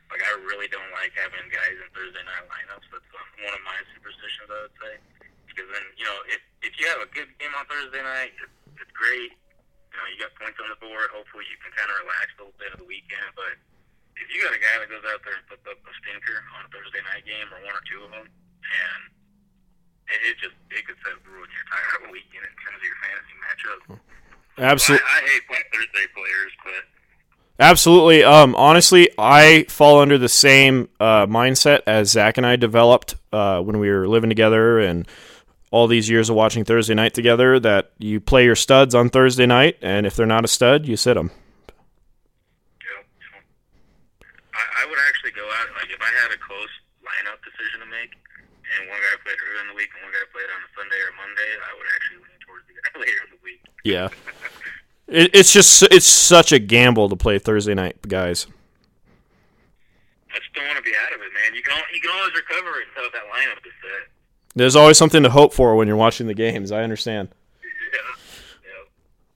Like 0.10 0.26
I 0.26 0.34
really 0.42 0.66
don't 0.74 0.90
like 0.98 1.14
having 1.14 1.46
guys 1.54 1.78
in 1.78 1.86
Thursday 1.94 2.26
night 2.26 2.50
lineups. 2.50 2.86
That's 2.90 3.10
one 3.14 3.54
of 3.54 3.62
my 3.62 3.78
superstitions, 3.94 4.50
I 4.50 4.58
would 4.66 4.78
say. 4.82 4.94
Because 5.60 5.76
then, 5.76 5.88
you 6.00 6.08
know, 6.08 6.16
if 6.32 6.40
if 6.64 6.72
you 6.80 6.88
have 6.88 7.04
a 7.04 7.10
good 7.12 7.28
game 7.36 7.52
on 7.52 7.68
Thursday 7.68 8.00
night, 8.00 8.32
it's, 8.40 8.80
it's 8.80 8.96
great. 8.96 9.36
You 9.92 9.96
know, 10.00 10.08
you 10.08 10.16
got 10.16 10.32
points 10.40 10.56
on 10.56 10.72
the 10.72 10.80
board. 10.80 11.12
Hopefully, 11.12 11.44
you 11.52 11.60
can 11.60 11.76
kind 11.76 11.92
of 11.92 12.00
relax 12.08 12.32
a 12.40 12.48
little 12.48 12.56
bit 12.56 12.72
of 12.72 12.80
the 12.80 12.88
weekend. 12.88 13.28
But 13.36 13.60
if 14.16 14.32
you 14.32 14.40
got 14.40 14.56
a 14.56 14.62
guy 14.64 14.80
that 14.80 14.88
goes 14.88 15.04
out 15.04 15.20
there 15.28 15.36
and 15.36 15.44
puts 15.52 15.68
up 15.68 15.76
a 15.84 15.94
stinker 16.00 16.40
on 16.56 16.64
a 16.64 16.70
Thursday 16.72 17.04
night 17.12 17.28
game, 17.28 17.44
or 17.52 17.60
one 17.60 17.76
or 17.76 17.84
two 17.84 18.00
of 18.08 18.12
them, 18.16 18.24
and 18.24 19.02
it, 20.08 20.20
it 20.32 20.36
just 20.40 20.56
it 20.72 20.88
could 20.88 20.96
set 21.04 21.20
ruin 21.28 21.52
your 21.52 21.64
entire 21.68 22.08
weekend 22.16 22.48
in 22.48 22.56
terms 22.64 22.80
of 22.80 22.88
your 22.88 23.00
fantasy 23.04 23.36
matchup. 23.44 23.80
Absolutely. 24.64 25.04
I, 25.04 25.12
I 25.12 25.28
hate 25.28 25.44
playing 25.44 25.68
Thursday 25.76 26.08
players, 26.16 26.56
but 26.64 26.84
Absolutely. 27.60 28.24
Um, 28.24 28.56
honestly, 28.56 29.10
I 29.18 29.66
fall 29.68 30.00
under 30.00 30.18
the 30.18 30.30
same 30.30 30.88
uh, 31.00 31.28
mindset 31.28 31.82
as 31.86 32.12
Zach 32.12 32.38
and 32.38 32.48
I 32.48 32.56
developed 32.56 33.16
uh, 33.34 33.60
when 33.60 33.80
we 33.80 33.90
were 33.90 34.08
living 34.08 34.30
together 34.30 34.80
and 34.80 35.06
all 35.72 35.88
these 35.88 36.10
years 36.10 36.30
of 36.30 36.36
watching 36.36 36.66
Thursday 36.66 36.94
night 36.94 37.14
together. 37.14 37.60
That 37.60 37.92
you 37.98 38.20
play 38.20 38.46
your 38.46 38.56
studs 38.56 38.96
on 38.96 39.10
Thursday 39.10 39.46
night, 39.46 39.78
and 39.82 40.06
if 40.06 40.16
they're 40.16 40.26
not 40.26 40.46
a 40.46 40.48
stud, 40.48 40.86
you 40.86 40.98
sit 40.98 41.16
them. 41.16 41.32
know, 42.82 43.02
I, 44.54 44.84
I 44.84 44.90
would 44.90 45.00
actually 45.08 45.32
go 45.32 45.46
out 45.46 45.68
like 45.76 45.90
if 45.90 46.02
I 46.02 46.12
had 46.24 46.32
a 46.32 46.38
close 46.38 46.74
lineup 47.02 47.40
decision 47.46 47.80
to 47.82 47.88
make, 47.88 48.14
and 48.78 48.90
one 48.90 49.00
guy 49.00 49.16
played 49.24 49.38
early 49.38 49.62
in 49.62 49.68
the 49.70 49.78
week 49.78 49.90
and 49.96 50.04
one 50.06 50.14
guy 50.14 50.26
played 50.34 50.50
on 50.50 50.60
a 50.62 50.70
Sunday 50.78 51.00
or 51.02 51.12
Monday, 51.18 51.52
I 51.58 51.72
would 51.78 51.90
actually 51.96 52.22
lean 52.26 52.40
towards 52.46 52.66
the 52.70 52.76
guy 52.78 52.90
later 53.04 53.22
in 53.26 53.30
the 53.34 53.42
week. 53.44 53.62
Yeah. 53.84 54.10
It, 55.10 55.34
it's 55.34 55.52
just 55.52 55.84
it's 55.90 56.06
such 56.06 56.52
a 56.52 56.60
gamble 56.60 57.10
to 57.10 57.16
play 57.16 57.40
Thursday 57.40 57.74
night, 57.74 57.98
guys. 58.08 58.46
I 60.30 60.38
just 60.38 60.54
don't 60.54 60.66
want 60.70 60.78
to 60.78 60.86
be 60.86 60.94
out 60.94 61.14
of 61.14 61.22
it, 61.22 61.34
man. 61.34 61.56
You 61.56 61.64
can 61.64 61.74
you 61.94 62.00
can 62.02 62.12
always 62.14 62.34
recover 62.38 62.70
until 62.86 63.10
that 63.10 63.26
lineup 63.34 63.66
is 63.66 63.74
set. 63.82 64.09
There's 64.60 64.76
always 64.76 64.98
something 64.98 65.24
to 65.24 65.30
hope 65.30 65.54
for 65.54 65.74
when 65.78 65.88
you're 65.88 65.96
watching 65.96 66.28
the 66.28 66.34
games. 66.34 66.72
I 66.72 66.84
understand. 66.84 67.30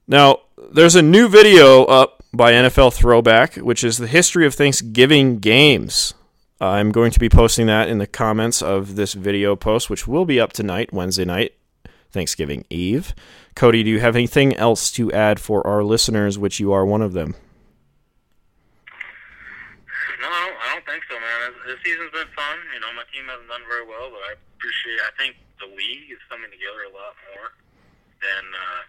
Now, 0.06 0.40
there's 0.70 0.96
a 0.96 1.00
new 1.00 1.28
video 1.28 1.86
up 1.86 2.22
by 2.34 2.52
NFL 2.52 2.92
Throwback, 2.92 3.54
which 3.56 3.82
is 3.82 3.96
the 3.96 4.06
history 4.06 4.44
of 4.44 4.54
Thanksgiving 4.54 5.38
games. 5.38 6.12
I'm 6.60 6.92
going 6.92 7.10
to 7.12 7.18
be 7.18 7.30
posting 7.30 7.68
that 7.68 7.88
in 7.88 7.96
the 7.96 8.06
comments 8.06 8.60
of 8.60 8.96
this 8.96 9.14
video 9.14 9.56
post, 9.56 9.88
which 9.88 10.06
will 10.06 10.26
be 10.26 10.38
up 10.38 10.52
tonight, 10.52 10.92
Wednesday 10.92 11.24
night, 11.24 11.54
Thanksgiving 12.12 12.66
Eve. 12.68 13.14
Cody, 13.54 13.82
do 13.82 13.88
you 13.88 14.00
have 14.00 14.14
anything 14.14 14.54
else 14.56 14.90
to 14.92 15.10
add 15.10 15.40
for 15.40 15.66
our 15.66 15.82
listeners, 15.82 16.38
which 16.38 16.60
you 16.60 16.70
are 16.70 16.84
one 16.84 17.00
of 17.00 17.14
them? 17.14 17.34
No, 20.20 20.28
I 20.28 20.46
don't, 20.46 20.56
I 20.60 20.74
don't 20.74 20.84
think 20.84 21.02
so, 21.08 21.14
man. 21.14 21.52
This 21.66 21.78
season's 21.82 22.12
been 22.12 22.28
fun. 22.36 22.58
You 22.74 22.80
know, 22.80 22.92
my 22.94 23.04
team 23.10 23.24
hasn't 23.24 23.48
done 23.48 23.62
very 23.66 23.86
well, 23.86 24.10
but 24.10 24.20
I 24.20 24.34
appreciate. 24.64 24.96
I 25.04 25.12
think 25.20 25.36
the 25.60 25.68
league 25.68 26.08
is 26.08 26.24
coming 26.32 26.48
together 26.48 26.88
a 26.88 26.92
lot 26.96 27.12
more 27.36 27.52
than 28.24 28.44
uh, 28.48 28.82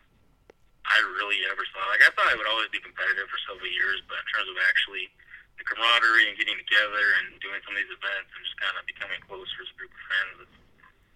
I 0.87 0.97
really 1.19 1.43
ever 1.51 1.67
saw. 1.75 1.83
Like 1.91 1.99
I 1.99 2.15
thought 2.15 2.31
it 2.31 2.39
would 2.39 2.47
always 2.47 2.71
be 2.71 2.79
competitive 2.79 3.27
for 3.27 3.35
several 3.43 3.67
years, 3.67 3.99
but 4.07 4.15
in 4.23 4.27
terms 4.31 4.47
of 4.47 4.55
actually 4.71 5.11
the 5.59 5.67
camaraderie 5.67 6.31
and 6.31 6.39
getting 6.39 6.55
together 6.55 7.03
and 7.19 7.35
doing 7.43 7.59
some 7.67 7.75
of 7.75 7.79
these 7.83 7.91
events 7.91 8.31
and 8.31 8.39
just 8.39 8.55
kind 8.63 8.75
of 8.79 8.87
becoming 8.87 9.19
closer 9.27 9.67
as 9.67 9.67
a 9.67 9.75
group 9.75 9.91
of 9.91 10.03
friends, 10.07 10.47
it's, 10.47 10.55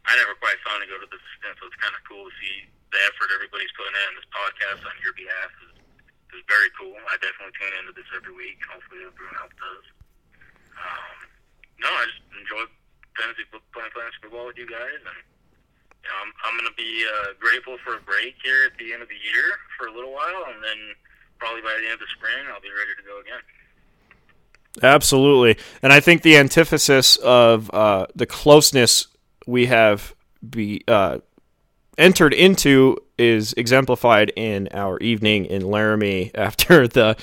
I 0.03 0.19
never 0.19 0.35
quite 0.43 0.59
saw 0.67 0.75
it 0.75 0.91
go 0.91 0.99
to 0.99 1.07
this 1.07 1.23
extent. 1.23 1.55
So 1.55 1.71
it's 1.71 1.79
kind 1.79 1.95
of 1.95 2.03
cool 2.03 2.27
to 2.27 2.33
see 2.43 2.67
the 2.91 2.99
effort 3.07 3.31
everybody's 3.31 3.71
putting 3.79 3.95
in. 3.95 4.19
This 4.19 4.27
podcast 4.35 4.83
on 4.83 4.95
your 4.99 5.15
behalf 5.15 5.55
is 5.63 5.79
is 6.29 6.45
very 6.45 6.69
cool. 6.77 6.93
I 7.09 7.17
definitely 7.17 7.57
tune 7.57 7.73
into 7.81 7.89
this 7.97 8.05
every 8.13 8.29
week. 8.37 8.61
Hopefully, 8.69 9.01
everyone 9.01 9.33
else 9.41 9.55
does. 9.57 9.85
Um, 10.77 11.17
no, 11.81 11.89
I 11.89 12.05
just 12.05 12.21
enjoy 12.37 12.69
fantasy 13.17 13.43
fo- 13.51 13.63
playing 13.73 13.91
fantasy 13.93 14.19
football 14.21 14.47
with 14.47 14.57
you 14.57 14.67
guys, 14.67 14.99
and 14.99 15.19
I'm 16.07 16.29
I'm 16.43 16.55
gonna 16.57 16.75
be 16.77 17.05
uh, 17.05 17.33
grateful 17.39 17.77
for 17.83 17.97
a 17.97 18.01
break 18.01 18.35
here 18.43 18.65
at 18.65 18.77
the 18.77 18.93
end 18.93 19.01
of 19.01 19.09
the 19.09 19.21
year 19.21 19.57
for 19.77 19.87
a 19.87 19.93
little 19.93 20.13
while, 20.13 20.49
and 20.53 20.63
then 20.63 20.97
probably 21.39 21.61
by 21.61 21.75
the 21.79 21.85
end 21.85 21.97
of 21.97 22.03
the 22.03 22.11
spring, 22.15 22.45
I'll 22.51 22.61
be 22.61 22.69
ready 22.69 22.93
to 22.97 23.05
go 23.05 23.19
again. 23.21 23.41
Absolutely. 24.83 25.57
And 25.81 25.91
I 25.91 25.99
think 25.99 26.21
the 26.21 26.37
antithesis 26.37 27.17
of 27.17 27.71
uh, 27.73 28.07
the 28.15 28.25
closeness 28.25 29.07
we 29.47 29.65
have 29.65 30.13
be 30.47 30.83
uh, 30.87 31.19
entered 31.97 32.33
into 32.33 32.97
is 33.17 33.53
exemplified 33.53 34.31
in 34.35 34.69
our 34.71 34.97
evening 34.99 35.45
in 35.45 35.69
Laramie 35.69 36.31
after 36.35 36.87
the 36.87 37.17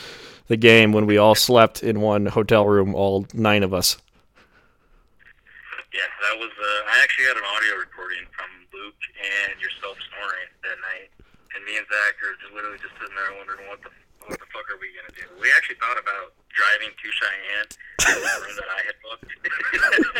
the 0.49 0.57
game 0.57 0.93
when 0.93 1.07
we 1.07 1.19
all 1.19 1.35
slept 1.35 1.83
in 1.83 2.01
one 2.01 2.27
hotel 2.27 2.65
room, 2.65 2.95
all 2.95 3.27
nine 3.35 3.65
of 3.65 3.75
us. 3.75 3.97
Yeah, 5.97 6.05
that 6.29 6.37
was. 6.37 6.53
Uh, 6.53 6.93
I 6.93 7.01
actually 7.01 7.25
had 7.33 7.41
an 7.41 7.49
audio 7.57 7.81
recording 7.81 8.29
from 8.37 8.53
Luke 8.77 9.01
and 9.17 9.57
yourself 9.57 9.97
snoring 10.13 10.53
that 10.61 10.77
night, 10.93 11.09
and 11.57 11.65
me 11.65 11.81
and 11.81 11.89
Zach 11.89 12.21
are 12.21 12.37
just 12.37 12.53
literally 12.53 12.77
just 12.85 12.93
sitting 13.01 13.17
there 13.17 13.33
wondering 13.41 13.65
what 13.65 13.81
the 13.81 13.89
what 14.29 14.37
the 14.37 14.49
fuck 14.53 14.69
are 14.69 14.77
we 14.77 14.93
gonna 14.93 15.17
do. 15.17 15.25
We 15.41 15.49
actually 15.57 15.81
thought 15.81 15.97
about 15.97 16.37
driving 16.53 16.93
to 16.93 17.07
Cheyenne 17.09 17.69
to 17.73 18.09
the 18.13 18.29
room 18.45 18.55
that 18.61 18.69
I 18.69 18.81
had 18.85 18.97
booked. 19.01 19.33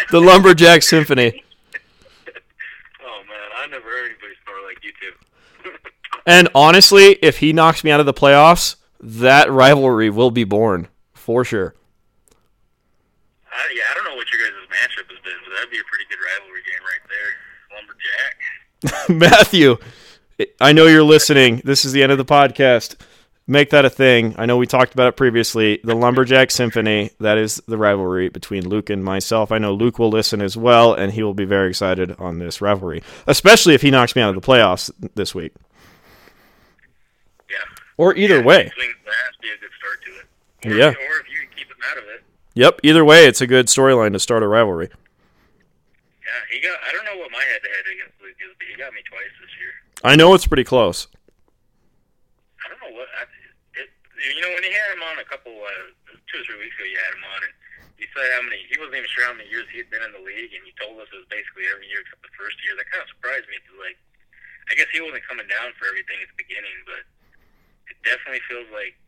The 0.17 0.21
Lumberjack 0.21 0.81
Symphony. 0.83 1.45
oh 3.05 3.21
man, 3.29 3.49
I 3.61 3.69
never 3.69 3.85
heard 3.85 4.17
anybody 4.17 4.33
snore 4.49 4.65
like 4.65 4.81
you 4.81 4.93
two. 4.97 5.13
And 6.27 6.49
honestly, 6.57 7.19
if 7.23 7.39
he 7.39 7.53
knocks 7.53 7.85
me 7.85 7.91
out 7.93 8.01
of 8.01 8.07
the 8.07 8.15
playoffs, 8.15 8.77
that 8.99 9.51
rivalry 9.51 10.11
will 10.11 10.33
be 10.33 10.43
born 10.43 10.89
for 11.15 11.45
sure. 11.45 11.77
I, 13.47 13.63
yeah, 13.73 13.85
I 13.91 13.95
don't 13.95 14.05
know 14.05 14.17
what 14.17 14.27
your 14.33 14.43
guys' 14.43 14.59
matchup 14.69 15.09
has 15.09 15.21
been, 15.25 15.39
but 15.49 15.56
that'd 15.67 15.73
be 15.73 15.79
a 15.79 15.85
pretty 15.85 16.05
good 16.09 16.19
rivalry 16.25 16.63
game 16.63 16.83
right 16.85 17.05
there. 17.09 17.31
Lumberjack. 19.09 19.39
Matthew, 19.49 19.77
I 20.61 20.73
know 20.73 20.87
you're 20.87 21.03
listening. 21.03 21.63
This 21.65 21.85
is 21.85 21.93
the 21.93 22.03
end 22.03 22.13
of 22.13 22.19
the 22.19 22.25
podcast. 22.25 22.97
Make 23.49 23.71
that 23.71 23.85
a 23.85 23.91
thing. 23.91 24.35
I 24.39 24.47
know 24.47 24.57
we 24.57 24.67
talked 24.67 24.93
about 24.93 25.09
it 25.09 25.17
previously. 25.17 25.81
The 25.85 25.95
Lumberjack 25.95 26.51
Symphony, 26.51 27.11
that 27.21 27.39
is 27.39 27.63
the 27.69 27.79
rivalry 27.79 28.29
between 28.29 28.69
Luke 28.69 28.91
and 28.91 29.05
myself. 29.05 29.53
I 29.53 29.59
know 29.59 29.73
Luke 29.73 29.99
will 30.01 30.11
listen 30.11 30.43
as 30.43 30.57
well, 30.57 30.95
and 30.95 31.13
he 31.13 31.23
will 31.23 31.35
be 31.35 31.45
very 31.45 31.69
excited 31.69 32.17
on 32.19 32.39
this 32.41 32.61
rivalry, 32.61 33.03
especially 33.27 33.75
if 33.75 33.83
he 33.83 33.91
knocks 33.91 34.17
me 34.17 34.23
out 34.23 34.35
of 34.35 34.41
the 34.41 34.47
playoffs 34.47 34.91
this 35.15 35.33
week. 35.33 35.53
Yeah. 37.49 37.57
Or 37.97 38.17
either 38.17 38.43
way. 38.43 38.71
Swing 38.75 38.91
fast, 39.05 39.41
be 39.41 39.49
a 39.49 39.59
good 39.61 39.71
start 39.79 40.03
to 40.05 40.11
it. 40.19 40.75
Or, 40.75 40.79
Yeah. 40.79 40.89
Or 40.89 41.21
if 41.21 41.31
you 41.31 41.39
can 41.41 41.57
keep 41.57 41.69
him 41.69 41.77
out 41.93 41.99
of 41.99 42.05
it. 42.05 42.25
Yep, 42.55 42.81
either 42.83 43.05
way, 43.05 43.27
it's 43.27 43.41
a 43.41 43.47
good 43.47 43.67
storyline 43.67 44.13
to 44.13 44.19
start 44.19 44.43
a 44.43 44.49
rivalry. 44.49 44.89
Yeah, 46.27 46.43
he 46.51 46.59
got. 46.59 46.75
I 46.83 46.91
don't 46.91 47.07
know 47.07 47.23
what 47.23 47.31
my 47.31 47.39
head-to-head 47.55 47.87
against 47.87 48.19
Luke 48.19 48.35
is, 48.43 48.51
but 48.59 48.67
he 48.67 48.75
got 48.75 48.91
me 48.91 48.99
twice 49.07 49.31
this 49.39 49.55
year. 49.63 49.79
I 50.03 50.19
know 50.19 50.35
it's 50.35 50.51
pretty 50.51 50.67
close. 50.67 51.07
I 52.59 52.67
don't 52.67 52.83
know 52.83 52.99
what. 52.99 53.07
I, 53.15 53.31
it, 53.79 53.95
you 54.19 54.43
know, 54.43 54.51
when 54.51 54.67
you 54.67 54.75
had 54.75 54.91
him 54.99 55.07
on 55.07 55.23
a 55.23 55.27
couple, 55.31 55.55
uh, 55.55 56.19
two 56.27 56.43
or 56.43 56.45
three 56.51 56.59
weeks 56.59 56.75
ago, 56.75 56.83
you 56.83 56.99
had 56.99 57.15
him 57.15 57.23
on, 57.31 57.47
and 57.47 57.55
you 57.95 58.11
say 58.11 58.27
how 58.35 58.43
many. 58.43 58.59
He 58.67 58.75
wasn't 58.75 58.99
even 58.99 59.07
sure 59.07 59.23
how 59.23 59.39
many 59.39 59.47
years 59.47 59.71
he'd 59.71 59.87
been 59.87 60.03
in 60.03 60.11
the 60.19 60.25
league, 60.27 60.51
and 60.51 60.67
he 60.67 60.75
told 60.83 60.99
us 60.99 61.07
it 61.15 61.23
was 61.23 61.31
basically 61.31 61.71
every 61.71 61.87
year 61.87 62.03
except 62.03 62.27
the 62.27 62.35
first 62.35 62.59
year. 62.67 62.75
That 62.75 62.91
kind 62.91 63.07
of 63.07 63.11
surprised 63.15 63.47
me. 63.47 63.63
Cause 63.63 63.79
like, 63.79 63.95
I 64.67 64.75
guess 64.75 64.91
he 64.91 64.99
wasn't 64.99 65.23
coming 65.31 65.47
down 65.47 65.79
for 65.79 65.87
everything 65.87 66.19
at 66.27 66.29
the 66.35 66.43
beginning, 66.43 66.75
but 66.91 67.07
it 67.87 67.97
definitely 68.03 68.43
feels 68.51 68.67
like 68.75 68.99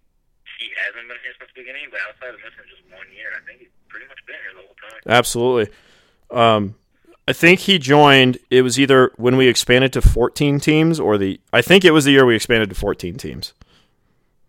he 0.63 0.71
hasn't 0.87 1.11
been 1.11 1.19
here 1.27 1.35
since 1.35 1.51
the 1.51 1.67
beginning. 1.67 1.91
But 1.91 1.99
outside 2.07 2.31
of 2.31 2.39
missing 2.47 2.63
just 2.71 2.87
one 2.95 3.11
year, 3.11 3.35
I 3.35 3.43
think 3.43 3.67
he's 3.67 3.75
pretty 3.91 4.07
much 4.07 4.23
been 4.23 4.39
here 4.39 4.55
the 4.55 4.63
whole 4.63 4.79
time. 4.79 5.03
Absolutely. 5.11 5.67
Um, 6.31 6.79
I 7.29 7.35
think 7.35 7.61
he 7.61 7.79
joined. 7.79 8.39
It 8.49 8.63
was 8.63 8.81
either 8.81 9.13
when 9.17 9.37
we 9.37 9.49
expanded 9.49 9.93
to 9.93 10.01
14 10.01 10.61
teams, 10.61 10.99
or 10.99 11.19
the. 11.19 11.39
I 11.53 11.61
think 11.61 11.85
it 11.85 11.91
was 11.91 12.07
the 12.07 12.13
year 12.13 12.25
we 12.25 12.35
expanded 12.35 12.71
to 12.71 12.75
14 12.75 13.19
teams. 13.19 13.53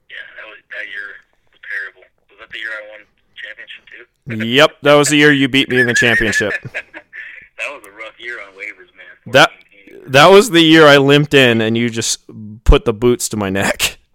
Yeah, 0.09 0.15
that 0.38 0.47
was 0.47 0.57
that 0.71 0.88
year 0.88 1.11
was 1.51 1.59
terrible. 1.59 2.07
Was 2.30 2.39
that 2.39 2.49
the 2.49 2.57
year 2.57 2.71
I 2.71 2.88
won 2.89 2.99
championship 3.36 3.84
too? 3.91 4.47
yep, 4.55 4.77
that 4.84 4.93
was 4.93 5.09
the 5.09 5.17
year 5.17 5.34
you 5.34 5.49
beat 5.49 5.67
me 5.67 5.82
in 5.82 5.88
the 5.88 5.93
championship. 5.93 6.53
that 6.71 7.67
was 7.67 7.84
a 7.86 7.91
rough 7.91 8.17
year 8.17 8.41
on 8.41 8.53
waivers, 8.53 8.95
man. 8.95 9.34
That 9.34 9.51
teams. 9.75 9.99
that 10.07 10.27
was 10.27 10.49
the 10.51 10.61
year 10.61 10.88
I 10.88 10.99
limped 10.99 11.34
in, 11.34 11.59
and 11.59 11.77
you 11.77 11.89
just 11.89 12.23
put 12.63 12.86
the 12.86 12.93
boots 12.93 13.27
to 13.30 13.38
my 13.38 13.49
neck. 13.49 13.97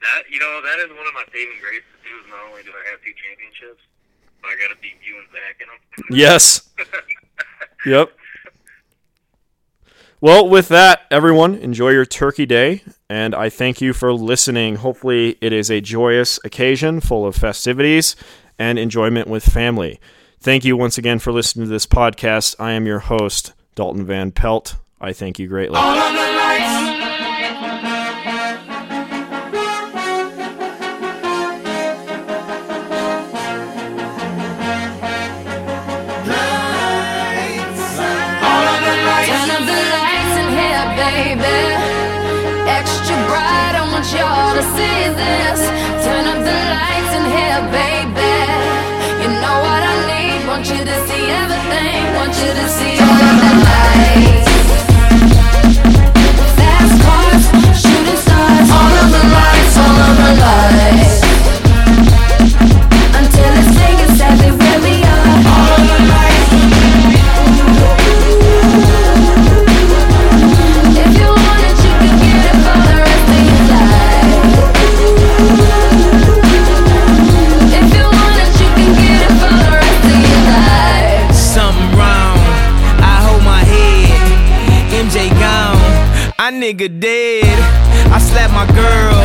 That 0.00 0.30
you 0.30 0.38
know 0.38 0.62
that 0.62 0.78
is 0.78 0.88
one 0.96 1.06
of 1.06 1.12
my 1.12 1.24
saving 1.34 1.58
graces 1.60 1.84
too. 2.06 2.14
Is 2.24 2.30
not 2.30 2.40
only 2.48 2.62
do 2.62 2.70
I 2.70 2.88
have 2.90 3.02
two 3.02 3.12
championships, 3.18 3.82
but 4.40 4.48
I 4.48 4.54
got 4.54 4.72
to 4.72 4.80
beat 4.80 4.96
you 5.04 5.18
and 5.18 5.26
Zach 5.34 5.60
in 5.60 5.66
them. 5.66 6.16
Yes. 6.16 6.70
Yep. 7.86 8.12
Well, 10.20 10.48
with 10.48 10.68
that, 10.68 11.02
everyone, 11.12 11.54
enjoy 11.54 11.90
your 11.90 12.04
Turkey 12.04 12.44
Day, 12.44 12.82
and 13.08 13.36
I 13.36 13.48
thank 13.50 13.80
you 13.80 13.92
for 13.92 14.12
listening. 14.12 14.76
Hopefully, 14.76 15.38
it 15.40 15.52
is 15.52 15.70
a 15.70 15.80
joyous 15.80 16.40
occasion 16.44 17.00
full 17.00 17.24
of 17.24 17.36
festivities 17.36 18.16
and 18.58 18.80
enjoyment 18.80 19.28
with 19.28 19.44
family. 19.44 20.00
Thank 20.40 20.64
you 20.64 20.76
once 20.76 20.98
again 20.98 21.20
for 21.20 21.32
listening 21.32 21.66
to 21.66 21.70
this 21.70 21.86
podcast. 21.86 22.56
I 22.58 22.72
am 22.72 22.84
your 22.84 22.98
host, 22.98 23.52
Dalton 23.76 24.06
Van 24.06 24.32
Pelt. 24.32 24.76
I 25.00 25.12
thank 25.12 25.38
you 25.38 25.46
greatly. 25.46 25.78
To 44.58 44.64
see 44.76 45.00
this. 45.22 45.60
Turn 46.04 46.24
up 46.32 46.40
the 46.48 46.58
lights 46.74 47.12
in 47.18 47.24
here, 47.36 47.62
baby. 47.78 48.34
You 49.22 49.28
know 49.42 49.56
what 49.66 49.82
I 49.92 49.94
need. 50.10 50.38
Want 50.48 50.64
you 50.72 50.80
to 50.90 50.96
see 51.06 51.24
everything. 51.42 52.00
Want 52.18 52.34
you 52.42 52.50
to 52.60 52.66
see 52.76 52.94
all 53.06 53.22
of 53.30 53.36
the 53.44 53.52
lights. 53.68 54.50
Fast 56.58 56.94
cars, 57.04 57.44
shooting 57.82 58.20
stars. 58.24 58.68
All 58.78 58.94
of 59.02 59.08
the 59.16 59.24
lights, 59.36 59.74
all 59.84 59.98
of 60.08 60.14
the 60.22 60.30
lights. 60.42 61.07
Nigga 86.68 87.00
dead. 87.00 87.58
I 88.12 88.18
slapped 88.18 88.52
my 88.52 88.66
girl. 88.76 89.20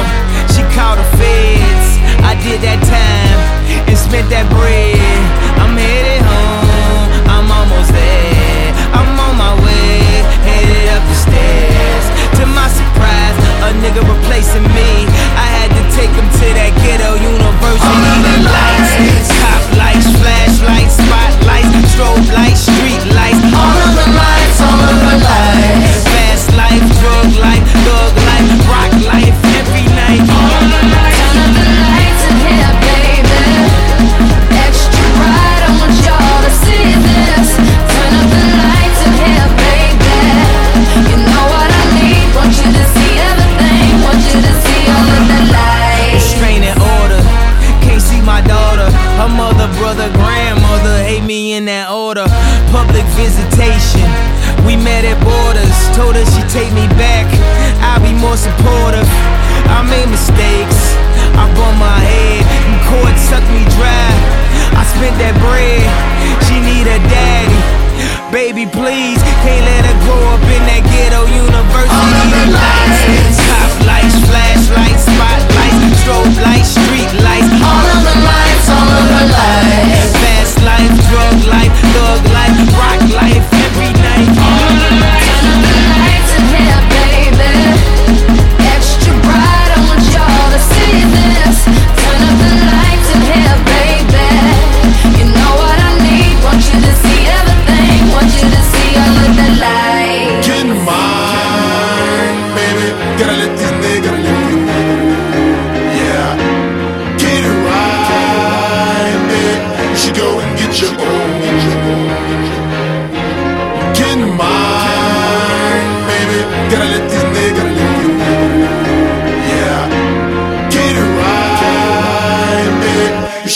She 0.56 0.64
called 0.76 1.00
the 1.00 1.08
feds. 1.20 1.88
I 2.24 2.40
did 2.40 2.62
that 2.64 2.80
time 2.88 3.84
and 3.84 3.98
spent 3.98 4.30
that 4.30 4.48
bread. 4.48 5.33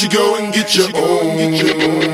Go 0.09 0.37
and 0.37 0.53
get 0.53 0.73
your 0.73 0.89
own. 0.95 2.06